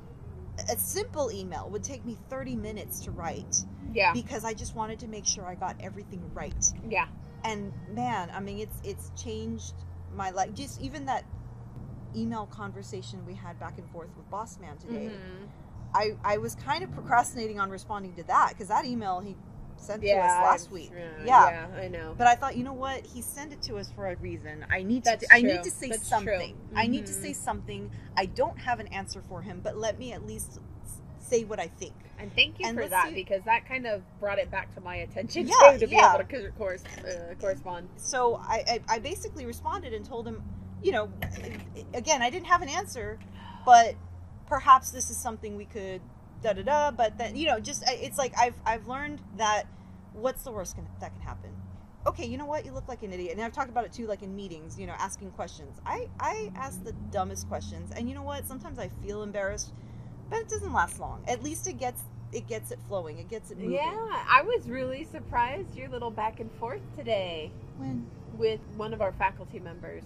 a 0.67 0.77
simple 0.79 1.31
email 1.31 1.69
would 1.69 1.83
take 1.83 2.03
me 2.05 2.17
30 2.27 2.55
minutes 2.55 3.01
to 3.01 3.11
write 3.11 3.55
Yeah, 3.93 4.13
because 4.13 4.43
i 4.43 4.55
just 4.55 4.75
wanted 4.75 4.97
to 5.01 5.07
make 5.07 5.27
sure 5.27 5.45
i 5.45 5.53
got 5.53 5.75
everything 5.79 6.23
right. 6.33 6.65
Yeah, 6.89 7.05
and 7.43 7.71
man 7.93 8.31
i 8.33 8.39
mean 8.39 8.57
it's 8.57 8.77
it's 8.83 9.11
changed 9.23 9.75
my 10.15 10.31
life. 10.31 10.55
Just 10.55 10.81
even 10.81 11.05
that 11.05 11.23
email 12.15 12.47
conversation 12.47 13.23
we 13.27 13.35
had 13.35 13.59
back 13.59 13.77
and 13.77 13.87
forth 13.91 14.09
with 14.17 14.27
boss 14.31 14.57
man 14.59 14.75
today 14.77 15.11
Mhm. 15.19 15.47
i 15.93 16.17
i 16.23 16.37
was 16.37 16.55
kind 16.55 16.83
of 16.83 16.91
procrastinating 16.93 17.59
on 17.59 17.69
responding 17.69 18.13
to 18.15 18.23
that 18.23 18.49
because 18.53 18.69
that 18.69 18.85
email 18.85 19.19
he 19.19 19.35
sent 19.85 20.01
to 20.01 20.07
yeah. 20.07 20.25
us 20.25 20.43
last 20.61 20.71
week 20.71 20.91
Yeah, 21.25 21.67
yeah. 21.73 21.81
I 21.81 21.87
know. 21.87 22.15
but 22.17 22.27
i 22.27 22.35
thought 22.35 22.57
you 22.57 22.63
know 22.63 22.73
what 22.73 23.05
he 23.05 23.21
sent 23.21 23.53
it 23.53 23.61
to 23.63 23.77
us 23.77 23.91
for 23.95 24.07
a 24.11 24.15
reason 24.17 24.65
i 24.69 24.83
need 24.83 25.03
to 25.05 25.11
That's 25.11 25.25
i 25.31 25.39
true. 25.41 25.51
need 25.53 25.63
to 25.63 25.71
say 25.71 25.89
That's 25.89 26.07
something 26.07 26.55
true. 26.69 26.77
i 26.77 26.87
need 26.87 27.05
to 27.07 27.13
say 27.13 27.33
something 27.33 27.91
i 28.17 28.25
don't 28.25 28.57
have 28.59 28.79
an 28.79 28.87
answer 28.87 29.21
for 29.29 29.41
him 29.41 29.61
but 29.63 29.77
let 29.77 29.99
me 29.99 30.13
at 30.13 30.25
least 30.25 30.59
say 31.19 31.43
what 31.43 31.59
i 31.59 31.67
think 31.67 31.93
And 32.19 32.33
thank 32.33 32.59
you 32.59 32.67
And 32.67 32.77
for 32.77 32.87
that 32.87 33.09
see- 33.09 33.15
because 33.15 33.43
that 33.45 33.67
kind 33.67 33.85
of 33.87 34.01
brought 34.19 34.39
it 34.39 34.49
back 34.51 34.73
to 34.75 34.81
my 34.81 34.97
attention 34.97 35.47
Yeah, 35.47 35.71
too 35.73 35.79
to 35.79 35.87
be 35.87 35.95
yeah. 35.95 36.15
able 36.15 36.23
to 36.25 36.51
course, 36.51 36.83
uh, 36.85 37.33
correspond. 37.41 37.89
so 37.97 38.35
I, 38.35 38.63
I, 38.87 38.95
I 38.95 38.99
basically 38.99 39.45
responded 39.45 39.93
and 39.93 40.05
told 40.05 40.27
him, 40.27 40.41
you 40.83 40.91
know, 40.91 41.09
again, 41.93 42.21
I 42.21 42.29
didn't 42.29 42.45
have 42.47 42.61
an 42.61 42.69
answer, 42.69 43.17
but 43.65 43.95
perhaps 44.47 44.91
this 44.91 45.09
is 45.09 45.17
something 45.17 45.55
we 45.57 45.65
could 45.65 46.01
da 46.45 46.53
da 46.53 46.61
da. 46.63 46.91
But 46.91 47.17
then, 47.17 47.35
you 47.35 47.47
know, 47.47 47.59
just 47.59 47.83
it's 47.87 48.17
like 48.17 48.33
I've 48.37 48.55
I've 48.65 48.87
learned 48.87 49.21
that 49.37 49.63
what's 50.13 50.43
the 50.43 50.51
worst 50.51 50.75
can, 50.75 50.85
that 51.01 51.11
can 51.13 51.21
happen. 51.21 51.49
Okay, 52.07 52.25
you 52.27 52.37
know 52.37 52.45
what? 52.45 52.65
You 52.65 52.71
look 52.71 52.87
like 52.87 53.01
an 53.01 53.11
idiot, 53.13 53.33
and 53.33 53.41
I've 53.41 53.51
talked 53.53 53.69
about 53.69 53.83
it 53.85 53.91
too, 53.91 54.05
like 54.05 54.21
in 54.21 54.35
meetings. 54.35 54.79
You 54.79 54.85
know, 54.87 54.93
asking 54.99 55.31
questions. 55.31 55.79
I 55.85 56.07
I 56.19 56.51
ask 56.55 56.83
the 56.83 56.93
dumbest 57.11 57.47
questions, 57.49 57.91
and 57.95 58.07
you 58.07 58.13
know 58.15 58.21
what? 58.23 58.47
Sometimes 58.47 58.77
I 58.79 58.89
feel 59.03 59.23
embarrassed, 59.23 59.71
but 60.29 60.39
it 60.39 60.49
doesn't 60.49 60.71
last 60.73 60.99
long. 60.99 61.23
At 61.27 61.41
least 61.43 61.67
it 61.67 61.79
gets 61.79 62.01
it 62.31 62.47
gets 62.47 62.71
it 62.71 62.79
flowing. 62.87 63.17
It 63.17 63.27
gets 63.29 63.49
it 63.51 63.57
moving. 63.57 63.73
Yeah, 63.73 64.23
I 64.29 64.41
was 64.43 64.67
really 64.69 65.03
surprised 65.05 65.75
your 65.75 65.89
little 65.89 66.11
back 66.11 66.39
and 66.39 66.51
forth 66.59 66.81
today 66.97 67.51
When? 67.77 68.05
with 68.37 68.59
one 68.77 68.93
of 68.93 69.01
our 69.01 69.13
faculty 69.13 69.59
members 69.59 70.03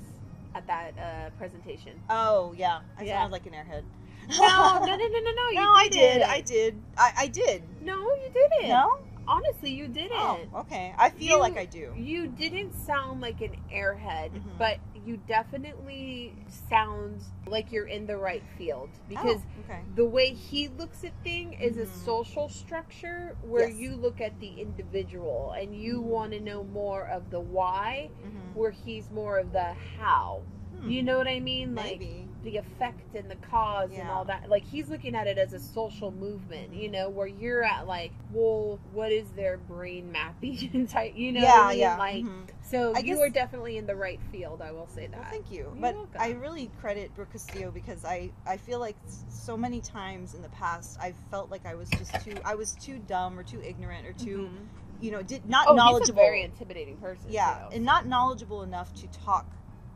at 0.55 0.65
that 0.67 0.93
uh, 0.97 1.29
presentation. 1.37 1.99
Oh 2.09 2.53
yeah, 2.57 2.79
I 2.97 3.03
Yeah. 3.03 3.19
sounded 3.19 3.33
like 3.33 3.45
an 3.45 3.53
airhead. 3.53 3.83
No, 4.29 4.79
no, 4.79 4.85
no, 4.85 4.95
no, 4.95 5.19
no, 5.19 5.31
no. 5.31 5.49
No, 5.53 5.73
I 5.73 5.87
did. 5.89 6.21
I 6.21 6.41
did. 6.41 6.81
I, 6.97 7.11
I 7.17 7.27
did. 7.27 7.63
No, 7.81 7.99
you 8.15 8.29
didn't. 8.33 8.69
No? 8.69 8.99
honestly, 9.27 9.69
you 9.69 9.87
didn't. 9.87 10.11
Oh, 10.13 10.39
okay. 10.55 10.91
I 10.97 11.11
feel 11.11 11.35
You- 11.35 11.39
like 11.39 11.55
I 11.55 11.65
do. 11.65 11.93
You 11.95 12.25
didn't 12.27 12.73
sound 12.73 13.21
like 13.21 13.41
an 13.41 13.55
airhead, 13.71 14.31
Mhm. 14.31 14.57
but 14.57 14.79
you 15.05 15.17
definitely 15.27 16.33
sound 16.69 17.21
like 17.45 17.71
you're 17.71 17.85
in 17.87 18.07
the 18.07 18.17
right 18.17 18.41
field 18.57 18.89
because 19.07 19.37
oh, 19.37 19.61
okay. 19.71 19.81
the 19.95 20.05
way 20.05 20.33
he 20.33 20.67
looks 20.69 21.03
at 21.03 21.11
thing 21.23 21.53
is 21.53 21.77
a 21.77 21.85
Mhm. 21.85 22.05
social 22.05 22.49
structure 22.49 23.35
where 23.43 23.67
Yes. 23.69 23.77
you 23.77 23.95
look 23.97 24.19
at 24.19 24.39
the 24.39 24.59
individual 24.59 25.51
and 25.51 25.75
you 25.75 25.99
Mhm. 26.01 26.05
want 26.05 26.31
to 26.33 26.39
know 26.39 26.63
more 26.63 27.05
of 27.07 27.29
the 27.29 27.39
why 27.39 28.09
Mhm. 28.23 28.55
where 28.55 28.71
he's 28.71 29.11
more 29.11 29.37
of 29.37 29.51
the 29.51 29.73
how 29.99 30.41
Hmm. 30.79 30.89
you 30.89 31.03
know 31.03 31.17
what 31.17 31.27
i 31.27 31.39
mean 31.39 31.75
like 31.75 31.99
Maybe. 31.99 32.27
The 32.43 32.55
effect 32.57 33.15
and 33.15 33.29
the 33.29 33.35
cause 33.35 33.89
and 33.93 34.07
all 34.09 34.23
that 34.23 34.49
like 34.49 34.63
he's 34.63 34.87
looking 34.89 35.13
at 35.13 35.27
it 35.27 35.37
as 35.37 35.51
a 35.51 35.59
social 35.59 36.09
movement 36.11 36.73
you 36.73 36.87
know 36.89 37.09
where 37.09 37.27
you're 37.27 37.63
at 37.63 37.85
like 37.85 38.11
well 38.31 38.79
what 38.93 39.11
is 39.11 39.27
their 39.31 39.57
brain 39.57 40.09
mapping 40.11 40.87
type 40.91 41.13
you 41.15 41.33
know 41.33 41.41
yeah, 41.41 41.61
I 41.63 41.69
mean? 41.71 41.79
yeah. 41.79 41.97
like 41.97 42.23
mhm. 42.23 42.47
so 42.61 42.93
I 42.95 42.99
you 42.99 43.05
guess- 43.15 43.19
are 43.19 43.29
definitely 43.29 43.75
in 43.77 43.85
the 43.87 43.95
right 43.95 44.19
field 44.31 44.61
i 44.61 44.71
will 44.71 44.87
say 44.87 45.07
that 45.07 45.19
Well, 45.19 45.29
thank 45.29 45.51
you. 45.51 45.57
You're 45.63 45.81
but 45.81 45.95
welcome. 45.95 46.21
I 46.21 46.31
really 46.31 46.71
credit 46.79 47.13
Brooke 47.13 47.31
Castillo 47.33 47.71
because 47.71 48.05
I, 48.05 48.31
I 48.47 48.55
feel 48.57 48.79
like 48.79 48.95
so 49.29 49.57
many 49.57 49.81
times 49.81 50.33
in 50.33 50.41
the 50.41 50.49
past 50.49 50.97
I 51.01 51.13
felt 51.31 51.51
like 51.51 51.65
I 51.65 51.75
was 51.75 51.89
just 51.89 52.13
too 52.23 52.35
I 52.45 52.55
was 52.55 52.73
too 52.75 52.99
dumb 53.07 53.37
or 53.37 53.43
too 53.43 53.61
ignorant 53.61 54.07
or 54.07 54.13
too 54.13 54.49
Mhm. 54.49 55.01
you 55.01 55.11
know, 55.11 55.21
did 55.21 55.45
not 55.47 55.67
oh, 55.67 55.73
he's 55.73 55.81
a 55.81 55.85
knowledgeable. 55.85 56.21
very 56.21 56.41
intimidating 56.43 56.97
person. 56.97 57.25
yeah, 57.29 57.67
and 57.73 57.83
not 57.85 58.05
knowledgeable 58.05 58.63
enough 58.63 58.93
to 58.95 59.07
talk 59.07 59.45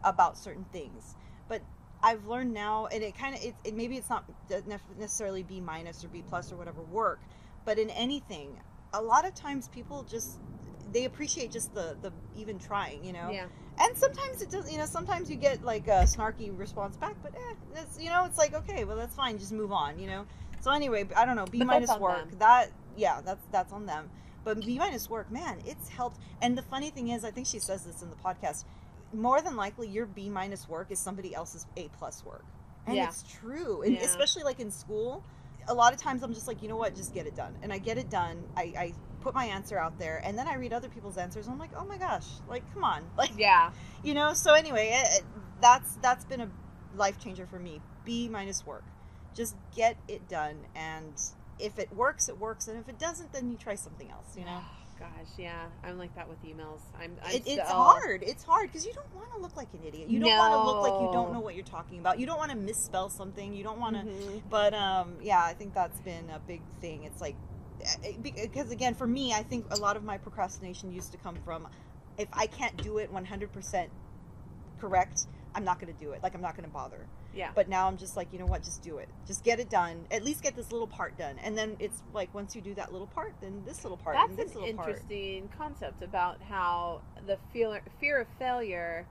about 0.04 0.38
certain 0.38 0.66
things. 0.72 1.16
But 1.50 1.62
I've 2.04 2.28
learned 2.28 2.54
now, 2.54 2.88
and 2.88 3.02
it 3.02 3.18
kind 3.18 3.36
of 3.36 3.44
it, 3.44 3.56
it 3.64 3.74
maybe 3.76 3.96
it's 3.98 4.10
not 4.10 4.26
necessarily 5.00 5.44
B 5.44 5.62
minus 5.62 6.04
or 6.04 6.10
B 6.10 6.24
plus 6.28 6.52
or 6.52 6.58
whatever 6.58 6.82
work, 6.82 7.20
but 7.66 7.80
in 7.80 7.90
anything, 7.92 8.60
a 8.94 9.02
lot 9.02 9.26
of 9.26 9.34
times 9.34 9.70
people 9.70 10.04
just 10.04 10.38
they 10.92 11.06
appreciate 11.06 11.52
just 11.52 11.74
the 11.74 11.96
the 12.02 12.12
even 12.36 12.60
trying, 12.60 13.04
you 13.04 13.14
know. 13.14 13.30
yeah. 13.32 13.46
And 13.80 13.98
sometimes 13.98 14.42
it 14.44 14.52
does, 14.52 14.72
you 14.72 14.78
know. 14.78 14.86
Sometimes 14.86 15.30
you 15.32 15.36
get 15.36 15.64
like 15.64 15.88
a 15.88 16.04
snarky 16.04 16.56
response 16.58 16.96
back, 16.98 17.16
but 17.24 17.34
eh, 17.34 17.54
that's 17.74 18.00
you 18.00 18.10
know, 18.10 18.26
it's 18.26 18.38
like 18.38 18.54
okay, 18.54 18.84
well 18.84 18.98
that's 18.98 19.16
fine, 19.16 19.40
just 19.40 19.52
move 19.52 19.72
on, 19.72 19.98
you 19.98 20.08
know. 20.08 20.26
So 20.62 20.72
anyway, 20.72 21.08
I 21.16 21.26
don't 21.26 21.36
know. 21.36 21.46
B 21.46 21.60
But 21.60 21.68
minus 21.68 21.98
work 21.98 22.30
them. 22.30 22.40
that 22.40 22.70
yeah, 22.96 23.22
that's 23.22 23.46
that's 23.52 23.74
on 23.74 23.86
them. 23.86 24.10
But 24.44 24.60
B 24.66 24.78
minus 24.78 25.10
work, 25.10 25.32
man, 25.32 25.60
it's 25.66 25.90
helped. 25.90 26.20
And 26.42 26.58
the 26.58 26.62
funny 26.62 26.90
thing 26.90 27.10
is, 27.10 27.24
I 27.24 27.32
think 27.32 27.48
she 27.48 27.60
says 27.60 27.84
this 27.86 28.02
in 28.02 28.10
the 28.10 28.16
podcast. 28.18 28.66
More 29.14 29.42
than 29.42 29.56
likely, 29.56 29.88
your 29.88 30.06
B 30.06 30.30
minus 30.30 30.68
work 30.68 30.92
is 30.92 31.00
somebody 31.00 31.34
else's 31.36 31.66
A 31.78 31.88
plus 31.98 32.26
work, 32.26 32.46
and 32.88 32.96
Yeah. 32.96 33.08
it's 33.08 33.24
true. 33.24 33.82
And 33.84 33.94
Yeah. 33.94 34.04
especially 34.04 34.44
like 34.44 34.60
in 34.60 34.72
school, 34.72 35.24
a 35.68 35.74
lot 35.74 35.94
of 35.94 36.00
times 36.00 36.24
I'm 36.24 36.34
just 36.34 36.48
like, 36.48 36.62
you 36.62 36.68
know 36.68 36.76
what, 36.76 36.96
just 36.96 37.14
get 37.14 37.26
it 37.28 37.36
done. 37.36 37.56
And 37.62 37.72
I 37.72 37.78
get 37.78 37.98
it 37.98 38.10
done. 38.10 38.44
I, 38.58 38.62
I 38.78 38.94
put 39.22 39.34
my 39.34 39.46
answer 39.46 39.78
out 39.78 39.98
there, 40.00 40.22
and 40.26 40.38
then 40.38 40.48
I 40.48 40.56
read 40.56 40.74
other 40.74 40.90
people's 40.90 41.18
answers. 41.18 41.46
And 41.46 41.54
I'm 41.54 41.60
like, 41.60 41.72
oh 41.78 41.86
my 41.86 41.98
gosh, 41.98 42.26
like 42.50 42.64
come 42.74 42.84
on, 42.84 43.04
like 43.18 43.32
Yeah. 43.38 43.72
you 44.04 44.14
know 44.14 44.34
so 44.34 44.54
anyway 44.54 44.90
it, 44.94 45.20
it- 45.20 45.26
that's 45.62 45.96
that's 46.02 46.26
been 46.26 46.42
a 46.42 46.50
life 46.96 47.18
changer 47.20 47.46
for 47.46 47.58
me 47.58 47.80
b 48.04 48.28
minus 48.28 48.66
work 48.66 48.84
just 49.34 49.56
get 49.74 49.96
it 50.10 50.28
done 50.28 50.58
and 50.76 51.14
if 51.58 51.80
it 51.80 51.90
works 51.96 52.28
it 52.28 52.38
works 52.38 52.68
and 52.68 52.78
if 52.78 52.90
it 52.90 53.00
doesn't 53.00 53.32
then 53.32 53.50
you 53.50 53.56
try 53.58 53.74
something 53.74 54.12
else 54.12 54.36
you 54.38 54.44
know 54.44 54.60
Gosh, 55.00 55.10
yeah. 55.38 55.66
I'm 55.84 55.98
like 55.98 56.16
that 56.16 56.30
with 56.30 56.42
emails. 56.44 56.80
I'm. 56.98 57.16
I'm 57.24 57.32
it, 57.36 57.44
it's 57.46 57.52
still- 57.54 57.66
hard 57.66 58.24
it's 58.24 58.44
hard 58.44 58.68
because 58.72 58.86
you 58.86 58.94
don't 58.94 59.14
want 59.16 59.32
to 59.34 59.40
look 59.40 59.56
like 59.58 59.68
an 59.74 59.80
idiot 59.86 60.10
you 60.10 60.20
don't 60.20 60.38
want 60.38 60.54
to 60.54 60.60
look 60.64 60.82
like 60.84 61.02
you 61.02 61.12
don't 61.12 61.34
know 61.34 61.40
what 61.40 61.56
you're 61.56 61.66
talking 61.66 62.00
about 62.00 62.20
you 62.20 62.26
don't 62.26 62.38
want 62.38 62.52
to 62.52 62.58
misspell 62.58 63.10
something 63.10 63.54
you 63.54 63.64
don't 63.64 63.80
want 63.80 63.96
to 63.96 64.04
Mhm. 64.04 64.42
but 64.50 64.74
um 64.76 65.16
yeah 65.22 65.44
i 65.44 65.54
think 65.54 65.74
that's 65.74 66.00
been 66.02 66.30
a 66.30 66.40
big 66.40 66.62
thing 66.82 67.04
it's 67.04 67.20
like 67.20 67.36
eh, 68.04 68.12
because 68.22 68.70
again 68.72 68.94
for 68.94 69.08
me 69.08 69.34
i 69.34 69.42
think 69.42 69.66
a 69.72 69.76
lot 69.78 69.98
of 69.98 70.04
my 70.04 70.18
procrastination 70.20 70.92
used 70.94 71.12
to 71.12 71.18
come 71.18 71.36
from 71.44 71.68
if 72.20 72.28
i 72.34 72.46
can't 72.46 72.78
do 72.84 73.00
it 73.00 73.12
100% 73.12 73.88
correct 74.80 75.26
i'm 75.56 75.64
not 75.64 75.80
going 75.80 75.94
to 75.94 76.00
do 76.00 76.12
it. 76.12 76.22
Like 76.24 76.34
i'm 76.36 76.42
not 76.42 76.56
going 76.56 76.66
to 76.68 76.74
bother. 76.74 77.06
Yeah. 77.36 77.50
but 77.56 77.68
now 77.70 77.88
i'm 77.88 77.98
just 77.98 78.16
like 78.16 78.28
you 78.32 78.40
know 78.40 78.46
what? 78.46 78.64
Just 78.64 78.82
do 78.84 78.98
it. 78.98 79.10
Just 79.28 79.44
get 79.44 79.60
it 79.60 79.70
done. 79.70 80.06
At 80.12 80.24
least 80.24 80.42
get 80.44 80.56
this 80.56 80.72
little 80.72 80.88
part 80.88 81.18
done. 81.18 81.36
And 81.44 81.58
then 81.58 81.76
it's 81.80 82.02
like 82.14 82.34
once 82.34 82.56
you 82.56 82.62
do 82.62 82.74
that 82.76 82.92
little 82.92 83.08
part 83.08 83.34
then 83.42 83.64
this 83.66 83.84
little 83.84 83.98
part 83.98 84.16
and 84.16 84.38
That's 84.38 84.48
this 84.50 84.56
an 84.56 84.62
little 84.62 84.76
part. 84.78 84.90
interesting 84.90 85.50
concept 85.58 86.02
about 86.02 86.42
how 86.42 87.02
the 87.28 87.38
fear 87.52 87.82
fear 88.00 88.22
of 88.22 88.28
failure 88.40 89.06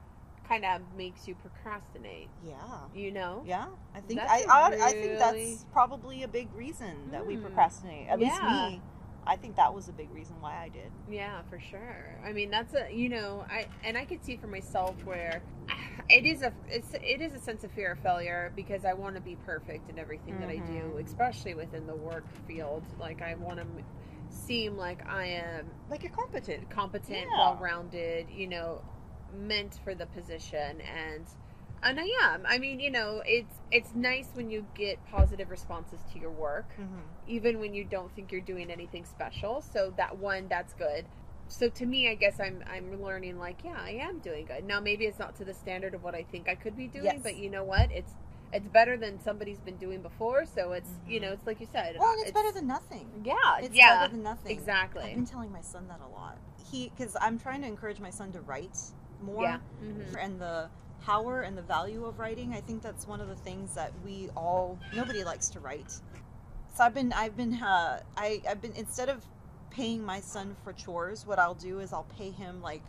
kind 0.47 0.65
of 0.65 0.81
makes 0.97 1.25
you 1.27 1.35
procrastinate. 1.35 2.27
yeah. 2.45 2.55
You 2.93 3.11
know. 3.11 3.43
yeah. 3.45 3.67
I 3.95 4.01
think 4.01 4.19
That's 4.19 4.45
I, 4.45 4.69
I 4.69 4.85
i 4.87 4.91
think 4.91 5.17
that's 5.19 5.65
probably 5.71 6.23
a 6.23 6.27
big 6.27 6.49
reason 6.53 7.11
that 7.11 7.25
we 7.25 7.35
Hmm. 7.35 7.43
procrastinate 7.43 8.07
at 8.09 8.19
least 8.19 8.41
me 8.43 8.81
i 9.27 9.35
think 9.35 9.55
that 9.55 9.73
was 9.73 9.87
a 9.89 9.91
big 9.93 10.09
reason 10.13 10.35
why 10.41 10.55
i 10.63 10.69
did 10.69 10.91
Yeah, 11.09 11.41
for 11.49 11.59
sure. 11.59 12.17
I 12.25 12.31
mean, 12.33 12.49
that's 12.49 12.73
a 12.73 12.91
you 12.93 13.09
know, 13.09 13.45
I 13.49 13.67
and 13.83 13.97
I 13.97 14.05
could 14.05 14.23
see 14.23 14.37
for 14.37 14.47
myself 14.47 14.95
where 15.05 15.41
it 16.09 16.25
is 16.25 16.41
a 16.41 16.51
it's 16.69 16.93
it 16.93 17.21
is 17.21 17.33
a 17.33 17.39
sense 17.39 17.63
of 17.63 17.71
fear 17.71 17.91
of 17.91 17.99
failure 17.99 18.51
because 18.55 18.85
I 18.85 18.93
want 18.93 19.15
to 19.15 19.21
be 19.21 19.35
perfect 19.45 19.89
in 19.89 19.99
everything 19.99 20.39
that 20.39 20.49
I 20.49 20.57
do, 20.57 20.81
Mhm. 20.95 21.05
especially 21.05 21.53
within 21.55 21.85
the 21.87 21.95
work 21.95 22.25
field. 22.47 22.83
Like 22.99 23.21
I 23.21 23.35
want 23.35 23.59
to 23.59 23.65
seem 24.29 24.77
like 24.77 25.05
I 25.07 25.25
am 25.25 25.69
like 25.89 26.03
you're 26.03 26.11
competent 26.11 26.69
competent, 26.69 27.27
Yeah. 27.29 27.37
well-rounded, 27.37 28.29
you 28.29 28.47
know, 28.47 28.81
meant 29.35 29.79
for 29.83 29.93
the 29.95 30.05
position 30.07 30.81
and 30.81 31.25
and 31.83 31.99
I 31.99 32.07
am. 32.23 32.45
I 32.47 32.57
mean, 32.59 32.79
you 32.79 32.91
know, 32.91 33.21
it's 33.25 33.53
it's 33.71 33.89
nice 33.95 34.27
when 34.33 34.49
you 34.49 34.65
get 34.75 35.03
positive 35.11 35.49
responses 35.49 35.99
to 36.13 36.19
your 36.19 36.31
work 36.31 36.69
mm-hmm. 36.79 36.99
even 37.27 37.59
when 37.59 37.73
you 37.73 37.83
don't 37.83 38.13
think 38.15 38.31
you're 38.31 38.41
doing 38.41 38.71
anything 38.71 39.05
special. 39.05 39.61
So 39.73 39.93
that 39.97 40.17
one, 40.17 40.47
that's 40.47 40.73
good. 40.73 41.05
So 41.47 41.69
to 41.69 41.85
me, 41.85 42.09
I 42.09 42.15
guess 42.15 42.39
I'm 42.39 42.63
I'm 42.71 43.01
learning 43.03 43.37
like, 43.37 43.63
yeah, 43.63 43.77
I 43.77 43.91
am 44.01 44.19
doing 44.19 44.45
good. 44.45 44.63
Now 44.65 44.79
maybe 44.79 45.05
it's 45.05 45.19
not 45.19 45.35
to 45.37 45.45
the 45.45 45.53
standard 45.53 45.93
of 45.93 46.03
what 46.03 46.15
I 46.15 46.23
think 46.23 46.47
I 46.49 46.55
could 46.55 46.75
be 46.77 46.87
doing, 46.87 47.05
Yes. 47.05 47.19
but 47.21 47.35
you 47.37 47.49
know 47.49 47.63
what? 47.63 47.91
It's 47.91 48.13
it's 48.53 48.67
better 48.67 48.97
than 48.97 49.19
somebody's 49.19 49.59
been 49.59 49.77
doing 49.77 50.01
before. 50.01 50.45
So 50.45 50.73
it's 50.73 50.89
you 51.07 51.19
Mhm. 51.19 51.23
know, 51.23 51.31
it's 51.33 51.45
like 51.45 51.59
you 51.59 51.67
said. 51.71 51.97
well 51.99 52.11
and 52.13 52.21
it's, 52.21 52.31
better 52.31 52.51
than 52.51 52.67
nothing 52.67 53.09
yeah, 53.23 53.33
it's 53.59 53.75
yeah, 53.75 53.99
better 53.99 54.11
than 54.11 54.23
nothing 54.23 54.51
Exactly. 54.51 55.03
I've 55.03 55.15
been 55.15 55.25
telling 55.25 55.51
my 55.51 55.61
son 55.61 55.87
that 55.87 55.99
a 56.01 56.07
lot. 56.07 56.37
He, 56.71 56.89
because 56.95 57.15
I'm 57.19 57.37
trying 57.37 57.61
to 57.61 57.67
encourage 57.67 57.99
my 57.99 58.09
son 58.09 58.31
to 58.31 58.41
write 58.41 58.77
more, 59.21 59.43
Yeah. 59.43 59.59
Mhm. 59.81 60.15
and 60.19 60.39
the 60.41 60.69
power 61.05 61.41
and 61.41 61.57
the 61.57 61.61
value 61.61 62.05
of 62.05 62.19
writing. 62.19 62.53
I 62.53 62.61
think 62.61 62.81
that's 62.81 63.07
one 63.07 63.21
of 63.21 63.27
the 63.27 63.35
things 63.35 63.75
that 63.75 63.91
we 64.05 64.29
all 64.35 64.79
nobody 64.95 65.23
likes 65.23 65.49
to 65.49 65.59
write. 65.59 65.91
So 66.75 66.83
I've 66.83 66.93
been, 66.93 67.13
I've 67.13 67.37
been, 67.37 67.53
uh, 67.55 68.01
I, 68.17 68.41
I've 68.49 68.61
been 68.61 68.73
instead 68.73 69.09
of 69.09 69.23
paying 69.69 70.03
my 70.03 70.21
son 70.21 70.55
for 70.63 70.73
chores, 70.73 71.25
what 71.25 71.39
I'll 71.39 71.55
do 71.55 71.79
is 71.79 71.93
I'll 71.93 72.07
pay 72.17 72.31
him 72.31 72.61
like 72.61 72.81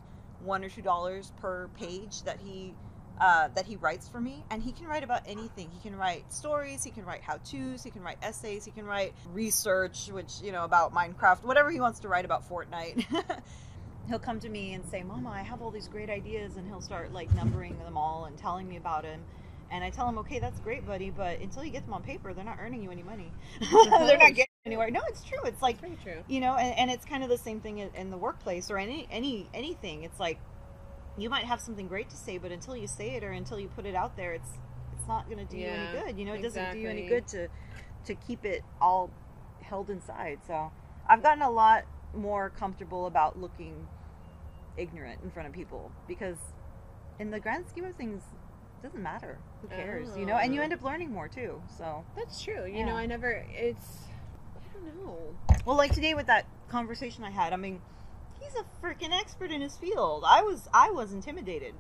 one 0.43 0.65
or 0.65 0.69
two 0.69 0.83
dollars 0.83 1.33
per 1.41 1.69
page 1.79 2.23
that 2.23 2.39
he. 2.45 2.75
Uh, 3.21 3.47
that 3.55 3.65
he 3.65 3.77
writes 3.77 4.09
for 4.09 4.21
me, 4.21 4.43
and 4.51 4.61
he 4.61 4.73
can 4.73 4.89
write 4.89 5.05
about 5.05 5.21
anything. 5.25 5.71
He 5.71 5.79
can 5.89 5.97
write 5.97 6.33
stories, 6.33 6.83
he 6.83 6.91
can 6.91 7.05
write 7.05 7.23
how 7.23 7.35
tos, 7.45 7.85
he 7.85 7.91
can 7.93 8.03
write 8.03 8.19
essays, 8.25 8.65
he 8.65 8.73
can 8.73 8.85
write 8.85 9.15
research, 9.33 10.09
which 10.11 10.41
you 10.43 10.51
know 10.51 10.65
about 10.65 10.93
Minecraft, 10.93 11.45
whatever 11.45 11.71
he 11.71 11.79
wants 11.79 12.01
to 12.01 12.09
write 12.09 12.25
about 12.25 12.43
Fortnite. 12.51 13.07
he'll 14.09 14.19
come 14.19 14.41
to 14.41 14.49
me 14.49 14.75
and 14.75 14.85
say, 14.87 15.03
"Mama, 15.03 15.31
I 15.31 15.43
have 15.43 15.63
all 15.63 15.71
these 15.71 15.89
great 15.89 16.11
ideas," 16.11 16.57
and 16.57 16.67
he'll 16.67 16.81
start 16.81 17.13
like 17.13 17.33
numbering 17.35 17.79
them 17.79 17.97
all 17.97 18.27
and 18.27 18.37
telling 18.37 18.69
me 18.69 18.77
about 18.77 19.03
them. 19.03 19.23
And 19.71 19.83
I 19.83 19.91
tell 19.91 20.09
him, 20.09 20.19
"Okay, 20.19 20.39
that's 20.39 20.61
great, 20.61 20.87
buddy, 20.87 21.11
but 21.11 21.41
until 21.41 21.65
you 21.65 21.71
get 21.71 21.85
them 21.85 21.95
on 21.95 22.03
paper, 22.03 22.33
they're 22.35 22.45
not 22.45 22.59
earning 22.61 22.83
you 22.83 22.91
any 22.91 23.03
money. 23.03 23.33
they're 23.61 24.19
not 24.19 24.35
getting 24.35 24.47
anywhere." 24.67 24.91
No, 24.91 25.01
it's 25.09 25.25
true. 25.25 25.43
It's 25.45 25.63
like 25.63 25.79
true. 26.03 26.23
you 26.29 26.41
know, 26.41 26.55
and, 26.57 26.79
and 26.79 26.91
it's 26.91 27.05
kind 27.05 27.23
of 27.23 27.29
the 27.29 27.39
same 27.39 27.61
thing 27.61 27.79
in, 27.79 27.91
in 27.95 28.11
the 28.11 28.19
workplace 28.19 28.71
or 28.71 28.79
any 28.79 29.07
any 29.11 29.49
anything. 29.55 30.05
It's 30.05 30.21
like 30.21 30.39
you 31.17 31.31
might 31.31 31.45
have 31.45 31.61
something 31.61 31.89
great 31.89 32.11
to 32.11 32.17
say, 32.17 32.39
but 32.39 32.53
until 32.53 32.77
you 32.77 32.87
say 32.87 33.11
it 33.17 33.25
or 33.25 33.31
until 33.33 33.59
you 33.59 33.69
put 33.69 33.87
it 33.87 33.95
out 33.95 34.17
there, 34.17 34.35
it's 34.35 34.51
it's 34.97 35.09
not 35.09 35.27
going 35.27 35.39
to 35.39 35.45
do 35.45 35.59
you 35.59 35.67
any 35.67 36.05
good. 36.05 36.19
You 36.19 36.25
know, 36.25 36.35
it 36.35 36.43
doesn't 36.43 36.73
do 36.73 36.79
you 36.79 36.89
any 36.89 37.07
good 37.07 37.27
to 37.29 37.49
to 38.07 38.15
keep 38.15 38.45
it 38.45 38.63
all 38.81 39.11
held 39.63 39.91
inside. 39.91 40.39
So 40.47 40.71
I've 41.09 41.23
gotten 41.23 41.43
a 41.43 41.51
lot 41.51 41.85
more 42.17 42.51
comfortable 42.51 43.07
about 43.07 43.39
looking 43.41 43.87
ignorant 44.77 45.21
in 45.23 45.31
front 45.31 45.47
of 45.49 45.55
people 45.55 45.93
because 46.09 46.37
in 47.19 47.31
the 47.31 47.39
grand 47.41 47.67
scheme 47.69 47.85
of 47.85 47.95
things 47.95 48.23
it 48.81 48.87
doesn't 48.87 49.03
matter 49.03 49.39
who 49.63 49.69
cares 49.69 50.09
you 50.17 50.27
know 50.27 50.37
and 50.37 50.53
you 50.55 50.61
Oh. 50.61 50.65
end 50.65 50.73
up 50.73 50.83
learning 50.83 51.13
more 51.13 51.29
too 51.29 51.63
so 51.79 52.05
That's 52.17 52.43
true. 52.43 52.65
You 52.67 52.79
Yeah. 52.79 52.87
know, 52.87 52.97
I 52.97 53.07
never. 53.07 53.45
It's. 53.53 54.09
I 54.57 54.73
don't 54.75 55.05
know. 55.05 55.19
well 55.65 55.77
like 55.77 55.93
today 55.93 56.15
with 56.15 56.27
that 56.27 56.47
conversation 56.69 57.23
i 57.25 57.31
had 57.31 57.53
i 57.53 57.57
mean 57.57 57.81
he's 58.41 58.55
a 58.57 58.65
freaking 58.85 59.13
expert 59.13 59.51
in 59.53 59.61
his 59.61 59.77
field 59.77 60.25
i 60.27 60.43
was 60.43 60.69
i 60.75 60.91
was 60.91 61.13
intimidated 61.13 61.75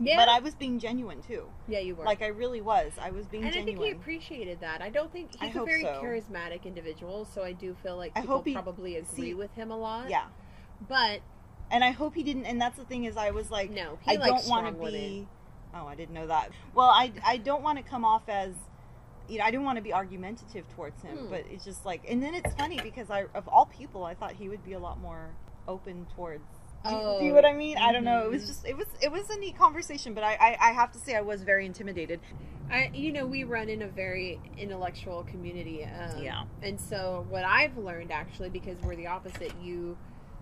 Yeah. 0.00 0.16
but 0.16 0.28
i 0.28 0.38
was 0.40 0.54
being 0.54 0.78
genuine 0.78 1.20
too 1.22 1.44
yeah, 1.68 1.78
you 1.80 1.94
were. 1.94 2.04
like 2.04 2.22
i 2.22 2.28
really 2.28 2.60
was 2.60 2.92
i 3.00 3.10
was 3.10 3.26
being 3.26 3.44
and 3.44 3.52
I 3.52 3.54
think 3.54 3.68
he 3.68 3.74
genuine 3.74 3.96
appreciated 4.00 4.60
that. 4.60 4.80
I 4.82 4.88
don't 4.88 5.12
think 5.12 5.30
I 5.40 5.48
he's 5.48 5.56
a 5.56 5.64
very 5.64 5.82
so. 5.82 6.00
charismatic 6.02 6.64
individual, 6.64 7.26
so 7.34 7.42
I 7.42 7.52
do 7.52 7.76
feel 7.82 7.96
like 7.96 8.12
I 8.16 8.22
people 8.22 8.36
hope 8.36 8.46
he- 8.46 8.54
probably 8.54 8.96
agree 8.96 9.24
see- 9.24 9.34
with 9.34 9.52
him 9.54 9.70
a 9.70 9.76
lot. 9.76 10.08
yeah 10.08 10.26
But 10.88 11.20
and 11.70 11.84
i 11.84 11.90
hope 11.90 12.14
he 12.14 12.22
didn't 12.22 12.46
and 12.46 12.60
that's 12.60 12.76
the 12.78 12.84
thing 12.84 13.04
is 13.04 13.16
i 13.16 13.30
was 13.30 13.50
like 13.50 13.70
no, 13.70 13.98
he 14.02 14.12
I 14.12 14.16
don't 14.16 14.46
want 14.48 14.66
to 14.66 14.90
be. 14.90 15.28
Oh, 15.74 15.86
I 15.86 15.94
didn't 15.94 16.14
know 16.14 16.26
that. 16.26 16.50
Well, 16.74 16.88
I, 16.88 17.12
I 17.24 17.36
don't 17.36 17.62
want 17.62 17.78
to 17.78 17.84
come 17.84 18.04
off 18.04 18.28
as, 18.28 18.54
you 19.28 19.38
know, 19.38 19.44
I 19.44 19.50
didn't 19.50 19.64
want 19.64 19.76
to 19.76 19.82
be 19.82 19.92
argumentative 19.92 20.64
towards 20.74 21.00
him. 21.02 21.16
Hmm. 21.16 21.30
But 21.30 21.44
it's 21.48 21.64
just 21.64 21.86
like, 21.86 22.02
and 22.08 22.22
then 22.22 22.34
it's 22.34 22.52
funny 22.54 22.80
because 22.82 23.10
I, 23.10 23.26
of 23.34 23.46
all 23.46 23.66
people, 23.66 24.04
I 24.04 24.14
thought 24.14 24.32
he 24.32 24.48
would 24.48 24.64
be 24.64 24.72
a 24.72 24.78
lot 24.80 25.00
more 25.00 25.30
open 25.68 26.06
towards. 26.16 26.42
Do 26.88 26.94
you, 26.94 27.16
do 27.18 27.24
you 27.24 27.28
know 27.30 27.34
what 27.34 27.44
I 27.44 27.52
mean? 27.52 27.76
I 27.76 27.92
don't 27.92 28.04
know. 28.04 28.24
It 28.24 28.30
was 28.30 28.44
Mhm. 28.44 28.46
just, 28.46 28.66
it 28.66 28.76
was, 28.76 28.86
it 29.02 29.12
was 29.12 29.28
a 29.30 29.36
neat 29.38 29.56
conversation. 29.58 30.14
But 30.14 30.24
I, 30.24 30.34
I, 30.34 30.68
I 30.68 30.72
have 30.72 30.92
to 30.92 30.98
say, 30.98 31.14
I 31.14 31.20
was 31.20 31.42
very 31.42 31.66
intimidated. 31.66 32.20
I, 32.70 32.90
you 32.94 33.12
know, 33.12 33.26
we 33.26 33.44
run 33.44 33.68
in 33.68 33.82
a 33.82 33.88
very 33.88 34.40
intellectual 34.56 35.24
community. 35.24 35.84
Um, 35.84 36.22
Yeah. 36.22 36.44
And 36.62 36.80
so 36.80 37.26
what 37.28 37.44
I've 37.44 37.76
learned 37.76 38.12
actually, 38.12 38.48
because 38.48 38.78
we're 38.80 38.96
the 38.96 39.08
opposite, 39.08 39.52
you, 39.62 39.98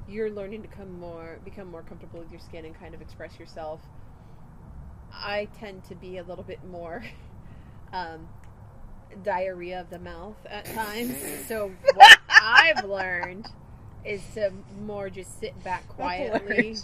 you're 0.08 0.30
learning 0.30 0.62
to 0.62 0.68
come 0.68 1.00
more, 1.00 1.38
become 1.44 1.68
more 1.70 1.82
comfortable 1.82 2.20
with 2.20 2.30
your 2.30 2.40
skin 2.40 2.64
and 2.66 2.78
kind 2.78 2.94
of 2.94 3.00
express 3.00 3.38
yourself. 3.38 3.80
I 5.12 5.48
tend 5.58 5.84
to 5.86 5.94
be 5.94 6.18
a 6.18 6.22
little 6.22 6.44
bit 6.44 6.62
more, 6.64 7.02
um, 7.92 8.28
diarrhea 9.24 9.80
of 9.80 9.88
the 9.90 9.98
mouth 9.98 10.36
at 10.48 10.66
times. 10.66 11.16
so 11.46 11.72
what 11.94 12.18
I've 12.28 12.84
learned 12.84 13.46
is 14.08 14.22
to 14.34 14.52
more 14.84 15.10
just 15.10 15.38
sit 15.40 15.62
back 15.64 15.86
quietly 15.88 16.76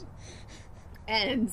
and 1.09 1.53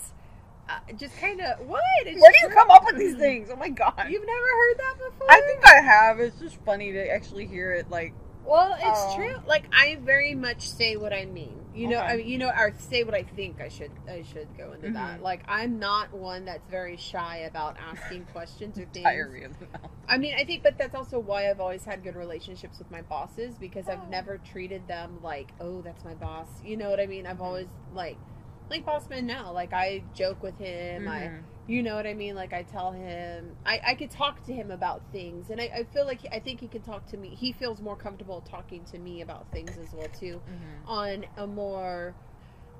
uh, 0.70 0.74
just 0.98 1.18
kind 1.18 1.42
of 1.42 1.60
what? 1.68 1.82
It's 2.06 2.22
Where 2.22 2.32
do 2.32 2.38
you 2.48 2.54
come 2.54 2.70
up 2.70 2.84
with 2.86 2.98
these 2.98 3.16
things? 3.18 3.50
Oh 3.52 3.56
my 3.56 3.70
god! 3.70 3.94
You've 4.10 4.26
never 4.26 4.46
heard 4.46 4.78
that 4.78 4.96
before? 5.12 5.28
I 5.32 5.42
think 5.42 5.66
I 5.68 5.82
have. 5.82 6.20
It's 6.20 6.40
just 6.40 6.58
funny 6.66 6.92
to 6.94 7.12
actually 7.14 7.46
hear 7.48 7.72
it. 7.74 7.90
Like, 7.90 8.14
Well, 8.46 8.74
it's 8.74 8.84
Oh. 9.04 9.16
true. 9.16 9.36
Like 9.48 9.66
I 9.74 9.98
very 10.04 10.36
much 10.36 10.70
say 10.70 10.96
what 10.98 11.14
I 11.14 11.26
mean. 11.26 11.61
You 11.74 11.88
know, 11.88 11.98
Okay. 12.00 12.06
I 12.08 12.18
mean, 12.18 12.28
you 12.28 12.38
know, 12.38 12.50
or 12.50 12.74
say 12.78 13.04
what 13.04 13.14
I 13.16 13.24
think 13.24 13.62
I 13.62 13.70
should. 13.70 13.92
I 14.08 14.24
should 14.24 14.48
go 14.58 14.74
into 14.74 14.92
that. 14.92 15.20
Mhm. 15.20 15.22
Like, 15.22 15.42
I'm 15.48 15.80
not 15.80 16.12
one 16.14 16.46
that's 16.46 16.68
very 16.70 16.98
shy 16.98 17.38
about 17.50 17.78
asking 17.80 18.26
questions 18.26 18.78
or 18.78 18.86
things. 18.94 19.06
Diarrhea 19.06 19.46
in 19.46 19.56
the 19.60 19.66
mouth. 19.80 19.92
I 20.08 20.18
mean, 20.18 20.34
I 20.38 20.44
think, 20.44 20.64
but 20.64 20.78
that's 20.78 20.96
also 20.96 21.18
why 21.20 21.50
I've 21.50 21.62
always 21.62 21.86
had 21.86 22.04
good 22.04 22.16
relationships 22.16 22.78
with 22.80 22.92
my 22.92 23.02
bosses 23.02 23.56
because 23.58 23.86
Oh. 23.88 23.94
I've 23.94 24.10
never 24.10 24.38
treated 24.38 24.88
them 24.88 25.20
like, 25.24 25.52
oh, 25.62 25.82
that's 25.82 26.04
my 26.04 26.14
boss. 26.14 26.48
You 26.64 26.76
know 26.78 26.90
what 26.90 27.00
I 27.00 27.06
mean? 27.06 27.26
I've 27.26 27.42
always 27.42 27.68
like, 27.94 28.18
like 28.70 28.86
Bossman 28.86 29.24
now. 29.24 29.52
Like 29.54 29.72
I 29.74 30.04
joke 30.14 30.44
with 30.44 30.58
him. 30.58 31.08
I, 31.08 31.20
Mhm. 31.20 31.42
You 31.72 31.84
know 31.84 31.96
what 31.96 32.06
I 32.06 32.14
mean? 32.14 32.36
Like 32.36 32.54
I 32.54 32.64
tell 32.64 32.92
him, 32.92 33.56
I, 33.66 33.80
I 33.88 33.96
could 33.96 34.12
talk 34.12 34.44
to 34.46 34.54
him 34.54 34.72
about 34.72 35.02
things, 35.12 35.50
and 35.50 35.62
I, 35.62 35.66
I 35.80 35.84
feel 35.94 36.06
like 36.06 36.22
he, 36.22 36.30
I 36.30 36.40
think 36.40 36.60
he 36.60 36.68
can 36.68 36.82
talk 36.82 37.06
to 37.08 37.18
me. 37.18 37.30
He 37.30 37.52
feels 37.54 37.82
more 37.82 37.96
comfortable 37.96 38.42
talking 38.42 38.84
to 38.92 38.98
me 39.00 39.22
about 39.22 39.46
things 39.52 39.72
as 39.78 39.94
well 39.94 40.08
too, 40.20 40.42
Mhm. 40.50 40.88
on 40.90 41.26
a 41.38 41.48
more, 41.48 42.14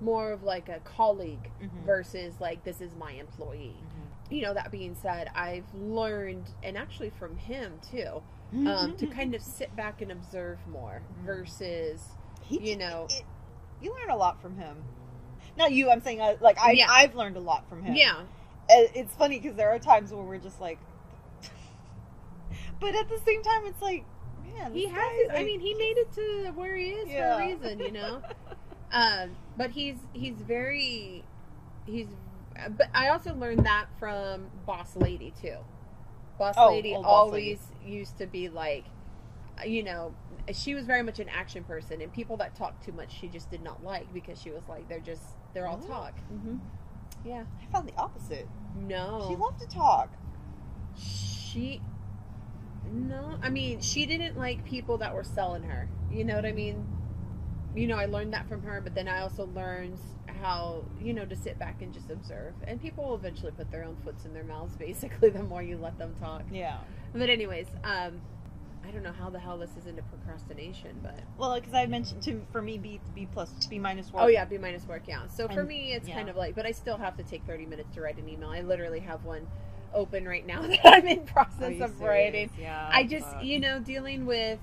more 0.02 0.32
of 0.32 0.44
like 0.44 0.68
a 0.70 0.80
colleague 0.80 1.50
Mhm. 1.64 1.86
versus 1.86 2.34
like 2.40 2.64
this 2.64 2.82
is 2.82 2.96
my 2.96 3.12
employee 3.14 3.76
Mhm. 3.80 4.34
you 4.36 4.42
know 4.42 4.54
that 4.54 4.72
being 4.72 4.96
said 4.96 5.30
i've 5.36 5.72
learned 5.76 6.50
and 6.64 6.76
actually 6.78 7.12
from 7.12 7.36
him 7.38 7.80
too 7.92 8.24
Mm-hmm. 8.54 8.68
um, 8.68 8.98
to 8.98 9.06
kind 9.08 9.34
of 9.36 9.42
sit 9.42 9.74
back 9.76 10.02
and 10.02 10.12
observe 10.12 10.58
more 10.68 11.02
versus 11.24 12.02
He- 12.42 12.72
you 12.72 12.78
know 12.78 13.06
it- 13.10 13.24
you 13.82 13.94
learn 13.94 14.10
a 14.10 14.16
lot 14.18 14.42
from 14.42 14.58
him. 14.58 14.84
Not 15.58 15.72
you. 15.72 15.90
I'm 15.90 16.02
saying 16.02 16.20
uh, 16.22 16.36
like 16.42 16.60
I 16.60 16.72
Yeah. 16.72 16.88
I've 16.90 17.16
learned 17.16 17.38
a 17.38 17.40
lot 17.40 17.68
from 17.70 17.84
him. 17.84 17.96
yeah 17.96 18.24
it's 18.70 19.14
funny 19.16 19.40
because 19.40 19.56
there 19.58 19.70
are 19.70 19.80
times 19.80 20.12
where 20.12 20.24
we're 20.24 20.38
just 20.38 20.60
like, 20.62 20.80
but 22.80 22.96
at 22.96 23.10
the 23.10 23.20
same 23.26 23.42
time, 23.44 23.62
it's 23.66 23.82
like, 23.82 24.06
man, 24.58 24.74
he 24.74 24.86
has 24.88 24.96
guy, 25.30 25.40
i 25.40 25.44
mean 25.44 25.60
he 25.60 25.74
made 25.76 25.98
it 25.98 26.12
to 26.14 26.52
where 26.56 26.76
he 26.76 26.90
is 26.90 27.10
Yeah. 27.10 27.38
for 27.38 27.44
a 27.44 27.48
reason 27.48 27.80
you 27.80 27.92
know? 27.92 28.22
Um, 28.94 29.38
but 29.56 29.72
he's 29.72 29.96
he's 30.12 30.36
very 30.36 31.24
he's 31.86 32.08
but 32.72 32.90
i 32.94 33.08
also 33.08 33.34
learned 33.34 33.66
that 33.66 33.86
from 33.98 34.48
boss 34.66 34.98
lady 34.98 35.32
too. 35.42 35.56
Boss 36.38 36.56
Oh, 36.58 36.68
lady 36.72 36.94
old 36.94 37.04
Boss 37.06 37.12
always 37.14 37.60
used 37.86 38.18
to 38.18 38.26
be 38.28 38.50
like 38.50 38.84
you 39.66 39.84
know 39.84 40.14
she 40.52 40.76
was 40.76 40.84
very 40.86 41.04
much 41.04 41.20
an 41.20 41.30
action 41.30 41.64
person 41.64 42.02
and 42.02 42.12
people 42.12 42.36
that 42.38 42.54
talk 42.54 42.84
too 42.84 42.92
much 42.92 43.18
she 43.18 43.30
just 43.30 43.50
did 43.50 43.64
not 43.64 43.82
like 43.82 44.14
because 44.14 44.42
she 44.42 44.52
was 44.52 44.64
like 44.68 44.90
they're 44.90 45.00
just 45.00 45.24
they're 45.54 45.68
all 45.68 45.78
Really? 45.78 45.88
talk. 45.90 46.14
Hmm 46.28 46.58
yeah 47.26 47.44
I 47.62 47.72
found 47.72 47.88
the 47.88 47.96
opposite. 47.98 48.48
no 48.76 49.26
She 49.30 49.36
loved 49.36 49.60
to 49.62 49.68
talk. 49.68 50.10
she 50.98 51.82
no 52.92 53.38
i 53.42 53.50
mean 53.50 53.80
she 53.80 54.06
didn't 54.06 54.38
like 54.38 54.66
people 54.66 54.98
that 54.98 55.14
were 55.14 55.24
selling 55.24 55.64
her 55.64 55.88
you 56.12 56.24
know 56.24 56.36
what 56.36 56.46
i 56.46 56.52
mean 56.52 56.86
you 57.76 57.88
know 57.88 57.96
i 57.98 58.06
learned 58.06 58.34
that 58.34 58.48
from 58.50 58.62
her 58.64 58.82
but 58.82 58.94
then 58.96 59.08
i 59.08 59.22
also 59.22 59.46
learned 59.56 59.98
how 60.42 60.84
you 61.00 61.14
know 61.14 61.24
to 61.24 61.36
sit 61.36 61.58
back 61.60 61.82
and 61.82 61.94
just 61.94 62.10
observe 62.10 62.54
and 62.68 62.82
people 62.82 63.06
will 63.08 63.16
eventually 63.16 63.52
put 63.52 63.70
their 63.72 63.84
own 63.84 63.96
foots 64.04 64.26
in 64.26 64.34
their 64.34 64.44
mouths 64.44 64.76
basically 64.80 65.30
the 65.30 65.44
more 65.44 65.62
you 65.62 65.78
let 65.78 65.98
them 66.00 66.14
talk 66.20 66.42
Yeah. 66.52 66.78
but 67.14 67.30
anyways 67.30 67.68
um 67.84 68.20
i 68.92 68.94
don't 68.94 69.04
know 69.04 69.14
how 69.14 69.30
the 69.30 69.40
hell 69.40 69.58
this 69.58 69.70
is 69.78 69.86
into 69.86 70.02
procrastination 70.04 71.00
but 71.02 71.18
Well, 71.38 71.56
because 71.56 71.74
I 71.74 71.86
mentioned 71.86 72.22
to 72.24 72.42
for 72.52 72.62
me 72.62 72.78
B 72.78 73.00
B 73.16 73.26
plus 73.32 73.50
B 73.68 73.80
minus 73.80 74.12
work. 74.12 74.24
oh 74.24 74.28
yeah 74.28 74.44
b 74.44 74.58
minus 74.58 74.86
work 74.86 75.04
yeah 75.08 75.28
so 75.28 75.48
for 75.48 75.62
And- 75.62 75.70
me 75.70 75.94
it's 75.94 76.10
yeah. 76.10 76.16
kind 76.16 76.28
of 76.30 76.36
like 76.36 76.56
but 76.56 76.66
i 76.66 76.72
still 76.72 76.98
have 76.98 77.16
to 77.18 77.24
take 77.24 77.44
30 77.46 77.66
minutes 77.68 77.94
to 77.96 78.02
write 78.02 78.18
an 78.18 78.28
email 78.28 78.50
i 78.50 78.60
literally 78.62 79.00
have 79.00 79.24
one 79.24 79.48
open 79.94 80.28
right 80.28 80.46
now 80.46 80.62
that 80.68 80.80
i'm 80.86 81.08
in 81.08 81.22
process 81.26 81.80
of 81.80 81.92
serious? 81.98 82.02
writing 82.02 82.50
Yeah. 82.60 82.90
I 82.92 83.06
just, 83.06 83.42
you 83.42 83.60
know, 83.60 83.80
dealing 83.80 84.26
with, 84.26 84.60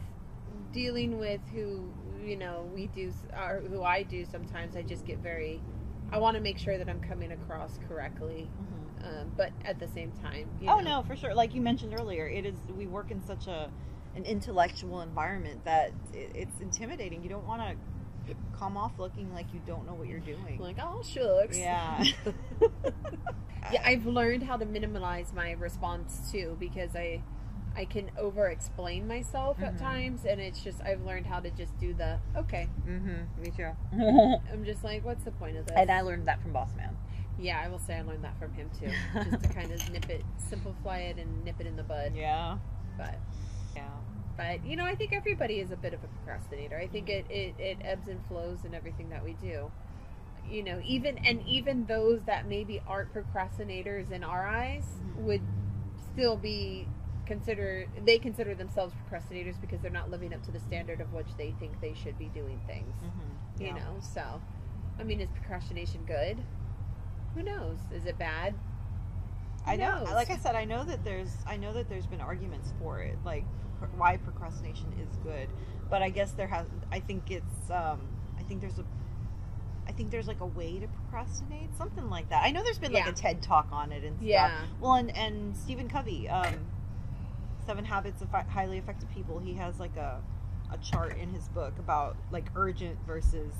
dealing 0.72 1.18
with 1.18 1.40
who, 1.52 1.90
you 2.24 2.36
know, 2.36 2.68
we 2.74 2.86
do, 2.88 3.12
or 3.34 3.62
who 3.68 3.82
I 3.82 4.02
do 4.02 4.24
sometimes, 4.26 4.76
I 4.76 4.82
just 4.82 5.04
get 5.06 5.18
very, 5.18 5.60
I 6.12 6.18
want 6.18 6.36
to 6.36 6.42
make 6.42 6.58
sure 6.58 6.76
that 6.78 6.88
I'm 6.88 7.00
coming 7.00 7.32
across 7.32 7.78
correctly. 7.88 8.48
Mhm. 8.60 9.20
Um, 9.20 9.32
but 9.36 9.52
at 9.64 9.78
the 9.78 9.86
same 9.88 10.10
time, 10.22 10.48
you 10.60 10.68
Oh 10.68 10.80
know, 10.80 11.00
no, 11.00 11.02
for 11.02 11.14
sure. 11.16 11.34
Like 11.34 11.54
you 11.54 11.60
mentioned 11.60 11.94
earlier, 11.98 12.26
it 12.26 12.44
is. 12.44 12.56
We 12.76 12.86
work 12.86 13.10
in 13.10 13.22
such 13.22 13.46
a 13.46 13.70
an 14.18 14.24
intellectual 14.24 15.00
environment 15.00 15.64
that 15.64 15.92
it, 16.12 16.32
it's 16.34 16.60
intimidating. 16.60 17.22
You 17.22 17.28
don't 17.28 17.46
want 17.46 17.62
to 17.62 18.34
come 18.58 18.76
off 18.76 18.92
looking 18.98 19.32
like 19.32 19.46
you 19.54 19.60
don't 19.66 19.86
know 19.86 19.94
what 19.94 20.08
you're 20.08 20.18
doing. 20.20 20.58
like, 20.60 20.76
oh, 20.82 21.02
shucks. 21.02 21.56
Yeah. 21.56 22.02
yeah, 23.72 23.82
I've 23.84 24.06
learned 24.06 24.42
how 24.42 24.56
to 24.56 24.66
minimize 24.66 25.32
my 25.34 25.52
response 25.52 26.30
too 26.30 26.56
because 26.58 26.94
I, 26.96 27.22
I 27.76 27.84
can 27.84 28.10
over 28.18 28.48
explain 28.48 29.06
myself 29.06 29.56
at 29.62 29.74
Mhm. 29.76 29.78
times, 29.80 30.24
and 30.24 30.40
it's 30.40 30.60
just, 30.62 30.80
I've 30.82 31.02
learned 31.02 31.26
how 31.26 31.38
to 31.40 31.50
just 31.50 31.78
do 31.78 31.94
the, 31.94 32.18
okay. 32.36 32.68
mm-hmm. 32.86 33.42
Me 33.42 33.50
too. 33.56 33.70
I'm 34.52 34.64
just 34.64 34.82
like, 34.82 35.04
what's 35.04 35.24
the 35.24 35.30
point 35.32 35.56
of 35.56 35.66
this? 35.66 35.76
and 35.78 35.90
I 35.90 36.00
learned 36.00 36.26
that 36.28 36.42
from 36.42 36.52
Boss 36.52 36.74
Man. 36.76 36.96
Yeah, 37.40 37.62
I 37.64 37.68
will 37.68 37.78
say 37.78 37.94
I 37.94 38.02
learned 38.02 38.24
that 38.24 38.36
from 38.40 38.52
him 38.52 38.68
too. 38.80 38.90
Just 39.14 39.42
to 39.44 39.48
kind 39.50 39.70
of 39.70 39.90
nip 39.92 40.10
it, 40.10 40.24
simplify 40.50 40.98
it, 40.98 41.18
and 41.18 41.44
nip 41.44 41.54
it 41.60 41.66
in 41.68 41.76
the 41.76 41.84
bud. 41.84 42.12
Yeah. 42.16 42.58
But. 42.96 43.16
But 44.38 44.64
you 44.64 44.76
know, 44.76 44.86
I 44.86 44.94
think 44.94 45.12
everybody 45.12 45.58
is 45.58 45.72
a 45.72 45.76
bit 45.76 45.92
of 45.92 46.02
a 46.04 46.06
procrastinator. 46.06 46.78
I 46.78 46.86
think 46.86 47.10
it, 47.10 47.26
it, 47.28 47.56
it 47.58 47.78
ebbs 47.82 48.06
and 48.08 48.24
flows 48.26 48.64
in 48.64 48.72
everything 48.72 49.10
that 49.10 49.22
we 49.22 49.34
do. 49.34 49.70
You 50.48 50.62
know, 50.62 50.80
even 50.86 51.18
and 51.18 51.42
even 51.46 51.84
those 51.84 52.22
that 52.22 52.46
maybe 52.46 52.80
aren't 52.86 53.12
procrastinators 53.12 54.10
in 54.12 54.24
our 54.24 54.46
eyes 54.46 54.84
Mhm. 55.02 55.24
would 55.24 55.42
still 56.12 56.36
be 56.36 56.86
consider 57.26 57.86
they 58.06 58.18
consider 58.18 58.54
themselves 58.54 58.94
procrastinators 58.94 59.60
because 59.60 59.82
they're 59.82 59.90
not 59.90 60.08
living 60.10 60.32
up 60.32 60.42
to 60.44 60.50
the 60.50 60.60
standard 60.60 61.00
of 61.02 61.12
which 61.12 61.26
they 61.36 61.50
think 61.58 61.78
they 61.82 61.92
should 61.92 62.16
be 62.16 62.28
doing 62.28 62.58
things. 62.66 62.94
Mm-hmm. 63.04 63.62
You 63.62 63.74
know, 63.74 63.96
so 64.00 64.40
I 64.98 65.02
mean, 65.02 65.20
is 65.20 65.28
procrastination 65.30 66.04
good? 66.04 66.38
Who 67.34 67.42
knows? 67.42 67.78
Is 67.92 68.06
it 68.06 68.18
bad? 68.18 68.54
I 69.66 69.76
know. 69.76 70.04
knows? 70.04 70.10
Like 70.12 70.30
I 70.30 70.38
said, 70.38 70.54
I 70.54 70.64
know 70.64 70.84
that 70.84 71.04
there's. 71.04 71.36
I 71.46 71.56
know 71.56 71.72
that 71.74 71.88
there's 71.88 72.06
been 72.06 72.20
arguments 72.20 72.72
for 72.78 73.00
it, 73.02 73.18
like 73.24 73.44
why 73.96 74.16
procrastination 74.18 74.92
is 75.00 75.16
good. 75.22 75.48
But 75.90 76.02
I 76.02 76.10
guess 76.10 76.32
there 76.32 76.46
has. 76.48 76.66
I 76.92 77.00
think 77.00 77.30
it's. 77.30 77.70
Um, 77.70 78.00
I 78.38 78.42
think 78.42 78.60
there's 78.60 78.78
a. 78.78 78.84
I 79.86 79.92
think 79.92 80.10
there's 80.10 80.28
like 80.28 80.40
a 80.40 80.46
way 80.46 80.78
to 80.80 80.86
procrastinate, 80.86 81.74
something 81.78 82.10
like 82.10 82.28
that. 82.28 82.44
I 82.44 82.50
know 82.50 82.62
there's 82.62 82.78
been 82.78 82.92
like 82.92 83.04
Yeah. 83.06 83.10
a 83.10 83.14
TED 83.14 83.40
talk 83.42 83.68
on 83.72 83.90
it 83.90 84.04
and 84.04 84.16
stuff. 84.18 84.28
Yeah. 84.28 84.60
Well, 84.80 84.94
and 84.94 85.16
and 85.16 85.56
Stephen 85.56 85.88
Covey, 85.88 86.28
um, 86.28 86.66
Seven 87.66 87.84
Habits 87.84 88.20
of 88.22 88.28
Highly 88.30 88.78
Effective 88.78 89.10
People. 89.14 89.38
He 89.38 89.54
has 89.54 89.78
like 89.80 89.96
a 89.96 90.20
a 90.70 90.76
chart 90.78 91.16
in 91.16 91.30
his 91.32 91.48
book 91.48 91.78
about 91.78 92.16
like 92.30 92.46
urgent 92.54 92.98
versus. 93.06 93.52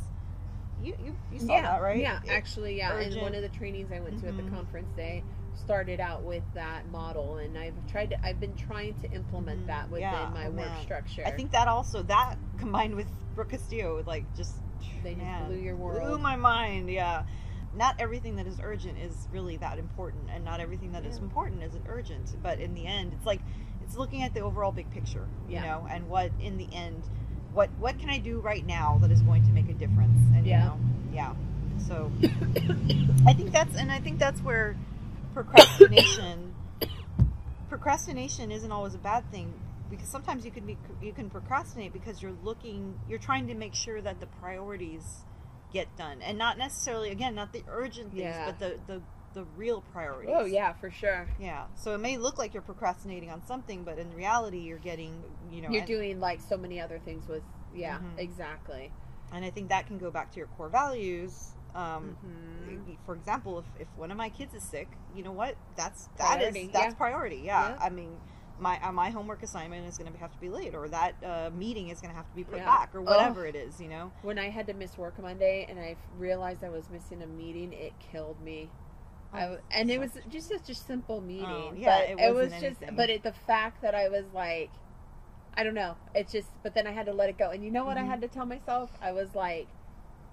You 0.83 0.95
you, 1.05 1.17
you 1.33 1.41
saw 1.41 1.47
yeah, 1.55 1.63
that 1.63 1.83
right? 1.83 1.99
Yeah, 2.01 2.21
It- 2.25 2.31
actually, 2.31 2.77
yeah. 2.77 2.97
And 2.99 3.21
one 3.21 3.35
of 3.35 3.43
the 3.43 3.49
trainings 3.49 3.91
I 3.91 3.99
went 4.01 4.21
to 4.21 4.29
at 4.29 4.35
Mhm. 4.35 4.45
the 4.45 4.51
conference, 4.57 4.89
they 4.97 5.25
started 5.65 6.01
out 6.01 6.23
with 6.23 6.43
that 6.55 6.89
model, 6.91 7.37
and 7.37 7.57
I've 7.59 7.75
tried 7.91 8.11
to. 8.11 8.25
I've 8.27 8.41
been 8.41 8.55
trying 8.57 8.95
to 9.03 9.11
implement 9.13 9.63
Mhm. 9.65 9.67
that 9.67 9.91
within 9.91 10.03
Yeah, 10.03 10.31
my 10.33 10.47
oh, 10.47 10.51
work 10.51 10.71
man. 10.71 10.83
structure. 10.83 11.23
I 11.27 11.31
think 11.31 11.51
that 11.53 11.69
also 11.69 12.03
that 12.05 12.37
combined 12.59 12.95
with 12.95 13.07
Brooke 13.35 13.51
Castillo, 13.51 14.03
like 14.07 14.25
just 14.37 14.57
They 15.03 15.15
just 15.15 15.25
man, 15.25 15.47
blew 15.49 15.57
your 15.59 15.77
world. 15.77 16.01
blew 16.03 16.19
my 16.19 16.37
mind. 16.37 16.89
Yeah, 16.91 17.25
not 17.75 17.97
everything 17.99 18.37
that 18.37 18.47
is 18.47 18.59
urgent 18.63 18.99
is 18.99 19.29
really 19.33 19.57
that 19.59 19.79
important, 19.79 20.25
and 20.33 20.45
not 20.45 20.61
everything 20.61 20.93
that 20.93 21.05
is 21.05 21.17
Yeah. 21.17 21.23
important 21.25 21.63
isn't 21.63 21.85
urgent. 21.89 22.37
But 22.43 22.61
in 22.61 22.75
the 22.75 22.87
end, 22.87 23.13
it's 23.13 23.27
like 23.27 23.41
it's 23.83 23.97
looking 23.97 24.23
at 24.23 24.35
the 24.35 24.41
overall 24.41 24.73
big 24.73 24.91
picture, 24.91 25.27
you 25.49 25.55
Yeah. 25.55 25.63
know, 25.65 25.87
and 25.91 26.09
what 26.09 26.31
in 26.41 26.57
the 26.59 26.69
end, 26.73 27.03
what 27.53 27.71
what 27.79 27.99
can 27.99 28.09
I 28.11 28.19
do 28.19 28.41
right 28.41 28.65
now 28.67 28.99
that 29.03 29.11
is 29.11 29.23
going 29.23 29.45
to 29.45 29.51
make 29.53 29.69
a 29.69 29.75
difference? 29.75 30.19
And 30.35 30.47
Yeah. 30.47 30.59
you 30.59 30.65
know, 30.71 30.79
yeah. 31.13 31.33
So 31.79 32.11
I 33.27 33.33
think 33.35 33.53
that's 33.53 33.77
and 33.77 33.91
I 33.93 34.01
think 34.01 34.19
that's 34.19 34.41
where 34.43 34.77
procrastination 35.45 36.53
procrastination 37.69 38.51
isn't 38.51 38.73
always 38.73 38.95
a 38.95 38.99
bad 38.99 39.31
thing 39.31 39.53
because 39.91 40.09
sometimes 40.09 40.45
you 40.45 40.51
can 40.51 40.65
be 40.67 40.77
you 41.03 41.13
can 41.13 41.31
procrastinate 41.31 41.93
because 41.93 42.21
you're 42.21 42.37
looking 42.43 42.99
you're 43.09 43.19
trying 43.19 43.47
to 43.47 43.55
make 43.55 43.75
sure 43.75 44.01
that 44.01 44.19
the 44.21 44.27
priorities 44.27 45.19
get 45.73 45.87
done 45.97 46.21
and 46.23 46.39
not 46.39 46.59
necessarily 46.59 47.11
again 47.11 47.35
not 47.35 47.53
the 47.53 47.63
urgent 47.71 48.11
things 48.11 48.23
Yeah. 48.23 48.47
but 48.47 48.59
the 48.59 48.79
the 48.87 49.03
the 49.35 49.45
real 49.57 49.83
priorities 49.93 50.35
oh 50.37 50.47
yeah, 50.47 50.73
for 50.73 50.91
sure. 50.91 51.29
yeah 51.39 51.67
so 51.77 51.95
it 51.95 51.99
may 51.99 52.17
look 52.17 52.39
like 52.39 52.53
you're 52.55 52.63
procrastinating 52.63 53.31
on 53.31 53.47
something 53.47 53.85
but 53.85 53.99
in 53.99 54.13
reality 54.15 54.59
you're 54.59 54.79
getting 54.79 55.23
you 55.53 55.61
know 55.61 55.69
You're 55.69 55.81
and, 55.81 55.87
doing 55.87 56.19
like 56.21 56.41
so 56.41 56.57
many 56.57 56.81
other 56.81 56.99
things 56.99 57.29
with. 57.29 57.43
Yeah, 57.75 57.99
Mhm. 57.99 58.19
exactly. 58.19 58.91
and 59.33 59.45
i 59.45 59.51
think 59.51 59.69
that 59.69 59.87
can 59.87 59.99
go 59.99 60.11
back 60.11 60.31
to 60.33 60.39
your 60.39 60.47
core 60.57 60.71
values 60.71 61.53
um 61.79 62.17
Mhm. 62.67 62.97
for 63.07 63.15
example 63.15 63.53
if, 63.61 63.67
if 63.83 63.89
one 63.97 64.11
of 64.11 64.17
my 64.17 64.29
kids 64.39 64.53
is 64.55 64.63
sick 64.75 64.89
you 65.15 65.23
know 65.23 65.33
what 65.33 65.55
that's 65.77 66.01
that 66.19 66.41
is 66.43 66.51
Priority, 66.51 66.71
that's 66.73 66.93
yeah. 66.95 66.99
priority 67.05 67.37
yeah. 67.45 67.69
Yeah. 67.71 67.79
i 67.81 67.89
mean 67.99 68.13
my 68.61 68.75
uh, 68.83 68.91
my 68.91 69.11
homework 69.11 69.43
assignment 69.45 69.87
is 69.87 69.97
going 69.97 70.13
to 70.13 70.19
have 70.19 70.33
to 70.33 70.41
be 70.41 70.49
late 70.49 70.75
or 70.75 70.89
that 70.89 71.15
uh, 71.25 71.51
meeting 71.65 71.91
is 71.91 72.01
going 72.01 72.11
to 72.11 72.17
have 72.17 72.29
to 72.29 72.35
be 72.35 72.43
put 72.43 72.57
Yeah. 72.57 72.65
back 72.75 72.89
or 72.95 73.01
Oh. 73.01 73.05
whatever 73.05 73.47
it 73.47 73.55
is 73.55 73.81
you 73.81 73.89
know 73.89 74.11
When 74.23 74.39
I 74.39 74.49
had 74.51 74.67
to 74.67 74.75
miss 74.75 74.99
work 74.99 75.17
Monday 75.29 75.57
and 75.69 75.79
I 75.79 75.97
realized 76.19 76.65
I 76.65 76.69
was 76.79 76.91
missing 76.91 77.23
a 77.23 77.27
meeting, 77.43 77.73
it 77.73 77.93
killed 78.11 78.41
me. 78.43 78.69
I 79.33 79.41
w 79.43 79.61
and 79.71 79.91
it 79.91 80.01
was 80.01 80.13
just 80.29 80.49
such 80.49 80.69
a 80.71 80.75
simple 80.75 81.21
meeting. 81.21 81.45
Oh, 81.71 81.73
yeah, 81.77 81.91
but 82.01 82.03
it 82.11 82.19
it, 82.29 82.35
was 82.35 82.51
just, 82.51 82.65
anything. 82.83 82.97
but 82.97 83.09
it, 83.11 83.23
the 83.23 83.37
fact 83.51 83.77
that 83.83 83.95
I 83.95 84.09
was 84.09 84.25
like, 84.35 84.71
I 85.55 85.63
don't 85.65 85.75
know. 85.75 85.95
it's 86.15 86.33
just, 86.33 86.49
but 86.65 86.75
then 86.75 86.87
I 86.87 86.93
had 86.93 87.07
to 87.07 87.13
let 87.13 87.29
it 87.29 87.37
go. 87.39 87.51
And 87.51 87.63
you 87.63 87.71
know 87.71 87.85
what 87.85 87.99
I 87.99 88.03
Mhm. 88.05 88.09
had 88.13 88.21
to 88.23 88.29
tell 88.29 88.47
myself? 88.47 88.91
I 89.03 89.13
was 89.13 89.35
like, 89.35 89.69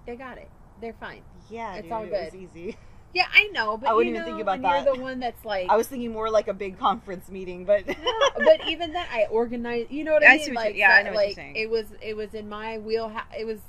They 0.06 0.16
got 0.16 0.38
it. 0.38 0.50
They're 0.80 0.94
fine. 1.06 1.22
Yeah, 1.50 1.74
It's 1.74 1.82
dude, 1.84 1.92
all 1.92 2.02
it 2.04 2.10
was 2.10 2.34
easy. 2.34 2.76
Yeah, 3.14 3.26
I 3.32 3.44
know, 3.52 3.78
but 3.78 3.88
I 3.88 3.94
wouldn't 3.94 4.14
you 4.14 4.20
even 4.20 4.28
know, 4.28 4.36
think 4.36 4.42
about 4.42 4.60
that. 4.60 4.84
You're 4.84 4.94
the 4.94 5.00
one 5.00 5.20
that's 5.20 5.42
like. 5.44 5.70
I 5.70 5.76
was 5.76 5.86
thinking 5.86 6.12
more 6.12 6.28
like 6.28 6.48
a 6.48 6.52
big 6.54 6.78
conference 6.78 7.30
meeting, 7.30 7.64
but 7.64 7.86
No, 7.88 7.94
but 8.36 8.68
even 8.68 8.92
that 8.92 9.08
I 9.10 9.24
organized. 9.30 9.90
You 9.90 10.04
know 10.04 10.12
what 10.12 10.22
I, 10.22 10.26
I 10.26 10.30
mean? 10.32 10.38
what 10.40 10.48
you- 10.48 10.54
like, 10.54 10.76
yeah, 10.76 10.90
I 10.90 11.02
know 11.02 11.12
what 11.12 11.18
you're 11.20 11.26
like 11.28 11.34
saying. 11.36 11.56
it 11.56 11.70
was 11.70 11.86
it 12.02 12.14
was 12.16 12.34
in 12.34 12.48
my 12.48 12.76
wheelhouse. 12.78 13.24
It 13.38 13.46
was 13.46 13.60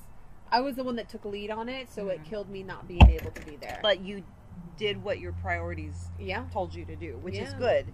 I 0.51 0.59
was 0.61 0.75
the 0.75 0.83
one 0.83 0.97
that 0.97 1.07
took 1.07 1.23
lead 1.23 1.49
on 1.49 1.69
it, 1.69 1.87
so 1.89 2.09
it 2.09 2.21
Mhm. 2.21 2.25
killed 2.29 2.49
me 2.49 2.63
not 2.63 2.87
being 2.89 3.07
able 3.09 3.31
to 3.31 3.45
be 3.45 3.55
there. 3.55 3.79
but 3.81 4.01
you 4.01 4.23
did 4.77 5.01
what 5.03 5.19
your 5.19 5.31
priorities 5.41 6.09
yeah, 6.19 6.43
told 6.51 6.73
you 6.75 6.83
to 6.85 6.95
do, 6.97 7.17
which 7.21 7.35
is 7.37 7.53
good. 7.53 7.85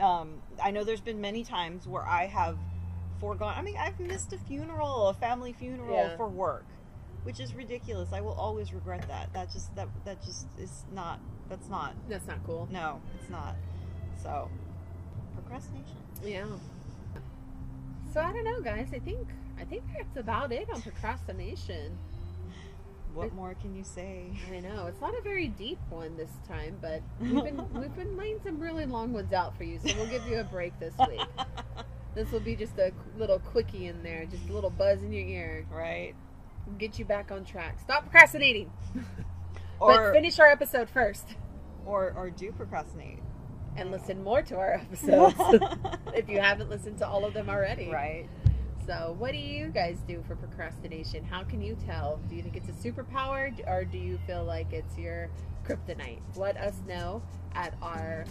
Um, 0.00 0.34
I 0.62 0.70
know 0.70 0.84
there's 0.84 1.00
been 1.00 1.20
many 1.20 1.42
times 1.44 1.86
where 1.88 2.02
I 2.06 2.26
have 2.26 2.56
foregone. 3.20 3.52
I 3.56 3.62
mean, 3.62 3.76
I've 3.76 3.98
missed 3.98 4.32
a 4.32 4.38
funeral, 4.38 5.08
a 5.08 5.14
family 5.14 5.52
funeral 5.52 5.96
Yeah. 5.96 6.16
for 6.16 6.28
work, 6.28 6.64
which 7.28 7.40
is 7.40 7.54
ridiculous. 7.54 8.14
I 8.14 8.22
will 8.22 8.32
always 8.32 8.72
regret 8.72 9.06
that. 9.08 9.30
That 9.34 9.52
just 9.52 9.76
that 9.76 9.86
that 10.06 10.24
just 10.24 10.46
is 10.58 10.86
not. 10.94 11.20
That's 11.50 11.68
not. 11.68 11.92
that's 12.08 12.26
not 12.26 12.38
cool. 12.46 12.66
No, 12.72 13.02
it's 13.20 13.28
not. 13.28 13.54
So, 14.22 14.48
procrastination. 15.34 15.96
Yeah. 16.24 16.46
So 18.14 18.22
I 18.22 18.32
don't 18.32 18.44
know, 18.44 18.62
guys. 18.62 18.88
I 18.94 18.98
think 18.98 19.28
I 19.60 19.64
think 19.66 19.82
that's 19.94 20.16
about 20.16 20.52
it 20.52 20.70
on 20.72 20.80
procrastination. 20.80 21.98
What 23.12 23.26
It- 23.26 23.34
more 23.34 23.54
can 23.60 23.76
you 23.76 23.84
say? 23.84 24.30
I 24.50 24.60
know 24.60 24.86
it's 24.86 25.02
not 25.02 25.12
a 25.12 25.20
very 25.20 25.48
deep 25.48 25.78
one 25.90 26.16
this 26.16 26.32
time, 26.48 26.78
but 26.80 27.02
we've 27.20 27.44
been 27.44 27.62
we've 27.74 27.94
been 27.94 28.16
laying 28.16 28.40
some 28.42 28.58
really 28.58 28.86
long 28.86 29.12
ones 29.12 29.34
out 29.34 29.54
for 29.58 29.64
you, 29.64 29.78
so 29.78 29.94
we'll 29.98 30.08
give 30.08 30.26
you 30.26 30.38
a 30.38 30.44
break 30.44 30.72
this 30.80 30.94
week. 31.06 31.20
This 32.14 32.30
will 32.32 32.40
be 32.40 32.56
just 32.56 32.78
a 32.78 32.90
little 33.18 33.38
quickie 33.38 33.86
in 33.86 34.02
there, 34.02 34.24
just 34.24 34.48
a 34.48 34.52
little 34.54 34.70
buzz 34.70 35.02
in 35.02 35.12
your 35.12 35.26
ear, 35.26 35.66
right? 35.70 36.14
Get 36.78 36.98
you 36.98 37.04
back 37.04 37.30
on 37.30 37.44
track. 37.44 37.78
Stop 37.80 38.02
procrastinating, 38.04 38.70
but 38.94 39.98
Or 40.00 40.12
finish 40.12 40.38
our 40.38 40.48
episode 40.48 40.88
first 40.90 41.26
or 41.86 42.12
or 42.16 42.30
do 42.30 42.52
procrastinate. 42.52 43.20
and 43.76 43.90
listen 43.90 44.22
more 44.22 44.42
to 44.42 44.56
our 44.56 44.74
episodes 44.74 45.34
if 46.14 46.28
you 46.28 46.40
haven't 46.40 46.68
listened 46.68 46.98
to 46.98 47.06
all 47.06 47.24
of 47.24 47.32
them 47.34 47.48
already. 47.48 47.88
right. 47.90 48.28
So, 48.86 49.14
what 49.18 49.32
do 49.32 49.38
you 49.38 49.66
guys 49.68 49.98
do 50.08 50.24
for 50.26 50.34
procrastination? 50.34 51.22
How 51.22 51.44
can 51.44 51.60
you 51.60 51.76
tell? 51.86 52.18
Do 52.28 52.34
you 52.34 52.42
think 52.42 52.56
it's 52.56 52.68
a 52.70 52.72
superpower 52.72 53.52
or 53.68 53.84
do 53.84 53.98
you 53.98 54.18
feel 54.26 54.44
like 54.44 54.72
it's 54.72 54.96
your 54.96 55.28
kryptonite? 55.66 56.20
Let 56.36 56.56
us 56.56 56.74
know 56.88 57.22
at 57.52 57.74
our 57.82 58.24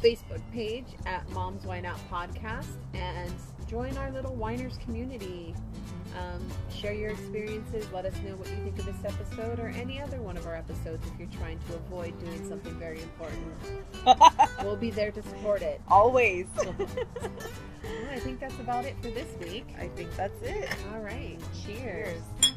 Facebook 0.00 0.40
page 0.52 0.86
at 1.04 1.28
Moms 1.30 1.66
Wine 1.66 1.84
Out 1.84 1.98
Podcast 2.08 2.76
and 2.94 3.34
join 3.68 3.96
our 3.98 4.10
little 4.10 4.34
whiners 4.34 4.78
community. 4.84 5.54
Um, 6.18 6.44
share 6.74 6.94
your 6.94 7.10
experiences. 7.10 7.86
Let 7.92 8.06
us 8.06 8.14
know 8.24 8.34
what 8.36 8.48
you 8.48 8.56
think 8.56 8.78
of 8.78 8.86
this 8.86 9.04
episode 9.04 9.60
or 9.60 9.68
any 9.68 10.00
other 10.00 10.20
one 10.22 10.36
of 10.36 10.46
our 10.46 10.56
episodes 10.56 11.06
if 11.06 11.18
you're 11.18 11.28
trying 11.38 11.58
to 11.68 11.74
avoid 11.74 12.18
doing 12.18 12.48
something 12.48 12.74
very 12.78 13.02
important. 13.02 13.46
We'll 14.64 14.76
be 14.76 14.90
there 14.90 15.12
to 15.12 15.22
support 15.22 15.62
it. 15.62 15.80
Always. 15.88 16.46
Well, 17.80 18.10
I 18.10 18.18
think 18.18 18.40
that's 18.40 18.58
about 18.58 18.84
it 18.84 18.96
for 19.00 19.08
this 19.08 19.28
week. 19.40 19.66
I 19.78 19.86
think 19.88 20.14
that's 20.16 20.42
it. 20.42 20.68
All 20.92 21.00
right. 21.00 21.38
Cheers. 21.64 22.20
Cheers. 22.42 22.54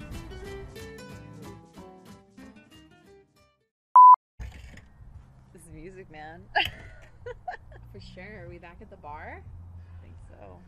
This 5.53 5.61
is 5.61 5.71
music, 5.73 6.11
man. 6.11 6.41
For 7.93 8.01
sure. 8.13 8.43
Are 8.43 8.49
we 8.49 8.57
back 8.57 8.77
at 8.81 8.89
the 8.89 8.97
bar? 8.97 9.41
I 9.41 10.03
think 10.03 10.15
so. 10.29 10.59